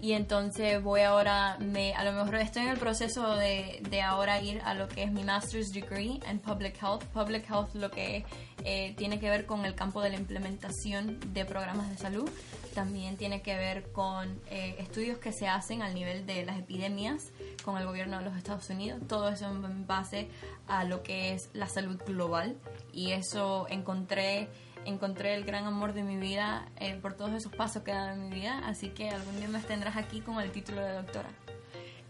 y 0.02 0.12
entonces 0.12 0.82
voy 0.82 1.02
ahora, 1.02 1.58
me, 1.60 1.92
a 1.94 2.04
lo 2.04 2.12
mejor 2.12 2.36
estoy 2.36 2.62
en 2.62 2.68
el 2.70 2.78
proceso 2.78 3.36
de, 3.36 3.82
de 3.90 4.00
ahora 4.00 4.40
ir 4.40 4.62
a 4.64 4.72
lo 4.72 4.88
que 4.88 5.02
es 5.02 5.12
mi 5.12 5.24
master's 5.24 5.72
degree 5.74 6.20
en 6.26 6.38
public 6.38 6.74
health. 6.82 7.04
Public 7.12 7.44
health 7.50 7.74
lo 7.74 7.90
que 7.90 8.24
eh, 8.64 8.94
tiene 8.96 9.20
que 9.20 9.28
ver 9.28 9.44
con 9.44 9.66
el 9.66 9.74
campo 9.74 10.00
de 10.00 10.08
la 10.08 10.16
implementación 10.16 11.18
de 11.34 11.44
programas 11.44 11.90
de 11.90 11.98
salud. 11.98 12.26
También 12.74 13.18
tiene 13.18 13.42
que 13.42 13.54
ver 13.56 13.92
con 13.92 14.40
eh, 14.50 14.76
estudios 14.78 15.18
que 15.18 15.32
se 15.32 15.48
hacen 15.48 15.82
al 15.82 15.92
nivel 15.92 16.24
de 16.24 16.46
las 16.46 16.58
epidemias 16.58 17.26
con 17.62 17.76
el 17.78 17.86
gobierno 17.86 18.18
de 18.18 18.24
los 18.24 18.36
Estados 18.36 18.68
Unidos. 18.70 19.00
Todo 19.08 19.28
eso 19.28 19.46
en 19.46 19.86
base 19.86 20.28
a 20.68 20.84
lo 20.84 21.02
que 21.02 21.32
es 21.34 21.50
la 21.52 21.66
salud 21.66 22.00
global. 22.06 22.56
Y 22.92 23.12
eso 23.12 23.66
encontré 23.68 24.48
encontré 24.86 25.34
el 25.34 25.44
gran 25.44 25.66
amor 25.66 25.92
de 25.92 26.02
mi 26.02 26.16
vida 26.16 26.66
eh, 26.76 26.94
por 27.02 27.12
todos 27.12 27.32
esos 27.32 27.52
pasos 27.54 27.82
que 27.82 27.90
he 27.90 27.94
dado 27.94 28.12
en 28.12 28.30
mi 28.30 28.34
vida, 28.34 28.62
así 28.64 28.88
que 28.88 29.10
algún 29.10 29.36
día 29.38 29.46
me 29.46 29.58
tendrás 29.60 29.94
aquí 29.98 30.22
con 30.22 30.40
el 30.40 30.50
título 30.52 30.80
de 30.80 30.92
doctora. 30.94 31.28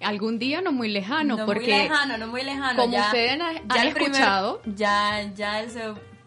Algún 0.01 0.39
día 0.39 0.61
no 0.63 0.71
muy 0.71 0.89
lejano, 0.89 1.37
no 1.37 1.47
porque 1.47 1.67
muy 1.73 1.83
lejano, 1.83 2.17
no 2.17 2.27
muy 2.29 2.43
lejano. 2.45 2.81
como 2.81 2.93
ya, 2.93 3.07
ustedes 3.07 3.33
han- 3.41 3.55
ya 3.69 3.81
han 3.81 3.87
el 3.89 3.93
primer- 3.93 4.13
escuchado. 4.13 4.63
ya, 4.65 5.23
ya 5.35 5.61
el 5.61 5.71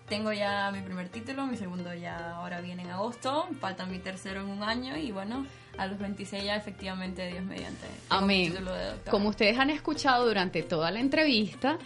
tengo 0.10 0.34
ya 0.34 0.70
mi 0.72 0.82
primer 0.82 1.08
título, 1.08 1.48
mi 1.48 1.56
segundo 1.56 1.94
ya 1.94 2.36
ahora 2.36 2.60
viene 2.60 2.84
en 2.84 2.90
agosto, 2.92 3.48
falta 3.62 3.86
mi 3.86 4.00
tercero 4.00 4.42
en 4.42 4.50
un 4.50 4.64
año 4.64 4.98
y 4.98 5.12
bueno, 5.14 5.48
a 5.78 5.88
los 5.88 5.98
26 6.00 6.44
ya 6.44 6.56
efectivamente 6.56 7.28
Dios 7.28 7.44
mediante. 7.44 7.88
Amén. 8.10 8.56
Como 9.10 9.30
ustedes 9.30 9.58
han 9.58 9.70
escuchado 9.70 10.26
durante 10.28 10.64
toda 10.64 10.92
la 10.92 11.00
entrevista, 11.00 11.78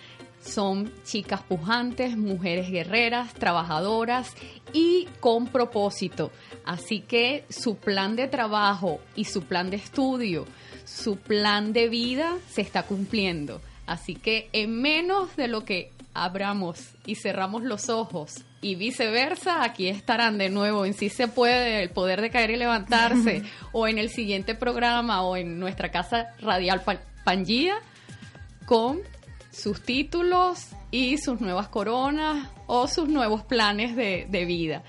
son 0.42 0.92
chicas 1.04 1.42
pujantes, 1.44 2.18
mujeres 2.18 2.70
guerreras, 2.70 3.34
trabajadoras 3.34 4.34
y 4.74 5.08
con 5.20 5.48
propósito. 5.48 6.32
Así 6.66 7.02
que 7.02 7.46
su 7.50 7.78
plan 7.78 8.16
de 8.16 8.28
trabajo 8.28 9.00
y 9.16 9.26
su 9.26 9.44
plan 9.44 9.70
de 9.70 9.78
estudio, 9.78 10.46
su 10.86 11.18
plan 11.18 11.74
de 11.74 11.90
vida 11.90 12.38
se 12.50 12.62
está 12.62 12.84
cumpliendo. 12.84 13.62
Así 13.86 14.16
que 14.16 14.50
en 14.54 14.82
menos 14.82 15.36
de 15.36 15.48
lo 15.48 15.64
que 15.64 15.92
abramos 16.14 16.96
y 17.06 17.16
cerramos 17.16 17.64
los 17.64 17.90
ojos 17.90 18.44
y 18.62 18.76
viceversa, 18.76 19.64
aquí 19.64 19.88
estarán 19.88 20.38
de 20.38 20.50
nuevo 20.50 20.86
en 20.86 20.94
Si 20.94 21.10
se 21.10 21.28
puede, 21.28 21.84
el 21.84 21.90
poder 21.90 22.22
de 22.22 22.30
caer 22.30 22.52
y 22.52 22.56
levantarse, 22.58 23.44
o 23.72 23.88
en 23.88 23.98
el 23.98 24.10
siguiente 24.10 24.56
programa 24.56 25.22
o 25.24 25.36
en 25.38 25.60
nuestra 25.60 25.92
casa 25.92 26.28
radial 26.40 26.82
Pa- 26.82 27.00
Pangía 27.24 27.76
con 28.66 29.00
sus 29.52 29.82
títulos 29.82 30.68
y 30.92 31.18
sus 31.18 31.42
nuevas 31.42 31.68
coronas 31.68 32.48
o 32.68 32.88
sus 32.88 33.08
nuevos 33.10 33.44
planes 33.44 33.96
de, 33.96 34.26
de 34.30 34.46
vida. 34.46 34.84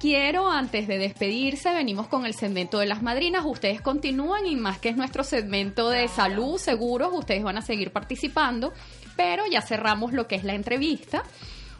Quiero, 0.00 0.50
antes 0.50 0.88
de 0.88 0.98
despedirse, 0.98 1.72
venimos 1.72 2.08
con 2.08 2.26
el 2.26 2.34
segmento 2.34 2.78
de 2.80 2.86
las 2.86 3.02
madrinas. 3.02 3.44
Ustedes 3.46 3.80
continúan 3.80 4.46
y 4.46 4.56
más 4.56 4.78
que 4.78 4.88
es 4.88 4.96
nuestro 4.96 5.22
segmento 5.22 5.90
de 5.90 6.08
salud, 6.08 6.58
seguros, 6.58 7.10
ustedes 7.12 7.44
van 7.44 7.56
a 7.58 7.62
seguir 7.62 7.92
participando, 7.92 8.72
pero 9.16 9.44
ya 9.46 9.62
cerramos 9.62 10.12
lo 10.12 10.26
que 10.26 10.34
es 10.34 10.42
la 10.44 10.54
entrevista 10.54 11.22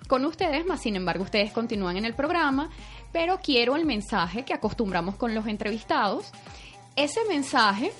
con 0.08 0.24
ustedes, 0.24 0.66
más 0.66 0.80
sin 0.80 0.96
embargo 0.96 1.24
ustedes 1.24 1.52
continúan 1.52 1.96
en 1.96 2.04
el 2.04 2.14
programa, 2.14 2.70
pero 3.12 3.38
quiero 3.42 3.76
el 3.76 3.84
mensaje 3.84 4.44
que 4.44 4.54
acostumbramos 4.54 5.16
con 5.16 5.34
los 5.34 5.46
entrevistados. 5.46 6.30
Ese 6.96 7.20
mensaje, 7.28 7.92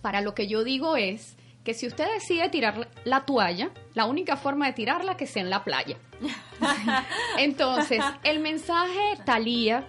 para 0.00 0.20
lo 0.20 0.34
que 0.34 0.46
yo 0.46 0.64
digo 0.64 0.96
es 0.96 1.36
que 1.64 1.74
si 1.74 1.86
usted 1.86 2.06
decide 2.12 2.48
tirar 2.48 2.88
la 3.04 3.24
toalla, 3.24 3.70
la 3.94 4.06
única 4.06 4.36
forma 4.36 4.66
de 4.66 4.72
tirarla 4.72 5.16
que 5.16 5.26
sea 5.26 5.42
en 5.42 5.50
la 5.50 5.62
playa. 5.62 5.96
Entonces, 7.38 8.02
el 8.24 8.40
mensaje 8.40 9.00
Talía, 9.24 9.86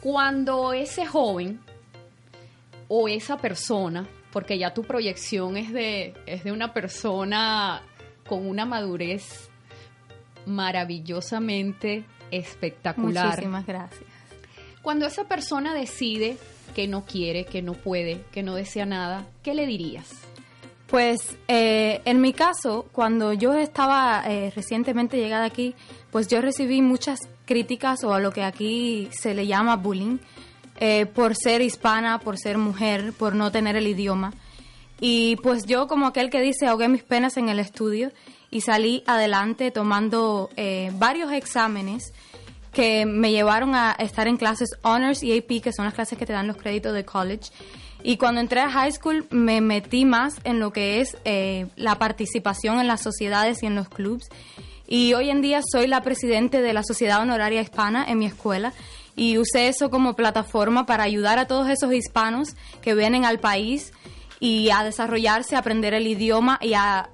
cuando 0.00 0.72
ese 0.72 1.06
joven 1.06 1.60
o 2.88 3.08
esa 3.08 3.36
persona, 3.36 4.08
porque 4.32 4.58
ya 4.58 4.72
tu 4.72 4.82
proyección 4.84 5.56
es 5.56 5.72
de, 5.72 6.14
es 6.26 6.44
de 6.44 6.52
una 6.52 6.72
persona 6.72 7.82
con 8.26 8.46
una 8.46 8.64
madurez 8.64 9.50
maravillosamente 10.46 12.04
espectacular. 12.30 13.26
Muchísimas 13.26 13.66
gracias. 13.66 14.04
Cuando 14.82 15.06
esa 15.06 15.24
persona 15.24 15.74
decide 15.74 16.36
que 16.74 16.88
no 16.88 17.04
quiere, 17.04 17.44
que 17.44 17.62
no 17.62 17.74
puede, 17.74 18.24
que 18.32 18.42
no 18.42 18.54
desea 18.54 18.86
nada, 18.86 19.26
¿qué 19.42 19.54
le 19.54 19.66
dirías? 19.66 20.10
Pues 20.88 21.38
eh, 21.48 22.02
en 22.04 22.20
mi 22.20 22.32
caso, 22.32 22.86
cuando 22.92 23.32
yo 23.32 23.54
estaba 23.54 24.22
eh, 24.26 24.52
recientemente 24.54 25.16
llegada 25.16 25.46
aquí, 25.46 25.74
pues 26.10 26.28
yo 26.28 26.42
recibí 26.42 26.82
muchas 26.82 27.20
críticas 27.46 28.04
o 28.04 28.12
a 28.12 28.20
lo 28.20 28.30
que 28.32 28.42
aquí 28.42 29.08
se 29.12 29.34
le 29.34 29.46
llama 29.46 29.76
bullying 29.76 30.18
eh, 30.80 31.06
por 31.06 31.34
ser 31.34 31.62
hispana, 31.62 32.18
por 32.18 32.38
ser 32.38 32.58
mujer, 32.58 33.12
por 33.14 33.34
no 33.34 33.50
tener 33.50 33.76
el 33.76 33.86
idioma. 33.86 34.34
Y 35.00 35.36
pues 35.36 35.64
yo 35.64 35.86
como 35.86 36.06
aquel 36.06 36.28
que 36.28 36.40
dice 36.40 36.66
ahogué 36.66 36.88
mis 36.88 37.02
penas 37.02 37.36
en 37.36 37.48
el 37.48 37.58
estudio 37.58 38.12
y 38.52 38.60
salí 38.60 39.02
adelante 39.08 39.72
tomando 39.72 40.50
varios 40.98 41.32
exámenes 41.32 42.12
que 42.72 43.04
me 43.04 43.30
llevaron 43.30 43.74
a 43.74 43.92
estar 43.92 44.26
en 44.26 44.36
clases 44.36 44.70
Honors 44.82 45.22
y 45.22 45.36
AP, 45.36 45.60
que 45.62 45.72
son 45.72 45.84
las 45.84 45.94
clases 45.94 46.18
que 46.18 46.26
te 46.26 46.32
dan 46.32 46.46
los 46.46 46.56
créditos 46.56 46.94
de 46.94 47.04
college. 47.04 47.50
Y 48.02 48.16
cuando 48.16 48.40
entré 48.40 48.60
a 48.60 48.70
high 48.70 48.90
school 48.90 49.26
me 49.30 49.60
metí 49.60 50.04
más 50.04 50.40
en 50.44 50.58
lo 50.58 50.72
que 50.72 51.00
es 51.00 51.16
eh, 51.24 51.66
la 51.76 51.96
participación 51.96 52.80
en 52.80 52.88
las 52.88 53.02
sociedades 53.02 53.62
y 53.62 53.66
en 53.66 53.74
los 53.74 53.88
clubs. 53.88 54.28
Y 54.88 55.14
hoy 55.14 55.30
en 55.30 55.40
día 55.40 55.60
soy 55.70 55.86
la 55.86 56.02
presidente 56.02 56.60
de 56.60 56.72
la 56.72 56.82
Sociedad 56.82 57.20
Honoraria 57.20 57.60
Hispana 57.62 58.04
en 58.08 58.18
mi 58.18 58.26
escuela 58.26 58.72
y 59.14 59.38
usé 59.38 59.68
eso 59.68 59.90
como 59.90 60.16
plataforma 60.16 60.86
para 60.86 61.04
ayudar 61.04 61.38
a 61.38 61.46
todos 61.46 61.68
esos 61.68 61.92
hispanos 61.92 62.56
que 62.80 62.94
vienen 62.94 63.24
al 63.24 63.38
país 63.38 63.92
y 64.40 64.70
a 64.70 64.82
desarrollarse, 64.82 65.54
a 65.54 65.60
aprender 65.60 65.94
el 65.94 66.06
idioma 66.06 66.58
y 66.60 66.74
a 66.74 67.10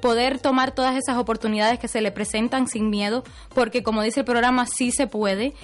poder 0.00 0.38
tomar 0.40 0.74
todas 0.74 0.96
esas 0.96 1.16
oportunidades 1.16 1.78
que 1.78 1.88
se 1.88 2.00
le 2.00 2.10
presentan 2.10 2.68
sin 2.68 2.90
miedo, 2.90 3.24
porque 3.54 3.82
como 3.82 4.02
dice 4.02 4.20
el 4.20 4.26
programa, 4.26 4.66
sí 4.66 4.90
se 4.90 5.06
puede. 5.06 5.54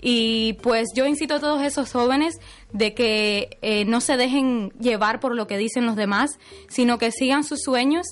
Y 0.00 0.54
pues 0.62 0.88
yo 0.94 1.06
incito 1.06 1.34
a 1.34 1.40
todos 1.40 1.62
esos 1.62 1.92
jóvenes 1.92 2.38
de 2.72 2.94
que 2.94 3.58
eh, 3.62 3.84
no 3.84 4.00
se 4.00 4.16
dejen 4.16 4.70
llevar 4.80 5.20
por 5.20 5.34
lo 5.34 5.46
que 5.46 5.58
dicen 5.58 5.86
los 5.86 5.96
demás, 5.96 6.38
sino 6.68 6.98
que 6.98 7.10
sigan 7.12 7.44
sus 7.44 7.60
sueños 7.62 8.06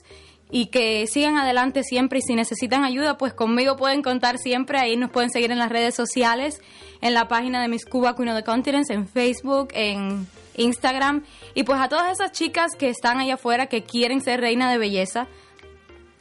y 0.50 0.66
que 0.66 1.06
sigan 1.06 1.36
adelante 1.36 1.82
siempre. 1.82 2.18
Y 2.18 2.22
si 2.22 2.34
necesitan 2.34 2.84
ayuda, 2.84 3.18
pues 3.18 3.32
conmigo 3.32 3.76
pueden 3.76 4.02
contar 4.02 4.38
siempre, 4.38 4.78
ahí 4.78 4.96
nos 4.96 5.10
pueden 5.10 5.30
seguir 5.30 5.50
en 5.50 5.58
las 5.58 5.70
redes 5.70 5.94
sociales, 5.94 6.60
en 7.00 7.14
la 7.14 7.28
página 7.28 7.60
de 7.62 7.68
Miss 7.68 7.84
Cuba 7.84 8.16
Queen 8.16 8.30
of 8.30 8.36
the 8.36 8.44
Continents, 8.44 8.90
en 8.90 9.06
Facebook, 9.06 9.68
en 9.72 10.26
Instagram, 10.56 11.24
y 11.54 11.62
pues 11.62 11.80
a 11.80 11.88
todas 11.88 12.12
esas 12.12 12.32
chicas 12.32 12.72
que 12.76 12.88
están 12.88 13.18
allá 13.18 13.34
afuera 13.34 13.66
que 13.66 13.84
quieren 13.84 14.20
ser 14.20 14.40
reina 14.40 14.70
de 14.70 14.78
belleza, 14.78 15.28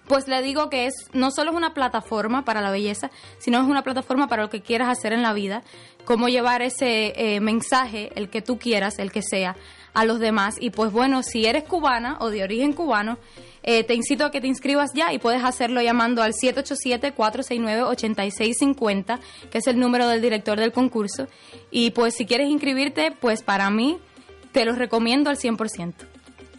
pues 0.08 0.28
le 0.28 0.42
digo 0.42 0.70
que 0.70 0.88
es 0.88 0.94
no 1.14 1.32
solo 1.32 1.52
es 1.52 1.58
una 1.58 1.74
plataforma 1.74 2.44
para 2.46 2.62
la 2.62 2.72
belleza, 2.72 3.12
sino 3.40 3.62
es 3.62 3.68
una 3.68 3.84
plataforma 3.84 4.28
para 4.28 4.44
lo 4.44 4.50
que 4.50 4.62
quieras 4.62 4.90
hacer 4.90 5.14
en 5.14 5.22
la 5.22 5.34
vida, 5.34 5.64
cómo 6.06 6.30
llevar 6.30 6.62
ese 6.62 7.14
eh, 7.16 7.40
mensaje, 7.40 8.12
el 8.16 8.30
que 8.30 8.42
tú 8.42 8.58
quieras, 8.58 9.00
el 9.00 9.12
que 9.12 9.22
sea, 9.22 9.56
a 9.94 10.06
los 10.06 10.20
demás. 10.20 10.56
Y 10.60 10.70
pues 10.70 10.92
bueno, 10.92 11.24
si 11.24 11.46
eres 11.46 11.64
cubana 11.64 12.18
o 12.20 12.30
de 12.30 12.44
origen 12.44 12.74
cubano, 12.74 13.18
eh, 13.64 13.84
te 13.84 13.96
incito 13.96 14.26
a 14.26 14.32
que 14.32 14.40
te 14.40 14.48
inscribas 14.48 14.94
ya 14.94 15.12
y 15.12 15.20
puedes 15.20 15.44
hacerlo 15.44 15.82
llamando 15.82 16.24
al 16.24 16.32
787-469-8650, 16.34 19.20
que 19.52 19.58
es 19.58 19.68
el 19.68 19.78
número 19.80 20.08
del 20.08 20.22
director 20.22 20.58
del 20.60 20.72
concurso. 20.72 21.28
Y 21.72 21.92
pues 21.92 22.16
si 22.16 22.26
quieres 22.26 22.50
inscribirte, 22.50 23.12
pues 23.12 23.44
para 23.44 23.70
mí 23.70 23.98
te 24.54 24.64
lo 24.64 24.74
recomiendo 24.74 25.30
al 25.30 25.38
100%. 25.38 25.94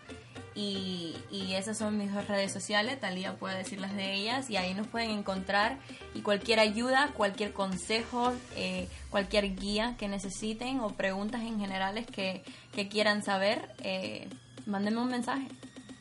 Y, 0.57 1.15
esas 1.55 1.79
son 1.79 1.97
mis 1.97 2.13
dos 2.13 2.29
redes 2.29 2.53
sociales, 2.53 3.01
Talía 3.01 3.35
puede 3.37 3.57
decirlas 3.57 3.97
de 3.97 4.13
ellas 4.13 4.51
y 4.51 4.57
ahí 4.57 4.75
nos 4.75 4.87
pueden 4.87 5.11
encontrar 5.11 5.79
y 6.15 6.21
cualquier 6.21 6.61
ayuda, 6.61 7.13
cualquier 7.15 7.55
consejo, 7.55 8.35
eh, 8.57 8.89
cualquier 9.09 9.57
guía 9.57 9.97
que 9.99 10.07
necesiten 10.07 10.81
o 10.81 10.91
preguntas 10.91 11.41
en 11.43 11.59
generales 11.59 12.07
que, 12.07 12.43
quieran 12.91 13.23
saber, 13.23 13.71
eh, 13.83 14.29
mándenme 14.67 15.01
un 15.01 15.09
mensaje, 15.09 15.49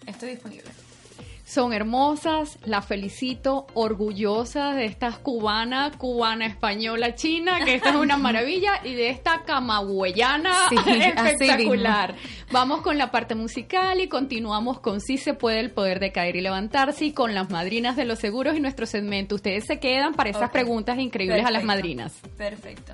estoy 0.06 0.32
disponible. 0.32 0.85
Son 1.46 1.74
hermosas, 1.74 2.58
las 2.66 2.88
felicito, 2.88 3.68
orgullosas 3.76 4.76
de 4.76 4.86
estas 4.86 5.20
cubana, 5.20 5.92
cubana, 5.96 6.48
española, 6.48 7.14
china, 7.14 7.64
que 7.64 7.76
esta 7.76 7.92
es 7.92 7.96
una 7.96 8.18
maravilla, 8.18 8.82
y 8.84 8.96
de 8.96 9.10
esta 9.10 9.44
camagüeyana 9.44 10.54
espectacular. 11.28 12.16
Vamos 12.52 12.82
con 12.82 12.98
la 12.98 13.12
parte 13.12 13.36
musical 13.36 14.02
y 14.02 14.08
continuamos 14.08 14.80
con 14.80 15.00
Si 15.02 15.20
se 15.20 15.36
puede 15.36 15.60
el 15.60 15.70
poder 15.70 16.00
de 16.00 16.12
caer 16.12 16.36
y 16.36 16.42
levantarse 16.42 17.06
y 17.06 17.12
con 17.14 17.36
las 17.36 17.52
madrinas 17.52 17.96
de 17.96 18.06
los 18.06 18.18
seguros 18.18 18.58
y 18.58 18.60
nuestro 18.60 18.88
segmento. 18.88 19.36
Ustedes 19.36 19.66
se 19.66 19.80
quedan 19.80 20.16
para 20.16 20.32
esas 20.32 20.50
preguntas 20.50 20.98
increíbles 20.98 21.46
a 21.46 21.52
las 21.52 21.64
madrinas. 21.64 22.14
Perfecto. 22.38 22.94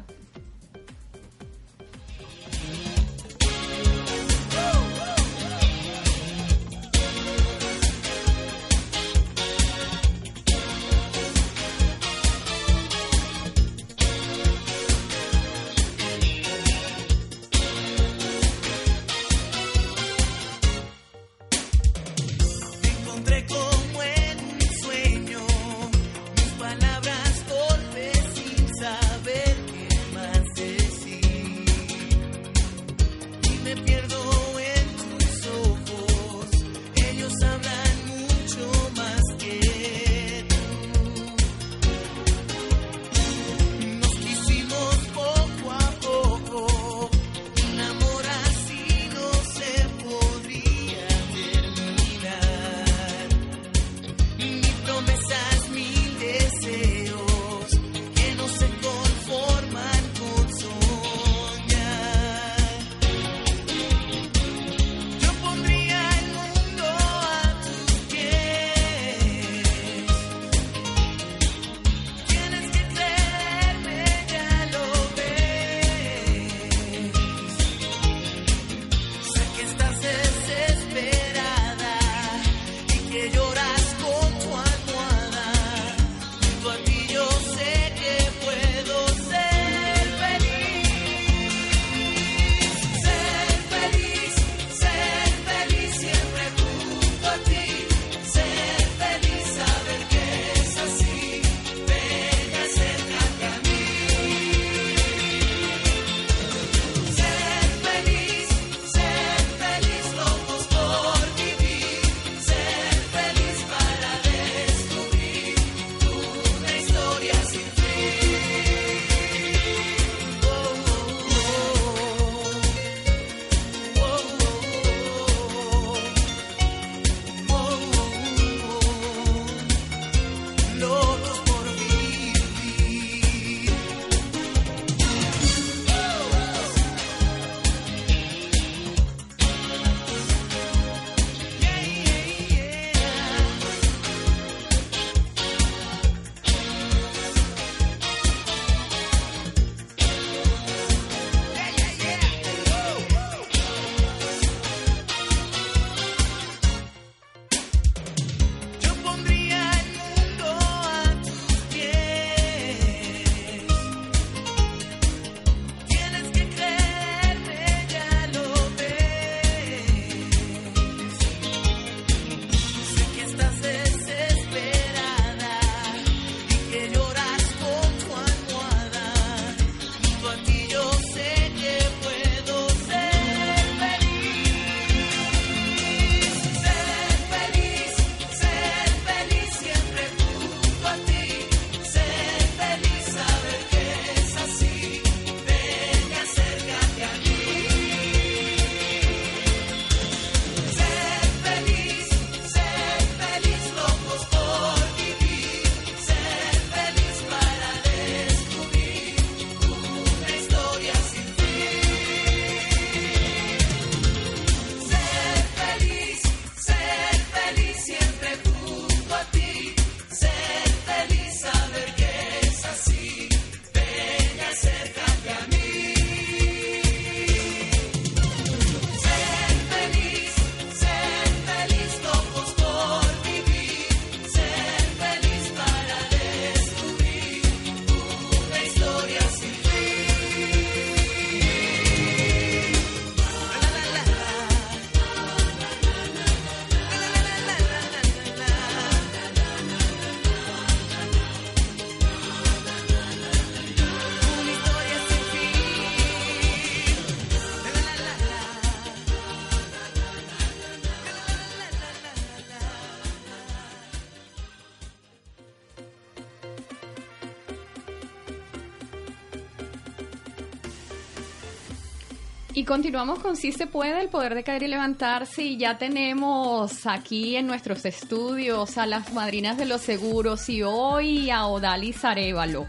Continuamos 272.71 273.19
con 273.19 273.35
Si 273.35 273.51
se 273.51 273.67
puede, 273.67 273.99
el 273.99 274.07
poder 274.07 274.33
de 274.33 274.45
caer 274.45 274.63
y 274.63 274.69
levantarse. 274.69 275.43
Y 275.43 275.57
ya 275.57 275.77
tenemos 275.77 276.87
aquí 276.87 277.35
en 277.35 277.45
nuestros 277.45 277.83
estudios 277.83 278.77
a 278.77 278.85
las 278.85 279.11
madrinas 279.11 279.57
de 279.57 279.65
los 279.65 279.81
seguros 279.81 280.47
y 280.47 280.63
hoy 280.63 281.29
a 281.31 281.47
Odalis 281.47 282.05
Arevalo. 282.05 282.67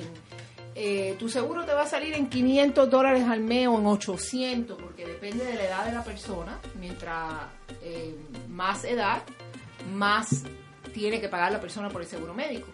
eh, 0.74 1.14
tu 1.18 1.28
seguro 1.28 1.66
te 1.66 1.74
va 1.74 1.82
a 1.82 1.86
salir 1.86 2.14
en 2.14 2.30
500 2.30 2.88
dólares 2.88 3.24
al 3.28 3.40
mes 3.40 3.68
o 3.68 3.78
en 3.78 3.86
800, 3.86 4.80
porque 4.80 5.04
depende 5.04 5.44
de 5.44 5.56
la 5.56 5.64
edad 5.64 5.84
de 5.84 5.92
la 5.92 6.02
persona. 6.02 6.58
Mientras 6.80 7.34
eh, 7.82 8.16
más 8.48 8.82
edad, 8.84 9.22
más 9.94 10.44
tiene 10.94 11.20
que 11.20 11.28
pagar 11.28 11.52
la 11.52 11.60
persona 11.60 11.90
por 11.90 12.00
el 12.00 12.08
seguro 12.08 12.32
médico. 12.32 12.68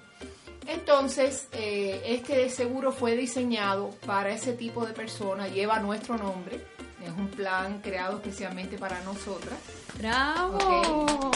Entonces, 0.68 1.48
eh, 1.50 2.00
este 2.06 2.48
seguro 2.48 2.92
fue 2.92 3.16
diseñado 3.16 3.90
para 4.06 4.30
ese 4.30 4.52
tipo 4.52 4.86
de 4.86 4.92
personas, 4.92 5.52
lleva 5.52 5.80
nuestro 5.80 6.16
nombre, 6.16 6.64
es 7.04 7.10
un 7.10 7.26
plan 7.28 7.80
creado 7.80 8.18
especialmente 8.18 8.78
para 8.78 9.02
nosotras. 9.02 9.58
¡Bravo! 9.98 11.32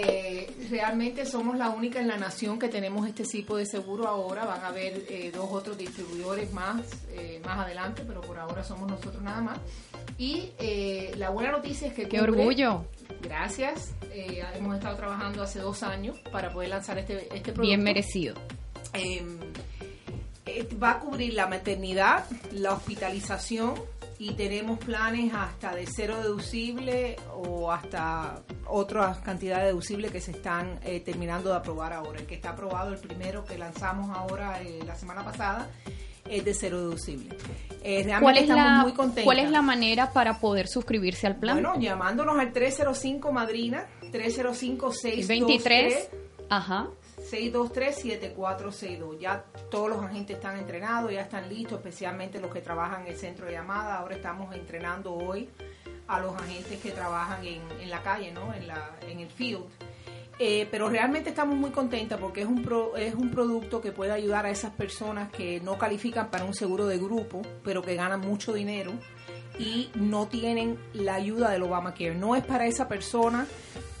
Eh, 0.00 0.50
realmente 0.70 1.26
somos 1.26 1.56
la 1.56 1.70
única 1.70 1.98
en 2.00 2.08
la 2.08 2.16
nación 2.16 2.58
que 2.58 2.68
tenemos 2.68 3.06
este 3.08 3.24
tipo 3.24 3.56
de 3.56 3.66
seguro 3.66 4.06
ahora. 4.06 4.44
Van 4.44 4.62
a 4.62 4.68
haber 4.68 5.04
eh, 5.08 5.30
dos 5.34 5.48
otros 5.50 5.76
distribuidores 5.76 6.52
más 6.52 6.82
eh, 7.12 7.40
más 7.44 7.58
adelante, 7.58 8.02
pero 8.06 8.20
por 8.20 8.38
ahora 8.38 8.62
somos 8.62 8.88
nosotros 8.90 9.22
nada 9.22 9.40
más. 9.40 9.58
Y 10.18 10.50
la 11.16 11.30
buena 11.30 11.52
noticia 11.52 11.88
es 11.88 11.94
que... 11.94 12.08
¡Qué 12.08 12.18
cubre- 12.18 12.22
orgullo! 12.30 12.84
Gracias. 13.22 13.92
Hemos 14.12 14.76
estado 14.76 14.96
trabajando 14.96 15.42
hace 15.42 15.60
dos 15.60 15.82
años 15.82 16.18
para 16.32 16.52
poder 16.52 16.70
lanzar 16.70 16.98
este, 16.98 17.22
este 17.26 17.52
producto. 17.52 17.62
Bien 17.62 17.82
merecido. 17.82 18.34
Eh, 18.94 19.24
va 20.82 20.92
a 20.92 20.98
cubrir 21.00 21.34
la 21.34 21.46
maternidad, 21.46 22.24
la 22.52 22.72
hospitalización 22.72 23.74
y 24.18 24.32
tenemos 24.32 24.78
planes 24.80 25.32
hasta 25.32 25.74
de 25.74 25.86
cero 25.86 26.16
deducible 26.20 27.16
o 27.34 27.70
hasta 27.70 28.42
otras 28.66 29.18
cantidades 29.18 29.66
deducibles 29.66 30.10
que 30.10 30.20
se 30.20 30.32
están 30.32 30.80
eh, 30.84 31.00
terminando 31.00 31.50
de 31.50 31.56
aprobar 31.56 31.92
ahora. 31.92 32.18
El 32.18 32.26
que 32.26 32.34
está 32.34 32.50
aprobado, 32.50 32.92
el 32.92 32.98
primero 32.98 33.44
que 33.44 33.56
lanzamos 33.56 34.10
ahora 34.16 34.60
eh, 34.60 34.80
la 34.84 34.96
semana 34.96 35.24
pasada, 35.24 35.70
es 36.28 36.44
de 36.44 36.52
cero 36.52 36.78
deducible. 36.80 37.36
Eh, 37.82 38.02
realmente 38.04 38.20
¿Cuál 38.20 38.36
es, 38.36 38.42
estamos 38.42 38.64
la, 38.64 38.82
muy 38.82 38.92
contentas. 38.92 39.24
¿Cuál 39.24 39.38
es 39.38 39.50
la 39.50 39.62
manera 39.62 40.12
para 40.12 40.40
poder 40.40 40.66
suscribirse 40.66 41.26
al 41.28 41.36
plan? 41.36 41.54
Bueno, 41.54 41.78
llamándonos 41.80 42.38
al 42.38 42.52
305 42.52 43.32
Madrina, 43.32 43.86
305 44.10 44.92
623 44.92 45.94
23. 45.94 46.10
Ajá. 46.50 46.88
623-7462. 47.30 49.18
Ya 49.18 49.44
todos 49.70 49.88
los 49.88 50.02
agentes 50.02 50.36
están 50.36 50.58
entrenados, 50.58 51.12
ya 51.12 51.22
están 51.22 51.48
listos, 51.48 51.78
especialmente 51.78 52.40
los 52.40 52.52
que 52.52 52.60
trabajan 52.60 53.02
en 53.02 53.08
el 53.12 53.16
centro 53.18 53.46
de 53.46 53.52
llamada. 53.52 53.96
Ahora 53.98 54.16
estamos 54.16 54.54
entrenando 54.54 55.12
hoy 55.14 55.48
a 56.06 56.20
los 56.20 56.34
agentes 56.36 56.80
que 56.80 56.90
trabajan 56.90 57.44
en, 57.44 57.60
en 57.80 57.90
la 57.90 58.02
calle, 58.02 58.32
¿no? 58.32 58.52
en, 58.54 58.66
la, 58.66 58.96
en 59.06 59.20
el 59.20 59.28
field. 59.28 59.64
Eh, 60.40 60.68
pero 60.70 60.88
realmente 60.88 61.30
estamos 61.30 61.56
muy 61.56 61.70
contentas 61.70 62.20
porque 62.20 62.42
es 62.42 62.46
un, 62.46 62.62
pro- 62.62 62.96
es 62.96 63.12
un 63.14 63.30
producto 63.32 63.80
que 63.80 63.90
puede 63.90 64.12
ayudar 64.12 64.46
a 64.46 64.50
esas 64.50 64.70
personas 64.70 65.30
que 65.32 65.60
no 65.60 65.76
califican 65.76 66.30
para 66.30 66.44
un 66.44 66.54
seguro 66.54 66.86
de 66.86 66.96
grupo, 66.96 67.42
pero 67.64 67.82
que 67.82 67.96
ganan 67.96 68.20
mucho 68.20 68.52
dinero 68.52 68.92
y 69.58 69.90
no 69.96 70.28
tienen 70.28 70.78
la 70.92 71.14
ayuda 71.14 71.50
del 71.50 71.64
Obamacare. 71.64 72.14
No 72.14 72.36
es 72.36 72.44
para 72.44 72.66
esa 72.66 72.86
persona 72.86 73.48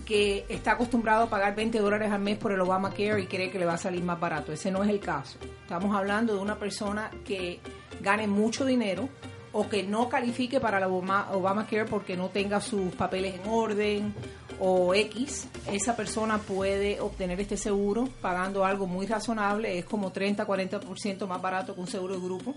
que 0.08 0.46
está 0.48 0.72
acostumbrado 0.72 1.24
a 1.24 1.28
pagar 1.28 1.54
20 1.54 1.80
dólares 1.80 2.10
al 2.10 2.20
mes 2.22 2.38
por 2.38 2.50
el 2.50 2.60
Obamacare 2.62 3.20
y 3.20 3.26
cree 3.26 3.50
que 3.50 3.58
le 3.58 3.66
va 3.66 3.74
a 3.74 3.78
salir 3.78 4.02
más 4.02 4.18
barato. 4.18 4.50
Ese 4.52 4.70
no 4.70 4.82
es 4.82 4.88
el 4.88 5.00
caso. 5.00 5.36
Estamos 5.60 5.94
hablando 5.94 6.34
de 6.34 6.40
una 6.40 6.58
persona 6.58 7.10
que 7.26 7.60
gane 8.00 8.26
mucho 8.26 8.64
dinero 8.64 9.10
o 9.52 9.68
que 9.68 9.82
no 9.82 10.08
califique 10.08 10.60
para 10.60 10.80
Obama- 10.88 11.28
Obamacare 11.32 11.84
porque 11.84 12.16
no 12.16 12.30
tenga 12.30 12.58
sus 12.62 12.94
papeles 12.94 13.34
en 13.34 13.50
orden 13.50 14.14
o 14.60 14.94
X, 14.94 15.46
esa 15.70 15.94
persona 15.94 16.38
puede 16.38 17.00
obtener 17.00 17.38
este 17.40 17.56
seguro 17.58 18.08
pagando 18.22 18.64
algo 18.64 18.86
muy 18.86 19.06
razonable, 19.06 19.78
es 19.78 19.84
como 19.84 20.10
30-40% 20.12 21.26
más 21.28 21.40
barato 21.42 21.74
que 21.74 21.80
un 21.80 21.86
seguro 21.86 22.14
de 22.14 22.20
grupo 22.20 22.54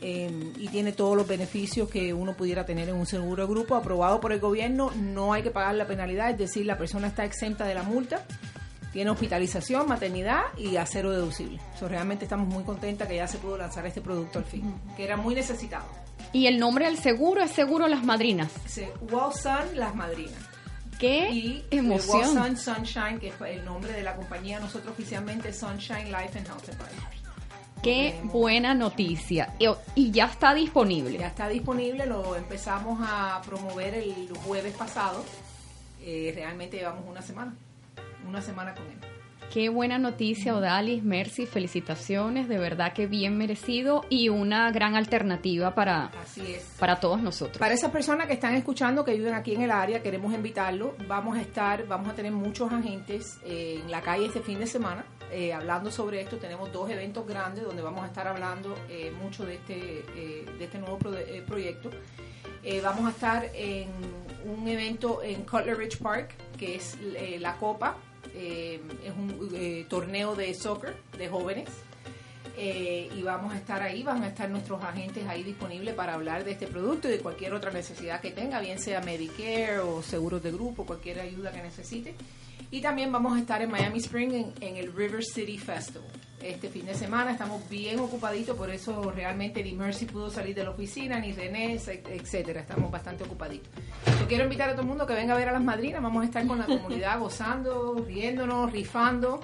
eh, 0.00 0.52
y 0.56 0.68
tiene 0.68 0.92
todos 0.92 1.16
los 1.16 1.26
beneficios 1.26 1.88
que 1.88 2.14
uno 2.14 2.34
pudiera 2.34 2.64
tener 2.64 2.88
en 2.88 2.94
un 2.94 3.06
seguro 3.06 3.46
de 3.46 3.52
grupo 3.52 3.74
aprobado 3.74 4.20
por 4.20 4.32
el 4.32 4.38
gobierno. 4.38 4.92
No 4.96 5.32
hay 5.32 5.42
que 5.42 5.50
pagar 5.50 5.74
la 5.74 5.86
penalidad, 5.86 6.30
es 6.30 6.38
decir, 6.38 6.66
la 6.66 6.78
persona 6.78 7.08
está 7.08 7.24
exenta 7.24 7.64
de 7.64 7.74
la 7.74 7.82
multa, 7.82 8.24
tiene 8.92 9.10
hospitalización, 9.10 9.88
maternidad 9.88 10.42
y 10.56 10.76
a 10.76 10.86
cero 10.86 11.10
deducible. 11.10 11.60
So, 11.78 11.88
realmente 11.88 12.24
estamos 12.24 12.48
muy 12.48 12.62
contentas 12.64 13.08
que 13.08 13.16
ya 13.16 13.26
se 13.26 13.38
pudo 13.38 13.58
lanzar 13.58 13.86
este 13.86 14.00
producto 14.00 14.38
al 14.38 14.44
fin, 14.44 14.74
que 14.96 15.04
era 15.04 15.16
muy 15.16 15.34
necesitado. 15.34 15.86
Y 16.32 16.46
el 16.46 16.58
nombre 16.58 16.86
del 16.86 16.98
seguro 16.98 17.42
es 17.42 17.50
Seguro 17.50 17.88
Las 17.88 18.04
Madrinas. 18.04 18.52
Well 19.10 19.32
Sun, 19.34 19.76
las 19.76 19.94
madrinas. 19.94 20.48
¡Qué 20.98 21.30
y 21.30 21.64
emoción! 21.70 22.36
Well 22.36 22.56
Sun 22.56 22.56
Sunshine, 22.56 23.18
que 23.18 23.28
es 23.28 23.34
el 23.48 23.64
nombre 23.64 23.92
de 23.92 24.02
la 24.02 24.16
compañía, 24.16 24.58
nosotros 24.60 24.92
oficialmente 24.92 25.52
Sunshine 25.52 26.10
Life 26.10 26.38
and 26.38 26.46
Health. 26.46 26.68
¡Qué 27.82 28.20
buena 28.24 28.74
noticia! 28.74 29.54
Y, 29.94 30.10
ya 30.10 30.26
está 30.26 30.54
disponible. 30.54 31.18
Ya 31.18 31.28
está 31.28 31.48
disponible, 31.48 32.06
lo 32.06 32.36
empezamos 32.36 32.98
a 33.02 33.40
promover 33.46 33.94
el 33.94 34.30
jueves 34.44 34.74
pasado. 34.74 35.24
Eh, 36.02 36.32
realmente 36.34 36.78
llevamos 36.78 37.04
una 37.06 37.22
semana, 37.22 37.54
una 38.26 38.42
semana 38.42 38.74
con 38.74 38.84
él. 38.86 39.17
Qué 39.52 39.70
buena 39.70 39.98
noticia, 39.98 40.54
Odalis, 40.54 41.02
Mercy, 41.02 41.46
felicitaciones, 41.46 42.48
de 42.48 42.58
verdad 42.58 42.92
que 42.92 43.06
bien 43.06 43.38
merecido 43.38 44.04
y 44.10 44.28
una 44.28 44.70
gran 44.72 44.94
alternativa 44.94 45.74
para, 45.74 46.06
Así 46.22 46.42
es. 46.54 46.76
para 46.78 47.00
todos 47.00 47.22
nosotros. 47.22 47.56
Para 47.56 47.72
esas 47.72 47.90
personas 47.90 48.26
que 48.26 48.34
están 48.34 48.54
escuchando, 48.54 49.06
que 49.06 49.14
viven 49.14 49.32
aquí 49.32 49.54
en 49.54 49.62
el 49.62 49.70
área, 49.70 50.02
queremos 50.02 50.34
invitarlos. 50.34 50.90
Vamos 51.08 51.38
a 51.38 51.40
estar, 51.40 51.86
vamos 51.86 52.10
a 52.10 52.14
tener 52.14 52.30
muchos 52.30 52.70
agentes 52.70 53.38
eh, 53.42 53.80
en 53.82 53.90
la 53.90 54.02
calle 54.02 54.26
este 54.26 54.40
fin 54.40 54.58
de 54.58 54.66
semana 54.66 55.06
eh, 55.32 55.54
hablando 55.54 55.90
sobre 55.90 56.20
esto. 56.20 56.36
Tenemos 56.36 56.70
dos 56.70 56.90
eventos 56.90 57.26
grandes 57.26 57.64
donde 57.64 57.80
vamos 57.80 58.02
a 58.04 58.06
estar 58.08 58.28
hablando 58.28 58.74
eh, 58.90 59.10
mucho 59.22 59.46
de 59.46 59.54
este, 59.54 59.74
de 60.58 60.64
este 60.64 60.78
nuevo 60.78 60.98
pro- 60.98 61.16
proyecto. 61.46 61.90
Vamos 62.82 63.06
a 63.06 63.10
estar 63.10 63.50
en 63.54 63.88
un 64.44 64.68
evento 64.68 65.22
en 65.22 65.42
Cutler 65.44 65.78
Ridge 65.78 65.96
Park, 65.98 66.34
que 66.58 66.74
es 66.76 66.98
la 67.40 67.56
Copa. 67.56 67.96
Eh, 68.40 68.80
es 69.04 69.10
un 69.10 69.50
eh, 69.52 69.84
torneo 69.88 70.36
de 70.36 70.54
soccer 70.54 70.94
de 71.18 71.28
jóvenes. 71.28 71.68
Eh, 72.56 73.08
y 73.16 73.22
vamos 73.22 73.52
a 73.52 73.56
estar 73.56 73.82
ahí, 73.82 74.02
van 74.02 74.22
a 74.22 74.28
estar 74.28 74.48
nuestros 74.48 74.82
agentes 74.82 75.26
ahí 75.28 75.42
disponibles 75.42 75.94
para 75.94 76.14
hablar 76.14 76.44
de 76.44 76.52
este 76.52 76.66
producto 76.66 77.08
y 77.08 77.12
de 77.12 77.18
cualquier 77.20 77.54
otra 77.54 77.70
necesidad 77.70 78.20
que 78.20 78.32
tenga, 78.32 78.60
bien 78.60 78.80
sea 78.80 79.00
Medicare 79.00 79.78
o 79.78 80.02
seguros 80.02 80.42
de 80.42 80.50
grupo, 80.50 80.84
cualquier 80.84 81.20
ayuda 81.20 81.52
que 81.52 81.62
necesite. 81.62 82.14
Y 82.70 82.80
también 82.82 83.10
vamos 83.10 83.36
a 83.36 83.40
estar 83.40 83.62
en 83.62 83.70
Miami 83.70 83.98
Spring 83.98 84.32
en, 84.32 84.52
en 84.60 84.76
el 84.76 84.92
River 84.94 85.24
City 85.24 85.56
Festival. 85.58 86.06
Este 86.42 86.68
fin 86.68 86.86
de 86.86 86.94
semana 86.94 87.32
estamos 87.32 87.68
bien 87.68 87.98
ocupaditos, 87.98 88.56
por 88.56 88.70
eso 88.70 89.10
realmente 89.10 89.60
ni 89.64 89.72
Mercy 89.72 90.04
pudo 90.04 90.30
salir 90.30 90.54
de 90.54 90.62
la 90.62 90.70
oficina, 90.70 91.18
ni 91.18 91.32
René, 91.32 91.74
etc- 91.74 92.06
etcétera. 92.10 92.60
Estamos 92.60 92.92
bastante 92.92 93.24
ocupaditos. 93.24 93.68
Yo 94.20 94.28
quiero 94.28 94.44
invitar 94.44 94.68
a 94.68 94.72
todo 94.72 94.82
el 94.82 94.88
mundo 94.88 95.04
que 95.06 95.14
venga 95.14 95.34
a 95.34 95.36
ver 95.38 95.48
a 95.48 95.52
las 95.52 95.62
madrinas. 95.64 96.00
Vamos 96.02 96.22
a 96.22 96.26
estar 96.26 96.46
con 96.46 96.58
la 96.58 96.66
comunidad 96.66 97.18
gozando, 97.18 98.04
riéndonos, 98.06 98.70
rifando. 98.70 99.40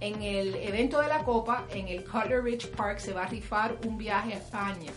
En 0.00 0.22
el 0.22 0.56
evento 0.56 1.00
de 1.00 1.08
la 1.08 1.20
Copa, 1.24 1.64
en 1.72 1.88
el 1.88 2.04
Cutler 2.04 2.42
Ridge 2.42 2.66
Park, 2.72 2.98
se 2.98 3.14
va 3.14 3.22
a 3.22 3.26
rifar 3.26 3.76
un 3.86 3.96
viaje 3.96 4.34
a 4.34 4.36
España. 4.36 4.92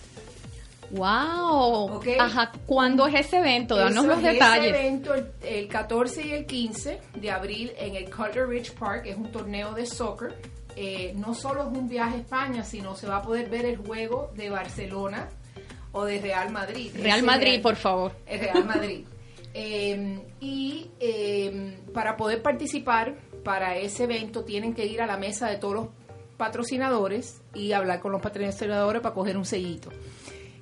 Wow. 0.91 2.01
Ajá, 2.19 2.51
¿cuándo 2.65 3.07
es 3.07 3.15
ese 3.15 3.37
evento? 3.37 3.75
Danos 3.75 4.05
los 4.05 4.21
detalles. 4.21 4.73
Ese 4.73 4.87
evento 4.87 5.13
el, 5.13 5.31
el, 5.43 5.67
14 5.67 6.25
y 6.25 6.31
el 6.31 6.45
15 6.45 6.99
de 7.15 7.31
abril 7.31 7.71
en 7.77 7.95
el 7.95 8.09
Ridge 8.47 8.71
Park 8.73 9.05
es 9.05 9.17
un 9.17 9.31
torneo 9.31 9.73
de 9.73 9.85
soccer. 9.85 10.35
Eh, 10.75 11.13
no 11.15 11.33
solo 11.33 11.63
es 11.63 11.77
un 11.77 11.89
viaje 11.89 12.15
a 12.15 12.19
España, 12.19 12.63
sino 12.63 12.95
se 12.95 13.07
va 13.07 13.17
a 13.17 13.21
poder 13.21 13.49
ver 13.49 13.65
el 13.65 13.77
juego 13.77 14.31
de 14.35 14.49
Barcelona 14.49 15.27
o 15.91 16.05
de 16.05 16.19
Real 16.19 16.51
Madrid. 16.51 16.91
Real 16.95 17.23
Madrid, 17.23 17.61
por 17.61 17.75
favor. 17.75 18.11
El 18.25 18.39
Real 18.39 18.65
Madrid. 18.65 19.05
eh, 19.53 20.19
y 20.39 20.91
eh, 20.99 21.79
para 21.93 22.15
poder 22.15 22.41
participar 22.43 23.15
para 23.43 23.75
ese 23.77 24.03
evento 24.03 24.43
tienen 24.43 24.73
que 24.75 24.85
ir 24.85 25.01
a 25.01 25.07
la 25.07 25.17
mesa 25.17 25.49
de 25.49 25.57
todos 25.57 25.73
los 25.73 25.87
patrocinadores 26.37 27.41
y 27.55 27.71
hablar 27.71 27.99
con 27.99 28.11
los 28.11 28.21
patrocinadores 28.21 29.01
para 29.01 29.15
coger 29.15 29.37
un 29.37 29.45
sellito. 29.45 29.89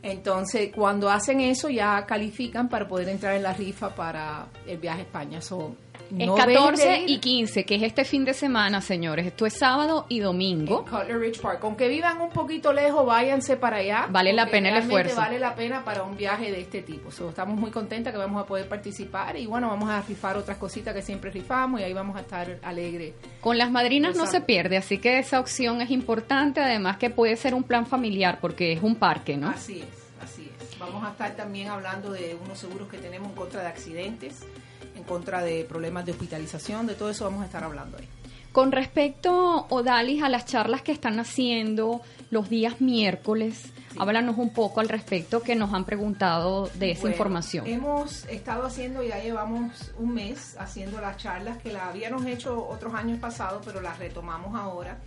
Entonces, 0.06 0.72
cuando 0.72 1.10
hacen 1.10 1.42
eso, 1.42 1.68
ya 1.68 2.06
califican 2.06 2.70
para 2.70 2.88
poder 2.88 3.10
entrar 3.10 3.36
en 3.36 3.42
la 3.42 3.54
rifa 3.54 3.96
para 3.96 4.46
el 4.68 4.78
viaje 4.78 5.00
a 5.00 5.04
España. 5.04 5.42
So, 5.42 5.76
es 6.18 6.30
14 6.30 7.04
y 7.08 7.20
15, 7.20 7.66
que 7.66 7.76
es 7.76 7.84
este 7.84 8.06
fin 8.06 8.26
de 8.26 8.34
semana, 8.34 8.82
señores. 8.82 9.26
Esto 9.26 9.46
es 9.46 9.54
sábado 9.54 10.06
y 10.10 10.20
domingo. 10.20 10.86
Cutler 10.86 11.20
Ridge 11.20 11.42
Park. 11.42 11.60
Aunque 11.64 11.88
vivan 11.88 12.22
un 12.22 12.30
poquito 12.30 12.74
lejos, 12.74 13.06
váyanse 13.06 13.58
para 13.58 13.78
allá. 13.78 14.08
Vale 14.10 14.34
la 14.34 14.48
pena 14.48 14.70
el 14.70 14.78
esfuerzo. 14.78 15.16
Vale 15.16 15.40
la 15.40 15.56
pena 15.56 15.84
para 15.84 16.04
un 16.04 16.16
viaje 16.16 16.52
de 16.52 16.62
este 16.62 16.82
tipo. 16.82 17.10
estamos 17.10 17.58
muy 17.58 17.72
contentas 17.72 18.14
que 18.14 18.20
vamos 18.20 18.42
a 18.42 18.46
poder 18.46 18.68
participar 18.68 19.38
y 19.38 19.46
bueno, 19.46 19.68
vamos 19.68 19.90
a 19.90 20.02
rifar 20.02 20.38
otras 20.38 20.58
cositas 20.58 20.94
que 20.94 21.02
siempre 21.02 21.32
rifamos 21.32 21.82
y 21.82 21.84
ahí 21.84 21.94
vamos 21.94 22.16
a 22.16 22.22
estar 22.22 22.60
alegres. 22.64 23.14
Con 23.42 23.58
las 23.58 23.72
madrinas 23.72 24.16
no 24.16 24.26
se 24.26 24.42
pierde, 24.42 24.78
así 24.78 24.98
que 24.98 25.20
esa 25.20 25.40
opción 25.40 25.82
es 25.82 25.92
importante, 25.92 26.62
además 26.62 26.98
que 26.98 27.10
puede 27.10 27.36
ser 27.36 27.54
un 27.54 27.64
plan 27.64 27.86
familiar 27.86 28.40
porque 28.42 28.74
es 28.74 28.84
un 28.84 28.96
parque, 28.96 29.38
¿no? 29.38 29.50
Así 29.50 29.82
es, 29.82 30.24
así 30.24 30.50
es. 30.60 30.80
Vamos 30.80 31.04
a 31.04 31.12
estar 31.12 31.36
también 31.36 31.70
hablando 31.70 32.12
de 32.12 32.38
unos 32.44 32.60
seguros 32.60 32.88
que 32.88 32.98
tenemos 32.98 33.30
en 33.30 33.36
contra 33.36 33.62
de 33.62 33.68
accidentes 33.68 34.44
en 34.44 34.75
contra 35.06 35.44
de 35.44 35.64
problemas 35.66 36.06
de 36.06 36.12
hospitalización, 36.12 36.88
de 36.88 36.96
todo 36.96 37.10
eso 37.10 37.26
vamos 37.26 37.44
a 37.44 37.46
estar 37.46 37.64
hablando 37.64 37.98
ahí. 37.98 38.08
Con 38.56 38.72
respecto, 38.72 39.66
Odalis, 39.70 40.24
a 40.24 40.30
las 40.30 40.46
charlas 40.46 40.82
que 40.82 40.94
están 40.94 41.20
haciendo 41.20 42.02
los 42.30 42.50
días 42.50 42.80
miércoles, 42.80 43.66
háblanos 43.98 44.38
un 44.38 44.52
poco 44.52 44.80
al 44.80 44.88
respecto 44.88 45.42
que 45.42 45.56
nos 45.56 45.74
han 45.74 45.84
preguntado 45.84 46.70
de 46.76 46.92
esa 46.92 47.10
información. 47.10 47.68
Hemos 47.68 48.24
estado 48.28 48.66
haciendo, 48.66 49.04
ya 49.04 49.22
llevamos 49.22 49.92
un 49.98 50.14
mes 50.14 50.56
haciendo 50.58 51.02
las 51.02 51.18
charlas 51.18 51.58
que 51.58 51.74
las 51.74 51.84
habíamos 51.84 52.26
hecho 52.26 52.66
otros 52.66 52.94
años 52.94 53.20
pasados, 53.20 53.62
pero 53.66 53.82
las 53.82 54.00
retomamos 54.00 54.56
ahora. 54.56 55.00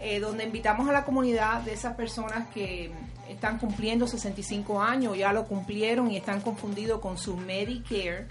Eh, 0.00 0.18
donde 0.18 0.44
invitamos 0.44 0.88
a 0.88 0.92
la 0.92 1.04
comunidad 1.04 1.60
de 1.62 1.74
esas 1.74 1.96
personas 1.96 2.48
que 2.48 2.90
están 3.28 3.58
cumpliendo 3.58 4.06
65 4.06 4.80
años, 4.80 5.18
ya 5.18 5.34
lo 5.34 5.44
cumplieron 5.44 6.10
y 6.10 6.16
están 6.16 6.40
confundidos 6.40 7.00
con 7.00 7.18
su 7.18 7.36
Medicare 7.36 8.26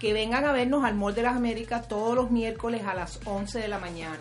que 0.00 0.12
vengan 0.12 0.44
a 0.44 0.52
vernos 0.52 0.84
al 0.84 0.94
Mall 0.94 1.14
de 1.14 1.22
las 1.22 1.36
Américas 1.36 1.88
todos 1.88 2.14
los 2.14 2.30
miércoles 2.30 2.82
a 2.86 2.94
las 2.94 3.20
11 3.24 3.58
de 3.58 3.68
la 3.68 3.78
mañana. 3.78 4.20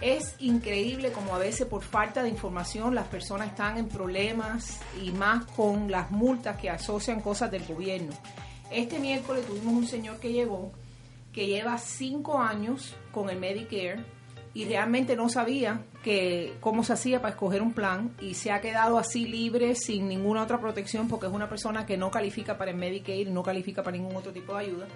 Es 0.00 0.34
increíble 0.40 1.12
como 1.12 1.34
a 1.34 1.38
veces 1.38 1.66
por 1.66 1.82
falta 1.82 2.22
de 2.22 2.28
información 2.28 2.94
las 2.94 3.06
personas 3.06 3.48
están 3.48 3.78
en 3.78 3.88
problemas 3.88 4.80
y 5.00 5.12
más 5.12 5.44
con 5.44 5.90
las 5.90 6.10
multas 6.10 6.56
que 6.58 6.70
asocian 6.70 7.20
cosas 7.20 7.50
del 7.50 7.64
gobierno. 7.64 8.12
Este 8.70 8.98
miércoles 8.98 9.46
tuvimos 9.46 9.74
un 9.74 9.86
señor 9.86 10.18
que 10.18 10.32
llegó 10.32 10.72
que 11.32 11.46
lleva 11.46 11.78
cinco 11.78 12.38
años 12.38 12.94
con 13.10 13.30
el 13.30 13.38
Medicare 13.38 14.04
y 14.54 14.66
realmente 14.66 15.16
no 15.16 15.28
sabía 15.28 15.82
que 16.02 16.54
cómo 16.60 16.84
se 16.84 16.92
hacía 16.92 17.22
para 17.22 17.30
escoger 17.30 17.62
un 17.62 17.72
plan 17.72 18.14
y 18.20 18.34
se 18.34 18.52
ha 18.52 18.60
quedado 18.60 18.98
así 18.98 19.26
libre 19.26 19.74
sin 19.74 20.08
ninguna 20.08 20.42
otra 20.42 20.60
protección 20.60 21.08
porque 21.08 21.26
es 21.26 21.32
una 21.32 21.48
persona 21.48 21.86
que 21.86 21.96
no 21.96 22.10
califica 22.10 22.58
para 22.58 22.70
el 22.70 22.76
Medicaid 22.76 23.28
no 23.28 23.42
califica 23.42 23.82
para 23.82 23.96
ningún 23.96 24.16
otro 24.16 24.32
tipo 24.32 24.54
de 24.54 24.64
ayuda. 24.64 24.86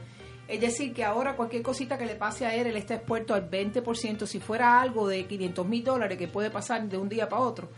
Es 0.48 0.61
decir, 0.61 0.92
que 0.92 1.04
ahora 1.04 1.34
cualquier 1.34 1.62
cosita 1.62 1.98
que 1.98 2.07
le 2.07 2.14
pase 2.14 2.46
a 2.46 2.54
él, 2.54 2.68
él 2.68 2.76
está 2.76 2.94
expuesto 2.94 3.34
al 3.34 3.50
20%. 3.50 4.26
Si 4.26 4.38
fuera 4.38 4.80
algo 4.80 5.09
de 5.09 5.26
500 5.26 5.66
mil 5.66 5.82
dólares 5.82 6.18
que 6.18 6.28
puede 6.28 6.50
pasar 6.50 6.88
de 6.88 6.98
un 6.98 7.09
día 7.09 7.28
para 7.28 7.42
otro, 7.42 7.68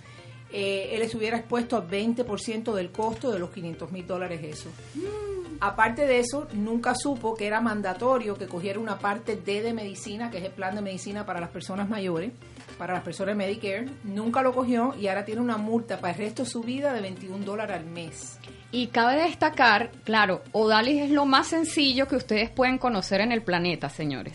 eh, 0.53 0.91
él 0.93 1.03
estuviera 1.03 1.37
expuesto 1.37 1.77
al 1.77 1.89
20% 1.89 2.73
del 2.73 2.91
costo 2.91 3.31
de 3.31 3.39
los 3.39 3.51
500 3.51 3.93
mil 3.93 4.07
dólares 4.07 4.41
eso. 4.43 4.71
Mm. 4.95 5.39
Aparte 5.61 6.07
de 6.07 6.21
eso, 6.21 6.47
nunca 6.53 6.95
supo 6.95 7.35
que 7.35 7.47
era 7.47 7.61
mandatorio 7.61 8.37
que 8.37 8.47
cogiera 8.47 8.79
una 8.79 8.99
parte 8.99 9.37
D 9.37 9.61
de 9.61 9.73
medicina, 9.73 10.31
que 10.31 10.39
es 10.39 10.45
el 10.45 10.53
plan 10.53 10.75
de 10.77 10.83
medicina 10.83 11.27
para 11.27 11.41
las 11.41 11.51
personas 11.51 11.89
mayores, 11.89 12.31
para 12.79 12.95
las 12.95 13.03
personas 13.03 13.35
Medicare. 13.35 13.87
Nunca 14.05 14.41
lo 14.41 14.53
cogió 14.53 14.95
y 14.99 15.09
ahora 15.09 15.25
tiene 15.25 15.41
una 15.41 15.57
multa 15.57 15.99
para 15.99 16.13
el 16.13 16.19
resto 16.19 16.45
de 16.45 16.49
su 16.49 16.61
vida 16.61 16.93
de 16.93 17.01
21 17.01 17.45
dólares 17.45 17.77
al 17.77 17.87
mes. 17.87 18.39
Y 18.71 18.89
cabe 18.89 19.23
destacar, 19.23 19.91
claro, 20.05 20.43
Odalis 20.53 21.03
es 21.03 21.11
lo 21.11 21.27
más 21.27 21.49
sencillo 21.49 22.07
que 22.07 22.17
ustedes 22.17 22.51
pueden 22.51 22.79
conocer 22.79 23.21
en 23.21 23.33
el 23.33 23.43
planeta, 23.43 23.89
señores. 23.89 24.35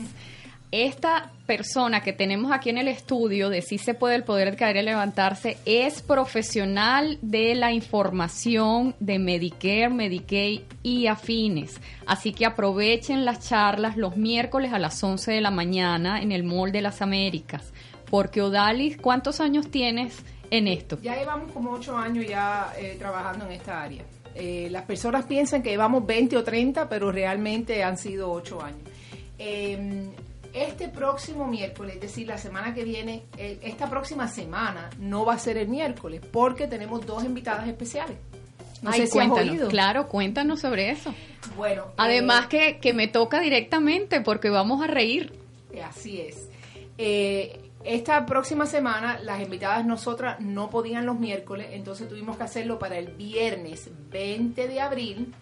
Esta 0.76 1.32
persona 1.46 2.02
que 2.02 2.14
tenemos 2.14 2.52
aquí 2.52 2.72
en 2.72 2.80
el 2.80 2.88
estudio 2.88 3.50
de 3.52 3.62
Si 3.62 3.78
se 3.78 3.94
puede 3.94 4.16
el 4.16 4.24
poder 4.24 4.50
de 4.50 4.58
caer 4.58 4.78
y 4.78 4.82
levantarse 4.82 5.56
es 5.68 6.02
profesional 6.02 7.20
de 7.22 7.54
la 7.54 7.72
información 7.72 8.96
de 9.00 9.20
Medicare, 9.20 9.90
Medicaid 9.90 10.62
y 10.82 11.06
afines. 11.06 11.80
Así 12.08 12.34
que 12.34 12.48
aprovechen 12.48 13.24
las 13.24 13.48
charlas 13.48 13.98
los 13.98 14.18
miércoles 14.18 14.74
a 14.74 14.80
las 14.80 15.04
11 15.04 15.34
de 15.34 15.42
la 15.42 15.52
mañana 15.52 16.20
en 16.20 16.32
el 16.32 16.44
Mall 16.44 16.72
de 16.72 16.82
las 16.82 17.04
Américas. 17.04 17.72
Porque 18.10 18.42
Odalis, 18.42 18.98
¿cuántos 18.98 19.42
años 19.42 19.70
tienes 19.70 20.24
en 20.50 20.68
esto? 20.68 20.98
Ya 21.04 21.16
llevamos 21.16 21.52
como 21.52 21.70
8 21.70 21.96
años 21.96 22.26
ya 22.28 22.74
eh, 22.80 22.96
trabajando 22.98 23.46
en 23.46 23.52
esta 23.52 23.84
área. 23.84 24.02
Eh, 24.34 24.70
las 24.72 24.86
personas 24.86 25.26
piensan 25.26 25.62
que 25.62 25.70
llevamos 25.70 26.04
20 26.04 26.36
o 26.36 26.44
30, 26.44 26.90
pero 26.90 27.12
realmente 27.12 27.84
han 27.84 28.00
sido 28.00 28.32
8 28.32 28.60
años. 28.64 28.82
Em, 29.38 30.12
este 30.54 30.88
próximo 30.88 31.48
miércoles, 31.48 31.96
es 31.96 32.02
decir, 32.02 32.28
la 32.28 32.38
semana 32.38 32.74
que 32.74 32.84
viene, 32.84 33.24
eh, 33.38 33.60
esta 33.64 33.90
próxima 33.90 34.28
semana 34.28 34.90
no 35.00 35.26
va 35.26 35.34
a 35.34 35.40
ser 35.40 35.58
el 35.58 35.68
miércoles 35.68 36.22
porque 36.32 36.68
tenemos 36.68 37.06
dos 37.06 37.24
invitadas 37.24 37.68
especiales. 37.68 38.18
No 38.82 38.92
sé 38.92 39.08
si 39.08 39.18
oído. 39.18 39.70
Claro, 39.70 40.08
cuéntanos 40.08 40.60
sobre 40.60 40.92
eso. 40.92 41.14
Bueno, 41.56 41.86
además 41.98 42.48
que, 42.48 42.80
que, 42.80 42.94
me 42.94 43.08
toca 43.08 43.40
directamente 43.40 44.20
porque 44.22 44.50
vamos 44.50 44.84
a 44.84 44.88
reír. 44.88 45.34
Así 45.84 46.20
es. 46.20 46.50
Eh, 46.98 47.60
esta 47.86 48.26
próxima 48.26 48.66
semana 48.66 49.20
las 49.20 49.42
invitadas 49.42 49.86
nosotras 49.86 50.40
no 50.40 50.70
podían 50.70 51.06
los 51.06 51.20
miércoles, 51.20 51.68
entonces 51.72 52.08
tuvimos 52.08 52.38
que 52.38 52.44
hacerlo 52.44 52.78
para 52.78 52.98
el 52.98 53.08
viernes 53.08 53.90
20 54.12 54.68
de 54.68 54.82
abril. 54.82 55.34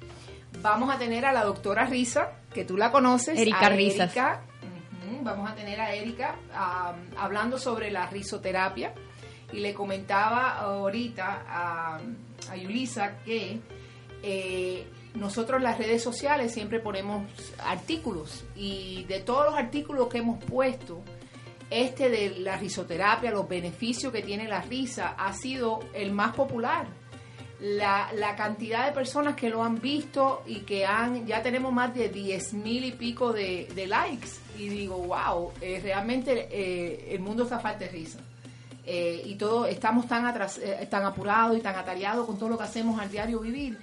Vamos 0.61 0.93
a 0.93 0.99
tener 0.99 1.25
a 1.25 1.33
la 1.33 1.43
doctora 1.43 1.85
Risa, 1.85 2.33
que 2.53 2.63
tú 2.63 2.77
la 2.77 2.91
conoces. 2.91 3.39
Erika 3.39 3.69
Risa. 3.69 4.41
Vamos 5.21 5.49
a 5.49 5.55
tener 5.55 5.79
a 5.79 5.93
Erika 5.93 6.35
hablando 7.17 7.57
sobre 7.57 7.91
la 7.91 8.07
risoterapia. 8.07 8.93
Y 9.53 9.59
le 9.59 9.73
comentaba 9.73 10.59
ahorita 10.59 11.43
a, 11.45 11.99
a 12.49 12.55
Yulisa 12.55 13.17
que 13.25 13.59
eh, 14.23 14.87
nosotros 15.15 15.57
en 15.57 15.63
las 15.63 15.77
redes 15.77 16.01
sociales 16.01 16.53
siempre 16.53 16.79
ponemos 16.79 17.23
artículos. 17.59 18.45
Y 18.55 19.03
de 19.05 19.19
todos 19.19 19.45
los 19.45 19.55
artículos 19.55 20.07
que 20.07 20.19
hemos 20.19 20.43
puesto, 20.43 21.01
este 21.69 22.09
de 22.09 22.39
la 22.39 22.57
risoterapia, 22.57 23.31
los 23.31 23.47
beneficios 23.47 24.11
que 24.11 24.21
tiene 24.21 24.47
la 24.47 24.61
risa, 24.61 25.15
ha 25.17 25.33
sido 25.33 25.79
el 25.93 26.11
más 26.11 26.35
popular. 26.35 26.87
La, 27.59 28.09
cantidad 28.35 28.87
de 28.87 28.91
personas 28.91 29.35
que 29.35 29.49
lo 29.49 29.63
han 29.63 29.79
visto 29.79 30.41
y 30.47 30.61
que 30.61 30.85
han, 30.85 31.27
ya 31.27 31.43
tenemos 31.43 31.71
más 31.71 31.93
de 31.93 32.09
10 32.09 32.53
mil 32.55 32.83
y 32.85 32.91
pico 32.91 33.31
de, 33.31 33.67
likes. 33.87 34.29
Y 34.57 34.69
digo, 34.69 34.97
wow, 34.97 35.51
eh, 35.61 35.79
realmente 35.83 36.47
eh, 36.51 37.13
el 37.13 37.19
mundo 37.19 37.43
está 37.43 37.59
falta 37.59 37.85
de 37.85 37.91
risa. 37.91 38.19
Eh, 38.85 39.21
y 39.25 39.35
todo, 39.35 39.65
estamos 39.65 40.07
tan, 40.07 40.25
atras, 40.25 40.59
tan 40.89 41.03
apurados 41.03 41.57
y 41.57 41.61
tan 41.61 41.75
atareados 41.75 42.25
con 42.25 42.37
todo 42.37 42.49
lo 42.49 42.57
que 42.57 42.63
hacemos 42.63 42.99
al 42.99 43.11
diario 43.11 43.39
vivir 43.39 43.77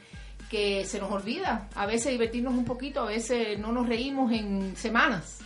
que 0.48 0.86
se 0.86 0.98
nos 0.98 1.10
olvida 1.12 1.68
a 1.74 1.86
veces 1.86 2.12
divertirnos 2.12 2.54
un 2.54 2.64
poquito, 2.64 3.02
a 3.02 3.06
veces 3.06 3.58
no 3.58 3.70
nos 3.70 3.86
reímos 3.86 4.32
en 4.32 4.74
semanas. 4.76 5.40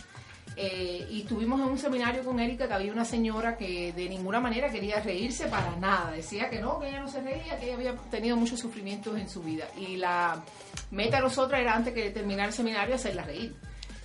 Eh, 0.55 1.07
y 1.09 1.21
estuvimos 1.21 1.59
en 1.59 1.67
un 1.67 1.79
seminario 1.79 2.23
con 2.23 2.39
Erika 2.39 2.67
que 2.67 2.73
había 2.73 2.91
una 2.91 3.05
señora 3.05 3.57
que 3.57 3.91
de 3.91 4.07
ninguna 4.07 4.39
manera 4.39 4.69
quería 4.69 4.99
reírse 4.99 5.47
para 5.47 5.75
nada. 5.77 6.11
Decía 6.11 6.49
que 6.49 6.59
no, 6.59 6.79
que 6.79 6.89
ella 6.89 6.99
no 6.99 7.07
se 7.07 7.21
reía, 7.21 7.57
que 7.57 7.65
ella 7.65 7.75
había 7.75 7.95
tenido 8.11 8.37
muchos 8.37 8.59
sufrimientos 8.59 9.17
en 9.17 9.27
su 9.27 9.41
vida. 9.41 9.65
Y 9.77 9.97
la 9.97 10.43
meta 10.91 11.17
de 11.17 11.23
nosotros 11.23 11.59
era 11.59 11.75
antes 11.75 11.93
que 11.93 12.11
terminar 12.11 12.47
el 12.47 12.53
seminario 12.53 12.95
hacerla 12.95 13.23
reír. 13.23 13.55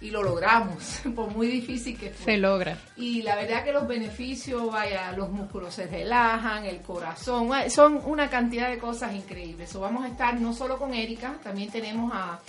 Y 0.01 0.11
lo 0.11 0.23
logramos, 0.23 1.01
por 1.17 1.31
muy 1.31 1.49
difícil 1.49 1.99
que 1.99 2.11
fue. 2.11 2.35
Se 2.35 2.39
logra. 2.39 2.79
Y 2.97 3.23
la 3.23 3.35
verdad 3.37 3.65
que 3.65 3.73
los 3.73 3.87
beneficios, 3.87 4.71
vaya, 4.71 5.13
los 5.13 5.31
músculos 5.31 5.75
se 5.75 5.87
relajan, 5.87 6.65
el 6.65 6.81
corazón, 6.81 7.51
son 7.71 8.01
una 8.05 8.31
cantidad 8.31 8.71
de 8.71 8.79
cosas 8.79 9.15
increíbles. 9.15 9.71
So, 9.71 9.81
vamos 9.81 10.05
a 10.05 10.09
estar 10.09 10.41
no 10.41 10.55
solo 10.55 10.79
con 10.79 10.95
Erika, 10.95 11.39
también 11.43 11.71
tenemos 11.71 12.13
a 12.15 12.41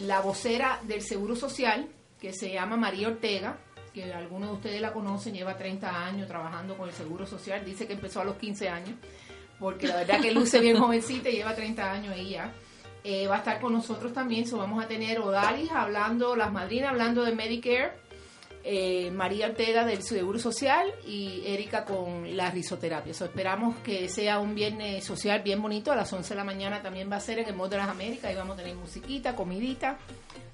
la 0.00 0.20
vocera 0.20 0.80
del 0.84 1.02
Seguro 1.02 1.36
Social, 1.36 1.86
que 2.20 2.32
se 2.32 2.52
llama 2.52 2.76
María 2.76 3.08
Ortega, 3.08 3.56
que 3.92 4.12
algunos 4.12 4.50
de 4.50 4.54
ustedes 4.56 4.80
la 4.80 4.92
conocen, 4.92 5.34
lleva 5.34 5.56
30 5.56 6.04
años 6.06 6.28
trabajando 6.28 6.76
con 6.76 6.88
el 6.88 6.94
Seguro 6.94 7.26
Social, 7.26 7.64
dice 7.64 7.86
que 7.86 7.94
empezó 7.94 8.20
a 8.20 8.24
los 8.24 8.36
15 8.36 8.68
años, 8.68 8.94
porque 9.58 9.88
la 9.88 9.96
verdad 9.96 10.20
que 10.20 10.32
luce 10.32 10.60
bien 10.60 10.76
jovencita 10.80 11.28
y 11.28 11.36
lleva 11.36 11.54
30 11.54 11.92
años 11.92 12.14
ella. 12.16 12.52
Eh, 13.10 13.26
va 13.26 13.36
a 13.36 13.38
estar 13.38 13.58
con 13.58 13.72
nosotros 13.72 14.12
también, 14.12 14.46
so 14.46 14.58
vamos 14.58 14.84
a 14.84 14.86
tener 14.86 15.18
Odalis 15.20 15.70
hablando, 15.70 16.36
las 16.36 16.52
madrinas 16.52 16.90
hablando 16.90 17.24
de 17.24 17.34
Medicare, 17.34 17.92
eh, 18.64 19.10
María 19.12 19.46
Ortega 19.46 19.86
del 19.86 20.02
Seguro 20.02 20.38
Social 20.38 20.86
y 21.06 21.40
Erika 21.46 21.86
con 21.86 22.36
la 22.36 22.50
risoterapia. 22.50 23.14
So, 23.14 23.24
esperamos 23.24 23.76
que 23.76 24.10
sea 24.10 24.40
un 24.40 24.54
viernes 24.54 25.04
social 25.06 25.40
bien 25.42 25.62
bonito. 25.62 25.90
A 25.90 25.96
las 25.96 26.12
11 26.12 26.34
de 26.34 26.36
la 26.36 26.44
mañana 26.44 26.82
también 26.82 27.10
va 27.10 27.16
a 27.16 27.20
ser 27.20 27.38
en 27.38 27.48
el 27.48 27.54
Mall 27.56 27.70
de 27.70 27.78
las 27.78 27.88
Américas. 27.88 28.30
y 28.30 28.34
vamos 28.34 28.58
a 28.58 28.62
tener 28.62 28.76
musiquita, 28.76 29.34
comidita. 29.34 29.96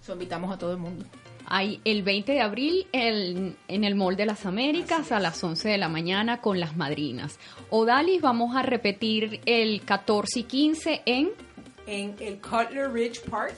So, 0.01 0.13
invitamos 0.13 0.53
a 0.53 0.59
todo 0.59 0.71
el 0.73 0.79
mundo. 0.79 1.07
Hay 1.47 1.81
el 1.85 2.03
20 2.05 2.33
de 2.33 2.41
abril 2.41 2.87
el- 2.93 3.57
en 3.67 3.83
el 3.85 3.97
Mall 3.97 4.15
de 4.17 4.27
las 4.27 4.47
Américas 4.47 5.11
a 5.11 5.19
las 5.19 5.43
11 5.43 5.69
de 5.71 5.79
la 5.79 5.89
mañana 5.89 6.41
con 6.41 6.61
las 6.61 6.77
madrinas. 6.77 7.39
Odalis, 7.71 8.21
vamos 8.23 8.55
a 8.55 8.63
repetir 8.63 9.41
el 9.45 9.83
14 9.85 10.41
y 10.41 10.43
15 10.45 11.03
en 11.05 11.31
en 11.87 12.17
el 12.21 12.41
Cutler 12.41 12.93
Ridge 12.93 13.21
Park, 13.23 13.57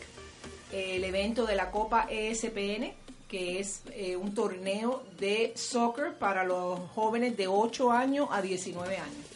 el 0.73 1.05
evento 1.05 1.47
de 1.47 1.57
la 1.57 1.71
Copa 1.71 2.07
ESPN, 2.11 2.93
que 3.29 3.59
es 3.59 3.83
eh, 3.93 4.17
un 4.17 4.35
torneo 4.35 5.05
de 5.19 5.53
soccer 5.57 6.15
para 6.15 6.45
los 6.45 6.79
jóvenes 6.91 7.37
de 7.37 7.49
8 7.49 7.91
años 7.91 8.29
a 8.31 8.41
19 8.41 8.97
años. 8.97 9.27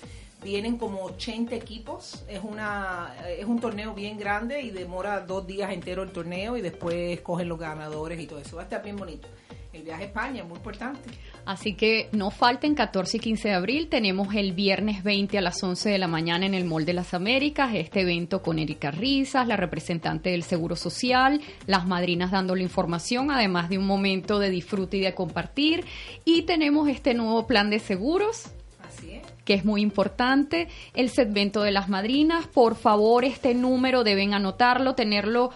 Vienen 0.43 0.79
como 0.79 1.05
80 1.05 1.55
equipos, 1.55 2.25
es, 2.27 2.41
una, 2.43 3.15
es 3.29 3.45
un 3.45 3.61
torneo 3.61 3.93
bien 3.93 4.19
grande 4.19 4.63
y 4.63 4.71
demora 4.71 5.21
dos 5.21 5.47
días 5.47 5.71
entero 5.71 6.03
el 6.03 6.13
torneo 6.13 6.57
y 6.57 6.63
después 6.63 7.19
escogen 7.19 7.49
los 7.49 7.59
ganadores 7.59 8.19
y 8.19 8.27
todo 8.27 8.39
eso. 8.39 8.57
Va 8.57 8.63
a 8.63 8.65
estar 8.65 8.83
bien 8.83 8.97
bonito. 8.97 9.29
El 9.73 9.83
viaje 9.83 10.05
a 10.05 10.07
España 10.07 10.43
es 10.43 10.49
muy 10.49 10.57
importante. 10.57 11.11
Así 11.51 11.75
que 11.75 12.09
no 12.13 12.31
falten 12.31 12.77
14 12.77 13.17
y 13.17 13.21
15 13.21 13.49
de 13.49 13.55
abril. 13.55 13.89
Tenemos 13.89 14.33
el 14.37 14.53
viernes 14.53 15.03
20 15.03 15.37
a 15.37 15.41
las 15.41 15.61
11 15.61 15.91
de 15.91 15.99
la 15.99 16.07
mañana 16.07 16.47
en 16.47 16.55
el 16.55 16.65
Mall 16.65 16.85
de 16.85 16.93
las 16.93 17.13
Américas. 17.13 17.75
Este 17.75 18.03
evento 18.03 18.41
con 18.41 18.61
Erika 18.61 18.93
Risas, 18.93 19.49
la 19.49 19.57
representante 19.57 20.31
del 20.31 20.45
Seguro 20.45 20.77
Social, 20.77 21.41
las 21.67 21.89
madrinas 21.89 22.31
dando 22.31 22.55
la 22.55 22.63
información, 22.63 23.33
además 23.33 23.69
de 23.69 23.79
un 23.79 23.87
momento 23.89 24.39
de 24.39 24.49
disfrute 24.49 24.99
y 24.99 25.01
de 25.01 25.13
compartir. 25.13 25.85
Y 26.25 26.43
tenemos 26.43 26.89
este 26.89 27.15
nuevo 27.15 27.49
plan 27.49 27.69
de 27.69 27.81
seguros 27.81 28.45
Así 28.87 29.11
es. 29.11 29.23
que 29.45 29.55
es 29.55 29.65
muy 29.65 29.83
importante, 29.83 30.69
el 30.95 31.09
segmento 31.11 31.63
de 31.63 31.73
las 31.73 31.89
madrinas. 31.89 32.47
Por 32.47 32.77
favor, 32.77 33.25
este 33.25 33.57
número 33.57 34.05
deben 34.05 34.35
anotarlo, 34.35 34.95
tenerlo 34.95 35.51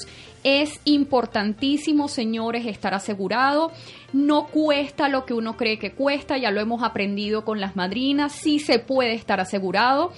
Es 0.44 0.80
importantísimo, 0.84 2.08
señores, 2.08 2.66
estar 2.66 2.92
asegurado. 2.94 3.72
No 4.12 4.48
cuesta 4.48 5.08
lo 5.08 5.24
que 5.24 5.34
uno 5.34 5.56
cree 5.56 5.78
que 5.78 5.92
cuesta, 5.92 6.36
ya 6.36 6.50
lo 6.50 6.60
hemos 6.60 6.82
aprendido 6.82 7.44
con 7.44 7.60
las 7.60 7.74
madrinas. 7.74 8.32
Sí 8.32 8.58
se 8.58 8.80
puede 8.80 9.14
estar 9.14 9.40
asegurado. 9.40 10.12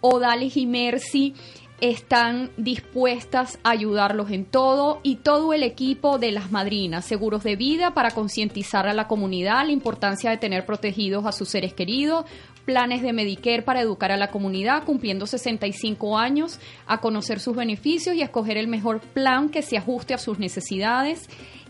Odalis 0.00 0.56
y 0.56 0.66
Mercy 0.66 1.34
están 1.80 2.50
dispuestas 2.56 3.58
a 3.62 3.70
ayudarlos 3.70 4.30
en 4.30 4.44
todo 4.44 5.00
y 5.02 5.16
todo 5.16 5.52
el 5.52 5.62
equipo 5.62 6.18
de 6.18 6.32
las 6.32 6.50
madrinas, 6.50 7.04
seguros 7.04 7.44
de 7.44 7.56
vida 7.56 7.92
para 7.92 8.12
concientizar 8.12 8.88
a 8.88 8.94
la 8.94 9.06
comunidad 9.06 9.66
la 9.66 9.72
importancia 9.72 10.30
de 10.30 10.38
tener 10.38 10.64
protegidos 10.64 11.26
a 11.26 11.32
sus 11.32 11.50
seres 11.50 11.74
queridos, 11.74 12.24
planes 12.64 13.02
de 13.02 13.12
Medicare 13.12 13.62
para 13.62 13.82
educar 13.82 14.10
a 14.10 14.16
la 14.16 14.30
comunidad 14.30 14.84
cumpliendo 14.84 15.26
65 15.26 16.18
años, 16.18 16.58
a 16.86 16.98
conocer 16.98 17.40
sus 17.40 17.54
beneficios 17.54 18.16
y 18.16 18.22
a 18.22 18.26
escoger 18.26 18.56
el 18.56 18.68
mejor 18.68 19.00
plan 19.00 19.50
que 19.50 19.62
se 19.62 19.76
ajuste 19.76 20.14
a 20.14 20.18
sus 20.18 20.38
necesidades. 20.38 21.28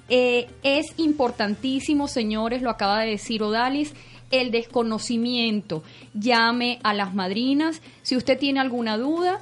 Eh, 0.08 0.46
es 0.62 0.86
importantísimo, 0.98 2.06
señores, 2.06 2.62
lo 2.62 2.70
acaba 2.70 3.00
de 3.00 3.10
decir 3.10 3.42
Odalis, 3.42 3.92
el 4.30 4.50
desconocimiento. 4.50 5.82
Llame 6.14 6.78
a 6.82 6.94
las 6.94 7.14
madrinas. 7.14 7.82
Si 8.02 8.16
usted 8.16 8.38
tiene 8.38 8.60
alguna 8.60 8.96
duda, 8.98 9.40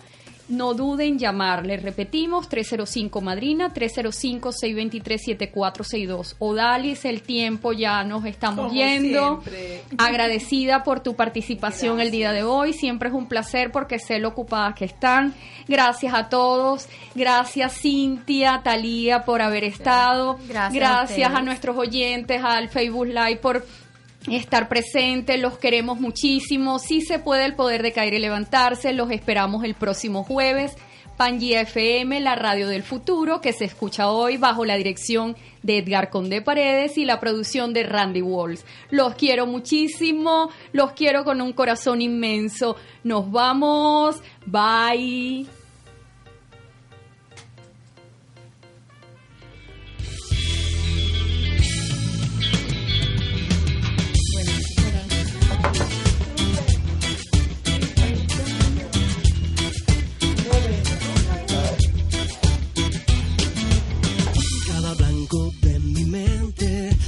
no 0.48 0.74
duden 0.74 1.14
en 1.14 1.18
llamarle. 1.18 1.76
Repetimos, 1.78 2.48
305 2.48 3.20
Madrina, 3.20 3.72
305-623-7462. 3.74 6.36
Odalis, 6.38 7.04
el 7.04 7.22
tiempo 7.22 7.72
ya 7.72 8.04
nos 8.04 8.24
estamos 8.24 8.66
Como 8.68 8.74
yendo. 8.74 9.40
siempre. 9.42 9.82
Agradecida 9.98 10.84
por 10.84 11.00
tu 11.00 11.14
participación 11.16 12.00
el 12.00 12.10
día 12.10 12.32
de 12.32 12.44
hoy. 12.44 12.72
Siempre 12.72 13.08
es 13.08 13.14
un 13.14 13.26
placer 13.26 13.70
porque 13.72 13.98
sé 13.98 14.18
lo 14.18 14.28
ocupadas 14.28 14.74
que 14.74 14.84
están. 14.84 15.34
Gracias 15.68 16.14
a 16.14 16.28
todos. 16.28 16.86
Gracias 17.14 17.80
Cintia, 17.80 18.60
Talía 18.62 19.24
por 19.24 19.42
haber 19.42 19.64
estado. 19.64 20.38
Gracias 20.48 20.74
a 20.74 20.78
Gracias 20.78 21.28
a 21.28 21.30
ustedes. 21.30 21.44
nuestros 21.44 21.76
oyentes, 21.76 22.42
al 22.44 22.68
Facebook 22.68 23.06
Live 23.06 23.36
por 23.36 23.66
estar 24.30 24.68
presentes, 24.68 25.40
los 25.40 25.58
queremos 25.58 26.00
muchísimo. 26.00 26.78
Si 26.78 27.00
se 27.00 27.18
puede 27.18 27.44
el 27.44 27.54
poder 27.54 27.82
de 27.82 27.92
caer 27.92 28.14
y 28.14 28.18
levantarse, 28.18 28.92
los 28.92 29.10
esperamos 29.10 29.64
el 29.64 29.74
próximo 29.74 30.24
jueves. 30.24 30.76
Pangía 31.16 31.60
FM, 31.60 32.20
la 32.20 32.34
radio 32.34 32.66
del 32.66 32.82
futuro, 32.82 33.40
que 33.40 33.52
se 33.52 33.64
escucha 33.64 34.10
hoy 34.10 34.36
bajo 34.36 34.64
la 34.64 34.76
dirección 34.76 35.36
de 35.62 35.78
Edgar 35.78 36.10
Conde 36.10 36.42
Paredes 36.42 36.98
y 36.98 37.04
la 37.04 37.20
producción 37.20 37.72
de 37.72 37.84
Randy 37.84 38.20
Walls. 38.20 38.64
Los 38.90 39.14
quiero 39.14 39.46
muchísimo, 39.46 40.50
los 40.72 40.92
quiero 40.92 41.24
con 41.24 41.40
un 41.40 41.52
corazón 41.52 42.02
inmenso. 42.02 42.76
Nos 43.04 43.30
vamos, 43.30 44.20
bye. 44.46 45.46